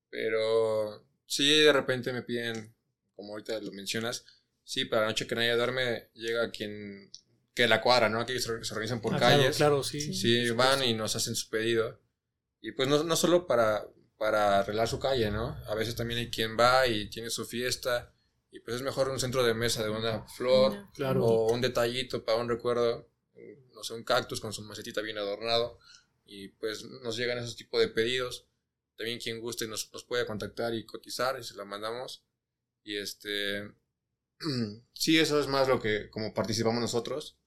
Pero 0.09 1.05
sí, 1.25 1.59
de 1.61 1.73
repente 1.73 2.13
me 2.13 2.21
piden, 2.21 2.73
como 3.15 3.33
ahorita 3.33 3.59
lo 3.59 3.71
mencionas, 3.71 4.25
sí, 4.63 4.85
para 4.85 5.03
la 5.03 5.07
noche 5.09 5.27
que 5.27 5.35
nadie 5.35 5.55
duerme, 5.55 6.09
llega 6.13 6.51
quien 6.51 7.11
que 7.55 7.67
la 7.67 7.81
cuadra, 7.81 8.09
¿no? 8.09 8.19
Aquí 8.19 8.37
se, 8.39 8.51
organizan 8.51 9.01
por 9.01 9.15
ah, 9.15 9.19
calles. 9.19 9.55
Claro, 9.55 9.81
sí. 9.81 10.13
Sí, 10.13 10.49
van 10.51 10.83
y 10.83 10.93
nos 10.93 11.15
hacen 11.15 11.35
su 11.35 11.49
pedido. 11.49 12.01
Y 12.61 12.73
pues 12.73 12.87
no, 12.89 13.03
no 13.03 13.15
solo 13.15 13.47
para, 13.47 13.87
para 14.17 14.59
arreglar 14.59 14.87
su 14.87 14.99
calle, 14.99 15.31
¿no? 15.31 15.57
A 15.67 15.75
veces 15.75 15.95
también 15.95 16.19
hay 16.19 16.29
quien 16.29 16.57
va 16.59 16.85
y 16.85 17.09
tiene 17.09 17.29
su 17.29 17.45
fiesta. 17.45 18.13
Y 18.55 18.61
pues 18.61 18.77
es 18.77 18.83
mejor 18.83 19.09
un 19.09 19.19
centro 19.19 19.43
de 19.43 19.53
mesa 19.53 19.83
de 19.83 19.89
una 19.89 20.25
flor 20.29 20.87
o 21.19 21.51
un 21.51 21.59
detallito 21.59 22.23
para 22.23 22.37
un 22.37 22.47
recuerdo 22.47 23.09
no 23.73 23.83
sé, 23.83 23.93
un 23.93 24.05
cactus 24.05 24.39
con 24.39 24.53
su 24.53 24.61
macetita 24.61 25.01
bien 25.01 25.17
adornado. 25.17 25.77
Y 26.25 26.47
pues 26.47 26.85
nos 26.85 27.17
llegan 27.17 27.37
esos 27.37 27.57
tipos 27.57 27.81
de 27.81 27.89
pedidos. 27.89 28.47
También 28.95 29.19
quien 29.19 29.41
guste 29.41 29.67
nos, 29.67 29.91
nos 29.91 30.05
puede 30.05 30.25
contactar 30.25 30.73
y 30.73 30.85
cotizar 30.85 31.37
y 31.37 31.43
se 31.43 31.55
la 31.55 31.65
mandamos. 31.65 32.23
Y 32.81 32.95
este, 32.95 33.73
sí, 34.93 35.19
eso 35.19 35.37
es 35.37 35.47
más 35.47 35.67
lo 35.67 35.81
que 35.81 36.09
como 36.09 36.33
participamos 36.33 36.79
nosotros. 36.79 37.37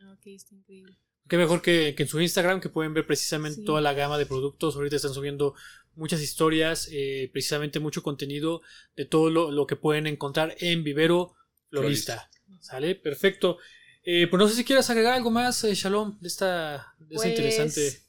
Ah, 0.00 0.14
ok, 0.14 0.26
está 0.28 0.54
increíble. 0.54 0.98
Qué 1.28 1.36
mejor 1.36 1.60
que, 1.60 1.94
que, 1.94 2.04
en 2.04 2.08
su 2.08 2.18
Instagram, 2.18 2.60
que 2.62 2.70
pueden 2.70 2.94
ver 2.94 3.06
precisamente 3.06 3.60
toda 3.62 3.82
la 3.82 3.92
gama 3.92 4.16
de 4.16 4.24
productos. 4.24 4.76
Ahorita 4.76 4.96
están 4.96 5.12
subiendo 5.12 5.54
muchas 5.96 6.20
historias, 6.20 6.88
eh, 6.92 7.28
precisamente 7.32 7.80
mucho 7.80 8.02
contenido 8.02 8.62
de 8.94 9.04
todo 9.04 9.30
lo, 9.30 9.50
lo, 9.50 9.66
que 9.66 9.76
pueden 9.76 10.06
encontrar 10.06 10.54
en 10.60 10.84
Vivero 10.84 11.34
Florista. 11.70 12.30
¿Sale? 12.60 12.94
Perfecto. 12.94 13.58
Eh, 14.04 14.28
pues 14.28 14.38
no 14.38 14.48
sé 14.48 14.54
si 14.54 14.64
quieras 14.64 14.88
agregar 14.88 15.14
algo 15.14 15.30
más, 15.30 15.64
eh, 15.64 15.74
Shalom, 15.74 16.18
de 16.20 16.28
esta, 16.28 16.94
de 16.98 17.16
pues, 17.16 17.28
interesante 17.28 18.00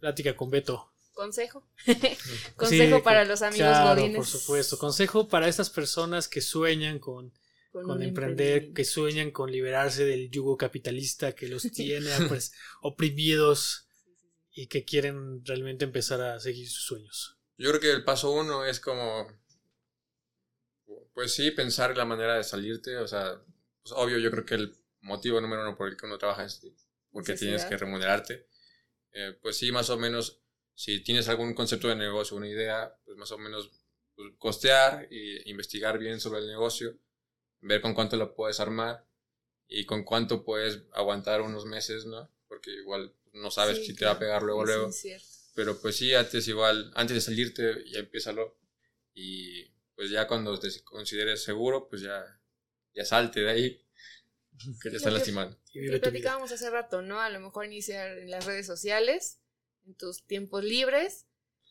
plática 0.00 0.36
con 0.36 0.50
Beto. 0.50 0.92
Consejo. 1.12 1.66
consejo 2.56 3.02
para 3.02 3.24
los 3.24 3.42
amigos 3.42 3.68
claro, 3.68 4.02
Por 4.16 4.26
supuesto. 4.26 4.76
Consejo 4.76 5.28
para 5.28 5.48
estas 5.48 5.70
personas 5.70 6.28
que 6.28 6.40
sueñan 6.40 6.98
con, 6.98 7.32
con, 7.70 8.02
emprender, 8.02 8.72
que 8.72 8.84
sueñan 8.84 9.30
con 9.30 9.50
liberarse 9.50 10.04
del 10.04 10.30
yugo 10.30 10.56
capitalista 10.56 11.32
que 11.32 11.48
los 11.48 11.62
tiene 11.70 12.10
pues, 12.28 12.52
oprimidos 12.82 13.85
y 14.56 14.68
que 14.68 14.86
quieren 14.86 15.44
realmente 15.44 15.84
empezar 15.84 16.22
a 16.22 16.40
seguir 16.40 16.66
sus 16.66 16.84
sueños. 16.86 17.36
Yo 17.58 17.68
creo 17.68 17.80
que 17.80 17.92
el 17.92 18.04
paso 18.04 18.30
uno 18.30 18.64
es 18.64 18.80
como, 18.80 19.30
pues 21.12 21.34
sí, 21.34 21.50
pensar 21.50 21.94
la 21.94 22.06
manera 22.06 22.36
de 22.36 22.42
salirte, 22.42 22.96
o 22.96 23.06
sea, 23.06 23.38
pues 23.82 23.92
obvio, 23.94 24.16
yo 24.18 24.30
creo 24.30 24.46
que 24.46 24.54
el 24.54 24.74
motivo 25.02 25.42
número 25.42 25.60
uno 25.60 25.76
por 25.76 25.88
el 25.88 25.96
que 25.96 26.06
uno 26.06 26.16
trabaja 26.16 26.46
es 26.46 26.66
porque 27.10 27.34
tienes 27.34 27.66
que 27.66 27.76
remunerarte. 27.76 28.48
Eh, 29.12 29.38
pues 29.42 29.58
sí, 29.58 29.70
más 29.70 29.90
o 29.90 29.98
menos, 29.98 30.40
si 30.74 31.00
tienes 31.04 31.28
algún 31.28 31.52
concepto 31.52 31.88
de 31.88 31.96
negocio, 31.96 32.34
una 32.34 32.48
idea, 32.48 32.98
pues 33.04 33.18
más 33.18 33.30
o 33.32 33.38
menos 33.38 33.70
pues, 34.14 34.32
costear 34.38 35.06
e 35.10 35.42
investigar 35.50 35.98
bien 35.98 36.18
sobre 36.18 36.40
el 36.40 36.46
negocio, 36.46 36.98
ver 37.60 37.82
con 37.82 37.92
cuánto 37.92 38.16
lo 38.16 38.34
puedes 38.34 38.58
armar 38.58 39.06
y 39.68 39.84
con 39.84 40.02
cuánto 40.02 40.44
puedes 40.44 40.82
aguantar 40.92 41.42
unos 41.42 41.66
meses, 41.66 42.06
¿no? 42.06 42.30
Porque 42.48 42.70
igual 42.70 43.14
no 43.36 43.50
sabes 43.50 43.84
si 43.84 43.94
te 43.94 44.04
va 44.04 44.12
a 44.12 44.18
pegar 44.18 44.42
luego, 44.42 44.64
luego. 44.64 44.90
Pero 45.54 45.80
pues 45.80 45.96
sí, 45.96 46.14
antes 46.14 46.46
igual, 46.48 46.90
antes 46.94 47.14
de 47.14 47.20
salirte, 47.20 47.84
ya 47.90 48.00
empiézalo. 48.00 48.58
Y 49.14 49.64
pues 49.94 50.10
ya 50.10 50.26
cuando 50.26 50.58
te 50.60 50.68
consideres 50.84 51.42
seguro, 51.42 51.88
pues 51.88 52.02
ya, 52.02 52.40
ya 52.94 53.04
salte 53.04 53.40
de 53.40 53.50
ahí 53.50 53.86
que 54.82 54.90
te 54.90 54.96
está 54.96 55.10
lastimando. 55.10 55.58
Y 55.72 55.88
platicábamos 55.98 56.52
hace 56.52 56.70
rato, 56.70 57.02
¿no? 57.02 57.20
A 57.20 57.30
lo 57.30 57.40
mejor 57.40 57.66
iniciar 57.66 58.18
en 58.18 58.30
las 58.30 58.44
redes 58.44 58.66
sociales, 58.66 59.38
en 59.86 59.94
tus 59.94 60.22
tiempos 60.24 60.64
libres. 60.64 61.26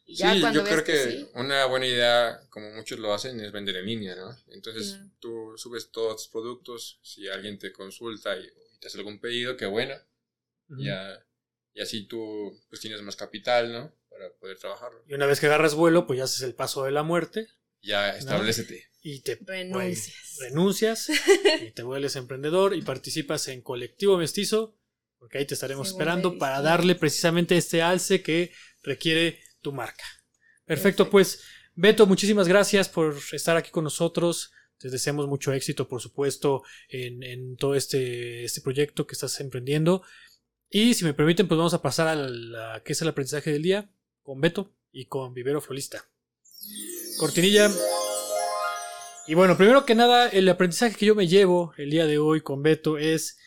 Y 0.08 0.16
ya 0.16 0.34
sí, 0.34 0.42
yo 0.54 0.64
creo 0.64 0.84
que, 0.84 1.28
una 1.34 1.66
buena 1.66 1.88
idea, 1.88 2.42
como 2.50 2.72
muchos 2.72 3.00
lo 3.00 3.14
hacen, 3.14 3.40
es 3.40 3.52
vender 3.52 3.78
en 3.78 3.86
línea, 3.86 4.16
¿no? 4.16 4.38
Entonces 4.50 5.00
tú 5.20 5.54
subes 5.58 5.90
todos 5.92 6.18
tus 6.18 6.28
productos, 6.28 7.00
si 7.02 7.28
alguien 7.28 7.58
te 7.58 7.72
consulta 7.72 8.38
y, 8.38 8.48
te 8.80 8.88
hace 8.88 8.98
algún 9.00 9.20
pedido, 9.20 9.58
qué 9.58 9.66
bueno. 9.66 9.96
ya, 10.68 11.26
y 11.76 11.82
así 11.82 12.08
tú 12.08 12.60
pues 12.70 12.82
tienes 12.82 13.04
más 13.04 13.16
capital, 13.16 13.72
¿no? 13.72 13.94
Para 14.10 14.32
poder 14.40 14.58
trabajarlo. 14.58 15.04
Y 15.08 15.14
una 15.14 15.28
vez 15.28 15.40
que 15.40 15.46
agarras 15.46 15.76
vuelo, 15.76 16.08
pues 16.08 16.18
ya 16.18 16.24
haces 16.24 16.42
el 16.42 16.56
paso 16.56 16.86
de 16.86 16.92
la 16.92 17.04
muerte. 17.04 17.48
Ya 17.84 18.18
establecete 18.18 18.90
y 19.06 19.20
te 19.20 19.38
renuncias. 20.40 21.12
y 21.62 21.70
te 21.72 21.84
vuelves 21.84 22.16
emprendedor 22.16 22.76
y 22.76 22.82
participas 22.82 23.48
en 23.50 23.62
Colectivo 23.62 24.18
Mestizo, 24.18 24.76
porque 25.20 25.38
ahí 25.38 25.46
te 25.46 25.54
estaremos 25.54 25.90
esperando 25.90 26.40
para 26.40 26.60
darle 26.64 26.96
precisamente 26.96 27.56
este 27.56 27.84
alce 27.84 28.24
que 28.24 28.52
requiere 28.82 29.40
tu 29.62 29.72
marca. 29.72 30.04
Perfecto, 30.66 31.12
pues 31.12 31.44
Beto, 31.76 32.08
muchísimas 32.08 32.48
gracias 32.48 32.90
por 32.90 33.16
estar 33.32 33.56
aquí 33.58 33.70
con 33.70 33.84
nosotros. 33.84 34.52
Te 34.80 34.90
deseamos 34.90 35.28
mucho 35.28 35.54
éxito, 35.54 35.88
por 35.88 36.02
supuesto, 36.02 36.64
en, 36.90 37.22
en 37.22 37.58
todo 37.58 37.76
este, 37.76 38.44
este 38.44 38.62
proyecto 38.62 39.06
que 39.06 39.14
estás 39.14 39.40
emprendiendo. 39.40 40.02
Y 40.78 40.94
si 40.94 41.06
me 41.06 41.14
permiten, 41.14 41.48
pues 41.48 41.58
vamos 41.58 41.74
a 41.74 41.82
pasar 41.82 42.10
a 42.10 42.16
la 42.18 42.82
que 42.84 42.92
es 42.92 43.02
el 43.02 43.08
aprendizaje 43.08 43.50
del 43.50 43.62
día 43.62 43.90
con 44.24 44.42
Beto 44.42 44.74
y 44.92 45.06
con 45.06 45.34
Vivero 45.34 45.62
Florista. 45.62 46.04
Cortinilla. 47.18 47.72
Y 49.26 49.36
bueno, 49.36 49.56
primero 49.56 49.86
que 49.86 49.96
nada, 49.96 50.28
el 50.28 50.50
aprendizaje 50.50 50.98
que 50.98 51.06
yo 51.06 51.16
me 51.16 51.30
llevo 51.30 51.74
el 51.78 51.92
día 51.92 52.06
de 52.06 52.18
hoy 52.18 52.42
con 52.42 52.62
Beto 52.62 52.98
es, 52.98 53.38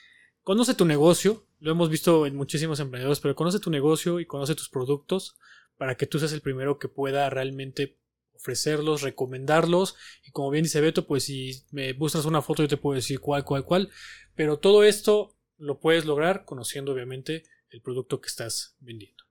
conoce 0.43 0.73
tu 0.73 0.87
negocio, 0.87 1.45
lo 1.61 1.71
hemos 1.71 1.91
visto 1.91 2.25
en 2.25 2.35
muchísimos 2.35 2.81
emprendedores, 2.81 3.21
pero 3.21 3.37
conoce 3.37 3.61
tu 3.61 3.69
negocio 3.69 4.21
y 4.21 4.25
conoce 4.25 4.55
tus 4.55 4.71
productos 4.71 5.37
para 5.77 5.99
que 5.99 6.07
tú 6.07 6.19
seas 6.19 6.33
el 6.33 6.41
primero 6.41 6.79
que 6.79 6.89
pueda 6.89 7.29
realmente 7.29 7.99
ofrecerlos, 8.33 9.03
recomendarlos. 9.03 9.97
Y 10.27 10.31
como 10.31 10.49
bien 10.49 10.65
dice 10.65 10.81
Beto, 10.81 11.07
pues 11.07 11.25
si 11.25 11.63
me 11.73 11.93
buscas 11.93 12.25
una 12.25 12.41
foto 12.41 12.63
yo 12.63 12.69
te 12.69 12.79
puedo 12.79 12.95
decir 12.95 13.21
cuál, 13.21 13.45
cuál, 13.45 13.67
cuál. 13.67 13.91
Pero 14.35 14.59
todo 14.59 14.83
esto 14.83 15.35
lo 15.59 15.81
puedes 15.81 16.07
lograr 16.07 16.45
conociendo 16.45 16.93
obviamente 16.93 17.45
el 17.71 17.83
producto 17.83 18.21
que 18.21 18.29
estás 18.29 18.77
vendiendo. 18.81 19.25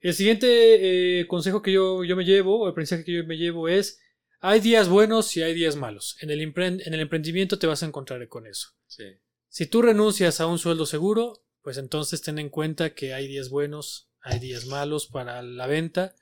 El 0.00 0.14
siguiente 0.14 1.20
eh, 1.20 1.26
consejo 1.26 1.62
que 1.62 1.72
yo, 1.72 2.04
yo 2.04 2.16
me 2.16 2.24
llevo, 2.24 2.60
o 2.60 2.66
el 2.66 2.72
aprendizaje 2.72 3.04
que 3.04 3.12
yo 3.12 3.24
me 3.24 3.36
llevo 3.36 3.68
es 3.68 4.00
hay 4.40 4.60
días 4.60 4.88
buenos 4.88 5.36
y 5.36 5.42
hay 5.42 5.52
días 5.52 5.74
malos. 5.74 6.16
En 6.20 6.30
el, 6.30 6.40
en 6.40 6.94
el 6.94 7.00
emprendimiento 7.00 7.58
te 7.58 7.66
vas 7.66 7.82
a 7.82 7.86
encontrar 7.86 8.26
con 8.28 8.46
eso. 8.46 8.68
Si 9.48 9.66
tú 9.66 9.82
renuncias 9.82 10.40
a 10.40 10.46
un 10.46 10.58
sueldo 10.58 10.86
seguro, 10.86 11.44
pues 11.62 11.76
entonces 11.78 12.22
ten 12.22 12.38
en 12.38 12.48
cuenta 12.48 12.94
que 12.94 13.14
hay 13.14 13.26
días 13.26 13.50
buenos, 13.50 14.10
hay 14.20 14.38
días 14.38 14.66
malos 14.66 15.08
para 15.08 15.42
la 15.42 15.66
venta. 15.66 16.14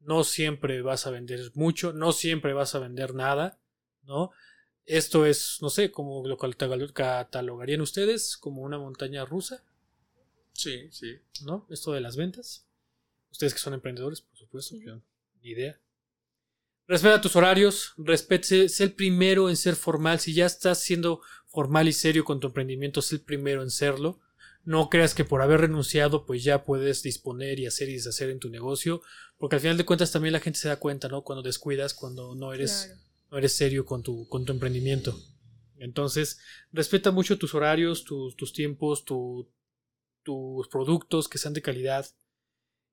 No 0.00 0.24
siempre 0.24 0.82
vas 0.82 1.06
a 1.06 1.10
vender 1.10 1.40
mucho, 1.54 1.94
no 1.94 2.12
siempre 2.12 2.52
vas 2.52 2.74
a 2.74 2.80
vender 2.80 3.14
nada, 3.14 3.58
¿no? 4.02 4.30
Esto 4.86 5.24
es, 5.24 5.58
no 5.62 5.70
sé, 5.70 5.90
como 5.90 6.26
lo 6.26 6.36
catalogarían 6.36 7.80
ustedes, 7.80 8.36
como 8.36 8.62
una 8.62 8.78
montaña 8.78 9.24
rusa. 9.24 9.64
Sí, 10.52 10.88
sí. 10.90 11.16
¿No? 11.44 11.66
Esto 11.70 11.92
de 11.92 12.00
las 12.00 12.16
ventas. 12.16 12.66
Ustedes 13.30 13.54
que 13.54 13.60
son 13.60 13.74
emprendedores, 13.74 14.20
por 14.20 14.36
supuesto, 14.36 14.76
ni 14.76 15.50
idea. 15.50 15.80
Respeta 16.86 17.20
tus 17.20 17.34
horarios, 17.34 17.94
respete, 17.96 18.68
sé 18.68 18.84
el 18.84 18.92
primero 18.92 19.48
en 19.48 19.56
ser 19.56 19.74
formal. 19.74 20.20
Si 20.20 20.34
ya 20.34 20.44
estás 20.46 20.80
siendo 20.80 21.22
formal 21.46 21.88
y 21.88 21.92
serio 21.92 22.24
con 22.24 22.40
tu 22.40 22.48
emprendimiento, 22.48 23.00
sé 23.00 23.16
el 23.16 23.22
primero 23.22 23.62
en 23.62 23.70
serlo. 23.70 24.20
No 24.64 24.88
creas 24.90 25.14
que 25.14 25.24
por 25.24 25.42
haber 25.42 25.62
renunciado, 25.62 26.26
pues 26.26 26.44
ya 26.44 26.64
puedes 26.64 27.02
disponer 27.02 27.58
y 27.58 27.66
hacer 27.66 27.88
y 27.88 27.94
deshacer 27.94 28.30
en 28.30 28.38
tu 28.38 28.48
negocio, 28.50 29.02
porque 29.36 29.56
al 29.56 29.60
final 29.60 29.76
de 29.76 29.84
cuentas 29.84 30.12
también 30.12 30.32
la 30.32 30.40
gente 30.40 30.58
se 30.58 30.68
da 30.68 30.76
cuenta, 30.76 31.08
¿no? 31.08 31.22
Cuando 31.22 31.42
descuidas, 31.42 31.92
cuando 31.92 32.34
no 32.34 32.52
eres, 32.52 32.94
eres 33.38 33.56
serio 33.56 33.84
con 33.84 34.02
tu, 34.02 34.28
con 34.28 34.44
tu 34.44 34.52
emprendimiento. 34.52 35.18
Entonces, 35.76 36.40
respeta 36.72 37.10
mucho 37.10 37.38
tus 37.38 37.54
horarios, 37.54 38.04
tus, 38.04 38.36
tus 38.36 38.52
tiempos, 38.52 39.04
tus 39.04 40.68
productos 40.68 41.28
que 41.28 41.38
sean 41.38 41.54
de 41.54 41.62
calidad. 41.62 42.06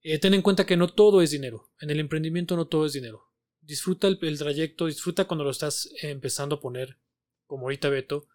Eh, 0.02 0.20
ten 0.20 0.34
en 0.34 0.42
cuenta 0.42 0.66
que 0.66 0.78
no 0.78 0.88
todo 0.88 1.22
es 1.22 1.32
dinero. 1.32 1.72
En 1.80 1.90
el 1.90 2.00
emprendimiento 2.00 2.56
no 2.56 2.68
todo 2.68 2.86
es 2.86 2.94
dinero. 2.94 3.32
Disfruta 3.62 4.08
el, 4.08 4.18
el, 4.22 4.38
trayecto, 4.38 4.88
disfruta 4.88 5.26
cuando 5.26 5.44
lo 5.44 5.52
estás 5.52 5.90
empezando 6.02 6.56
a 6.56 6.60
poner, 6.60 7.00
como 7.46 7.64
ahorita 7.64 7.90
Beto. 7.90 8.28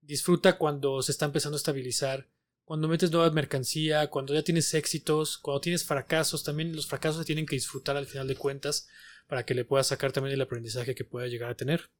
Disfruta 0.00 0.58
cuando 0.58 1.02
se 1.02 1.12
está 1.12 1.24
empezando 1.24 1.56
a 1.56 1.58
estabilizar 1.58 2.28
cuando 2.66 2.88
metes 2.88 3.12
nueva 3.12 3.30
mercancía, 3.30 4.08
cuando 4.08 4.34
ya 4.34 4.42
tienes 4.42 4.74
éxitos, 4.74 5.38
cuando 5.38 5.60
tienes 5.60 5.84
fracasos, 5.84 6.42
también 6.42 6.74
los 6.74 6.88
fracasos 6.88 7.20
se 7.20 7.24
tienen 7.24 7.46
que 7.46 7.54
disfrutar 7.54 7.96
al 7.96 8.06
final 8.06 8.26
de 8.26 8.34
cuentas 8.34 8.88
para 9.28 9.46
que 9.46 9.54
le 9.54 9.64
puedas 9.64 9.86
sacar 9.86 10.10
también 10.10 10.34
el 10.34 10.40
aprendizaje 10.40 10.96
que 10.96 11.04
pueda 11.04 11.28
llegar 11.28 11.48
a 11.48 11.56
tener. 11.56 11.90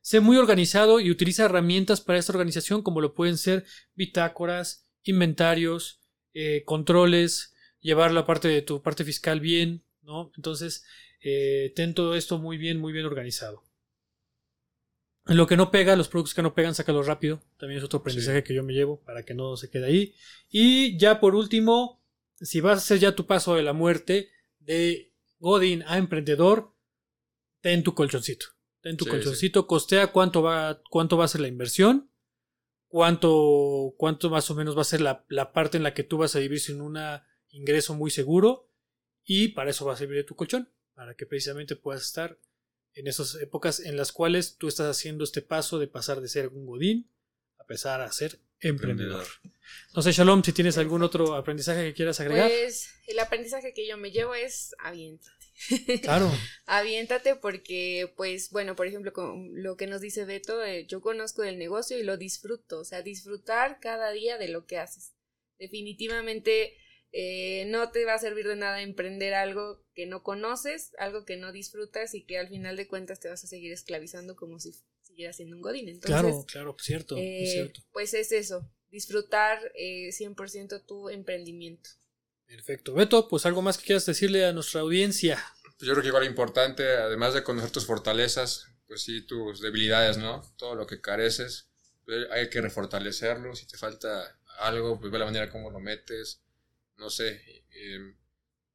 Sé 0.00 0.20
muy 0.20 0.36
organizado 0.36 1.00
y 1.00 1.10
utiliza 1.10 1.46
herramientas 1.46 2.00
para 2.00 2.20
esta 2.20 2.32
organización 2.32 2.82
como 2.82 3.00
lo 3.00 3.12
pueden 3.12 3.36
ser 3.36 3.64
bitácoras, 3.96 4.86
inventarios, 5.02 6.00
eh, 6.32 6.62
controles, 6.64 7.52
llevar 7.80 8.12
la 8.12 8.24
parte 8.24 8.46
de 8.46 8.62
tu 8.62 8.82
parte 8.82 9.04
fiscal 9.04 9.40
bien, 9.40 9.82
¿no? 10.02 10.30
Entonces, 10.36 10.84
eh, 11.20 11.72
ten 11.74 11.94
todo 11.94 12.14
esto 12.14 12.38
muy 12.38 12.56
bien, 12.56 12.78
muy 12.78 12.92
bien 12.92 13.04
organizado. 13.04 13.64
Lo 15.26 15.46
que 15.46 15.56
no 15.56 15.70
pega, 15.70 15.94
los 15.94 16.08
productos 16.08 16.34
que 16.34 16.42
no 16.42 16.54
pegan, 16.54 16.74
sácalos 16.74 17.06
rápido. 17.06 17.42
También 17.56 17.78
es 17.78 17.84
otro 17.84 18.00
aprendizaje 18.00 18.42
que 18.42 18.54
yo 18.54 18.64
me 18.64 18.72
llevo 18.72 19.00
para 19.02 19.22
que 19.22 19.34
no 19.34 19.56
se 19.56 19.70
quede 19.70 19.86
ahí. 19.86 20.14
Y 20.50 20.98
ya 20.98 21.20
por 21.20 21.34
último, 21.34 22.02
si 22.40 22.60
vas 22.60 22.74
a 22.74 22.78
hacer 22.78 22.98
ya 22.98 23.14
tu 23.14 23.26
paso 23.26 23.54
de 23.54 23.62
la 23.62 23.72
muerte 23.72 24.30
de 24.58 25.12
Godin 25.38 25.84
a 25.86 25.98
emprendedor, 25.98 26.74
ten 27.60 27.82
tu 27.84 27.94
colchoncito. 27.94 28.46
Ten 28.80 28.96
tu 28.96 29.06
colchoncito, 29.06 29.68
costea 29.68 30.08
cuánto 30.08 30.42
va, 30.42 30.82
cuánto 30.90 31.16
va 31.16 31.26
a 31.26 31.28
ser 31.28 31.40
la 31.40 31.46
inversión, 31.46 32.10
cuánto, 32.88 33.94
cuánto 33.96 34.28
más 34.28 34.50
o 34.50 34.56
menos 34.56 34.76
va 34.76 34.80
a 34.80 34.84
ser 34.84 35.00
la, 35.00 35.24
la 35.28 35.52
parte 35.52 35.76
en 35.76 35.84
la 35.84 35.94
que 35.94 36.02
tú 36.02 36.18
vas 36.18 36.34
a 36.34 36.40
vivir 36.40 36.58
sin 36.58 36.80
un 36.80 36.98
ingreso 37.50 37.94
muy 37.94 38.10
seguro. 38.10 38.68
Y 39.24 39.48
para 39.48 39.70
eso 39.70 39.86
va 39.86 39.92
a 39.92 39.96
servir 39.96 40.26
tu 40.26 40.34
colchón, 40.34 40.68
para 40.94 41.14
que 41.14 41.26
precisamente 41.26 41.76
puedas 41.76 42.02
estar 42.02 42.40
en 42.94 43.06
esas 43.06 43.34
épocas 43.36 43.80
en 43.80 43.96
las 43.96 44.12
cuales 44.12 44.56
tú 44.56 44.68
estás 44.68 44.96
haciendo 44.96 45.24
este 45.24 45.42
paso 45.42 45.78
de 45.78 45.86
pasar 45.86 46.20
de 46.20 46.28
ser 46.28 46.48
un 46.48 46.66
godín 46.66 47.08
a 47.58 47.64
pasar 47.64 48.00
a 48.00 48.12
ser 48.12 48.38
emprendedor. 48.60 49.26
No 49.94 50.02
sé, 50.02 50.12
Shalom, 50.12 50.42
si 50.42 50.52
tienes 50.52 50.78
algún 50.78 51.02
otro 51.02 51.34
aprendizaje 51.34 51.84
que 51.84 51.94
quieras 51.94 52.20
agregar. 52.20 52.48
Pues 52.48 52.90
el 53.06 53.18
aprendizaje 53.18 53.72
que 53.72 53.86
yo 53.86 53.96
me 53.96 54.10
llevo 54.10 54.34
es 54.34 54.74
aviéntate. 54.78 55.30
Claro. 56.02 56.30
aviéntate 56.66 57.36
porque, 57.36 58.12
pues, 58.16 58.50
bueno, 58.50 58.74
por 58.74 58.86
ejemplo, 58.86 59.12
con 59.12 59.62
lo 59.62 59.76
que 59.76 59.86
nos 59.86 60.00
dice 60.00 60.24
Beto, 60.24 60.64
eh, 60.64 60.86
yo 60.86 61.00
conozco 61.00 61.44
el 61.44 61.58
negocio 61.58 61.98
y 61.98 62.02
lo 62.02 62.16
disfruto, 62.16 62.80
o 62.80 62.84
sea, 62.84 63.02
disfrutar 63.02 63.78
cada 63.80 64.10
día 64.10 64.38
de 64.38 64.48
lo 64.48 64.66
que 64.66 64.78
haces. 64.78 65.12
Definitivamente 65.58 66.76
eh, 67.12 67.66
no 67.66 67.90
te 67.90 68.06
va 68.06 68.14
a 68.14 68.18
servir 68.18 68.48
de 68.48 68.56
nada 68.56 68.80
emprender 68.80 69.34
algo 69.34 69.84
que 69.94 70.06
no 70.06 70.22
conoces, 70.22 70.92
algo 70.98 71.26
que 71.26 71.36
no 71.36 71.52
disfrutas 71.52 72.14
y 72.14 72.24
que 72.24 72.38
al 72.38 72.48
final 72.48 72.76
de 72.76 72.88
cuentas 72.88 73.20
te 73.20 73.28
vas 73.28 73.44
a 73.44 73.46
seguir 73.46 73.70
esclavizando 73.70 74.34
como 74.34 74.58
si 74.58 74.74
siguieras 75.02 75.36
siendo 75.36 75.56
un 75.56 75.62
godín. 75.62 75.88
Entonces, 75.88 76.10
claro, 76.10 76.44
claro, 76.46 76.76
cierto, 76.80 77.16
eh, 77.18 77.44
cierto. 77.46 77.82
Pues 77.92 78.14
es 78.14 78.32
eso, 78.32 78.66
disfrutar 78.90 79.58
eh, 79.74 80.08
100% 80.10 80.86
tu 80.86 81.10
emprendimiento. 81.10 81.90
Perfecto. 82.46 82.94
Beto, 82.94 83.28
pues 83.28 83.44
algo 83.44 83.60
más 83.60 83.76
que 83.76 83.84
quieras 83.84 84.06
decirle 84.06 84.46
a 84.46 84.52
nuestra 84.54 84.80
audiencia. 84.80 85.42
Pues 85.62 85.86
yo 85.88 85.92
creo 85.92 86.02
que 86.02 86.08
igual 86.08 86.24
importante, 86.24 86.86
además 86.96 87.34
de 87.34 87.42
conocer 87.42 87.70
tus 87.70 87.86
fortalezas, 87.86 88.68
pues 88.86 89.02
sí, 89.02 89.20
tus 89.26 89.60
debilidades, 89.60 90.16
¿no? 90.16 90.42
Todo 90.56 90.74
lo 90.74 90.86
que 90.86 91.00
careces, 91.02 91.68
pues 92.06 92.26
hay 92.30 92.48
que 92.48 92.60
refortalecerlo. 92.62 93.54
Si 93.54 93.66
te 93.66 93.76
falta 93.76 94.38
algo, 94.60 94.98
pues 94.98 95.12
ve 95.12 95.18
la 95.18 95.24
manera 95.26 95.50
como 95.50 95.70
lo 95.70 95.80
metes 95.80 96.42
no 96.96 97.10
sé, 97.10 97.64
em, 97.70 98.16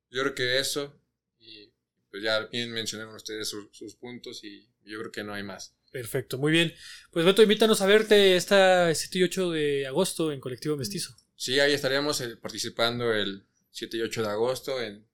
yo 0.09 0.22
creo 0.24 0.36
que 0.36 0.59
eso, 0.59 1.01
y 1.39 1.72
pues 2.09 2.24
ya 2.24 2.45
bien 2.47 2.72
mencionaron 2.72 3.15
ustedes 3.15 3.49
sus, 3.49 3.95
puntos 3.95 4.43
y 4.43 4.70
yo 4.84 4.99
creo 4.99 5.11
que 5.11 5.24
no 5.24 5.34
hay 5.34 5.43
más. 5.43 5.76
Perfecto, 5.91 6.38
muy 6.38 6.51
bien. 6.51 6.74
Pues 7.11 7.26
Beto, 7.26 7.41
invítanos 7.41 7.82
a 7.82 7.86
verte 7.86 8.36
esta 8.36 8.93
7 8.93 9.18
y 9.20 9.24
8 9.24 9.51
de 9.51 9.88
agosto 9.88 10.32
en 10.32 10.39
Colectivo 10.39 10.78
Mestizo. 10.78 11.15
Sí, 11.36 11.59
ahí 11.59 11.74
estaríamos 11.74 12.20
eh, 12.22 12.36
participando 12.38 13.13
el 13.13 13.45
7 13.72 13.97
y 13.97 14.01
8 14.01 14.24
de 14.24 14.30
agosto 14.30 14.82
en 14.82 15.07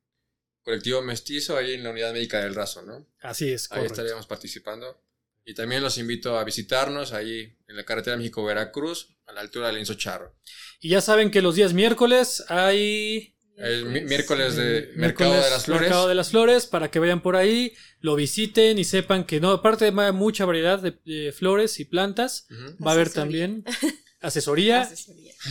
Colectivo 0.64 1.02
Mestizo, 1.02 1.58
ahí 1.58 1.74
en 1.74 1.84
la 1.84 1.92
Unidad 1.92 2.14
Médica 2.14 2.42
del 2.42 2.56
Razo, 2.56 2.82
¿no? 2.84 3.06
Así 3.20 3.52
es. 3.52 3.72
Ahí 3.72 3.86
estaríamos 3.86 4.26
participando. 4.28 5.02
Y 5.46 5.54
también 5.54 5.82
los 5.82 5.98
invito 5.98 6.38
a 6.38 6.44
visitarnos 6.44 7.12
ahí 7.12 7.58
en 7.68 7.76
la 7.76 7.84
carretera 7.84 8.16
México-Veracruz, 8.18 9.16
a 9.28 9.34
la 9.34 9.42
altura 9.42 9.68
del 9.68 9.80
Inso 9.80 9.96
Charro. 9.96 10.36
Y 10.80 10.90
ya 10.90 11.02
saben 11.02 11.32
que 11.32 11.42
los 11.42 11.56
días 11.56 11.74
miércoles 11.74 12.44
hay... 12.48 13.36
El 13.56 13.86
miércoles 13.86 14.56
de 14.56 14.92
Mercado 14.96 15.34
de 15.34 15.50
las 15.50 15.66
Flores. 15.66 15.82
Mercado 15.82 16.08
de 16.08 16.16
las 16.16 16.30
Flores, 16.32 16.66
para 16.66 16.90
que 16.90 16.98
vayan 16.98 17.22
por 17.22 17.36
ahí, 17.36 17.74
lo 18.00 18.16
visiten 18.16 18.80
y 18.80 18.84
sepan 18.84 19.26
que 19.26 19.40
no, 19.40 19.52
aparte 19.52 19.86
de 19.86 20.12
mucha 20.12 20.46
variedad 20.46 20.80
de, 20.80 21.32
flores 21.32 21.80
y 21.80 21.86
plantas, 21.86 22.48
va 22.84 22.92
a 22.92 22.94
haber 22.96 23.12
también 23.12 23.64
asesoría, 24.22 24.90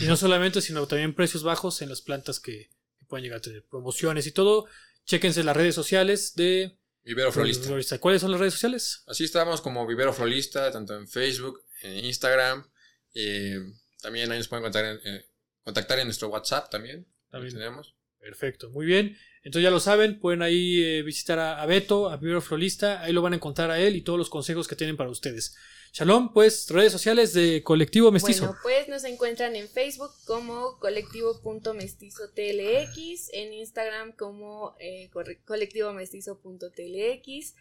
Y 0.01 0.05
no 0.05 0.17
solamente, 0.17 0.61
sino 0.61 0.85
también 0.85 1.15
precios 1.15 1.43
bajos 1.43 1.81
en 1.81 1.87
las 1.87 2.01
plantas 2.01 2.41
que, 2.41 2.71
que 2.99 3.05
pueden 3.07 3.23
llegar 3.23 3.37
a 3.37 3.41
tener 3.41 3.63
promociones 3.69 4.27
y 4.27 4.31
todo. 4.31 4.65
Chéquense 5.05 5.43
las 5.43 5.55
redes 5.55 5.75
sociales 5.75 6.35
de 6.35 6.77
Vivero 7.03 7.31
Florista. 7.31 7.99
¿Cuáles 7.99 8.21
son 8.21 8.31
las 8.31 8.39
redes 8.39 8.53
sociales? 8.53 9.03
Así 9.07 9.25
estamos 9.25 9.61
como 9.61 9.85
Vivero 9.85 10.13
Florista, 10.13 10.71
tanto 10.71 10.95
en 10.95 11.07
Facebook, 11.07 11.61
en 11.81 12.05
Instagram. 12.05 12.65
Y 13.13 13.53
también 14.01 14.31
ahí 14.31 14.37
nos 14.37 14.47
pueden 14.47 14.63
contactar 14.63 14.99
en, 15.03 15.15
eh, 15.15 15.25
contactar 15.63 15.99
en 15.99 16.05
nuestro 16.05 16.29
WhatsApp 16.29 16.69
también. 16.69 17.05
También 17.29 17.53
tenemos. 17.53 17.95
Perfecto, 18.19 18.69
muy 18.69 18.85
bien. 18.85 19.17
Entonces 19.43 19.63
ya 19.63 19.71
lo 19.71 19.81
saben, 19.81 20.19
pueden 20.19 20.41
ahí 20.41 20.81
eh, 20.81 21.03
visitar 21.03 21.37
a, 21.39 21.65
Beto, 21.65 22.09
a 22.09 22.15
Vivero 22.15 22.41
Florista, 22.41 23.01
ahí 23.01 23.11
lo 23.11 23.21
van 23.21 23.33
a 23.33 23.35
encontrar 23.35 23.69
a 23.69 23.79
él 23.79 23.97
y 23.97 24.01
todos 24.01 24.17
los 24.17 24.29
consejos 24.29 24.69
que 24.69 24.77
tienen 24.77 24.95
para 24.95 25.09
ustedes. 25.09 25.57
Shalom, 25.95 26.33
pues 26.33 26.71
redes 26.71 26.91
sociales 26.91 27.33
de 27.33 27.61
Colectivo 27.61 28.11
Mestizo. 28.11 28.47
Bueno, 28.47 28.59
pues 28.63 28.87
nos 28.87 29.03
encuentran 29.03 29.55
en 29.55 29.69
Facebook 29.69 30.09
como 30.25 30.79
colectivo.mestizo.tlx, 30.79 33.29
en 33.31 33.53
Instagram 33.53 34.13
como 34.13 34.75
eh, 34.79 35.11
colectivomestizo.tlx, 35.45 37.55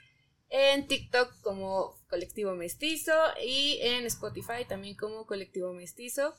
en 0.49 0.89
TikTok 0.89 1.43
como 1.43 2.03
Colectivo 2.09 2.55
Mestizo 2.55 3.13
y 3.45 3.81
en 3.83 4.07
Spotify 4.07 4.65
también 4.67 4.97
como 4.97 5.27
Colectivo 5.27 5.75
Mestizo. 5.75 6.35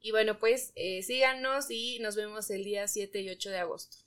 Y 0.00 0.12
bueno, 0.12 0.38
pues 0.38 0.72
eh, 0.76 1.02
síganos 1.02 1.66
y 1.68 1.98
nos 1.98 2.16
vemos 2.16 2.48
el 2.48 2.64
día 2.64 2.88
7 2.88 3.20
y 3.20 3.28
8 3.28 3.50
de 3.50 3.58
agosto. 3.58 3.98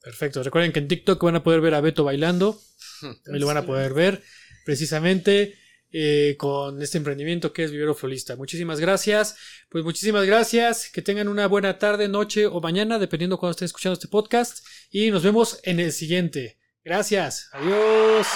Perfecto. 0.00 0.42
Recuerden 0.42 0.72
que 0.72 0.78
en 0.78 0.88
TikTok 0.88 1.22
van 1.22 1.36
a 1.36 1.44
poder 1.44 1.60
ver 1.60 1.74
a 1.74 1.82
Beto 1.82 2.04
bailando. 2.04 2.58
También 3.02 3.40
lo 3.40 3.46
van 3.46 3.58
a 3.58 3.66
poder 3.66 3.92
ver 3.92 4.22
precisamente. 4.64 5.65
Eh, 5.98 6.36
con 6.36 6.82
este 6.82 6.98
emprendimiento 6.98 7.54
que 7.54 7.64
es 7.64 7.70
Vivero 7.70 7.94
Florista. 7.94 8.36
Muchísimas 8.36 8.80
gracias. 8.80 9.34
Pues 9.70 9.82
muchísimas 9.82 10.26
gracias. 10.26 10.90
Que 10.90 11.00
tengan 11.00 11.26
una 11.26 11.46
buena 11.46 11.78
tarde, 11.78 12.06
noche 12.06 12.44
o 12.44 12.60
mañana, 12.60 12.98
dependiendo 12.98 13.38
cuando 13.38 13.52
estén 13.52 13.64
escuchando 13.64 13.94
este 13.94 14.08
podcast. 14.08 14.62
Y 14.90 15.10
nos 15.10 15.22
vemos 15.22 15.58
en 15.62 15.80
el 15.80 15.92
siguiente. 15.92 16.58
Gracias. 16.84 17.48
Adiós. 17.50 18.26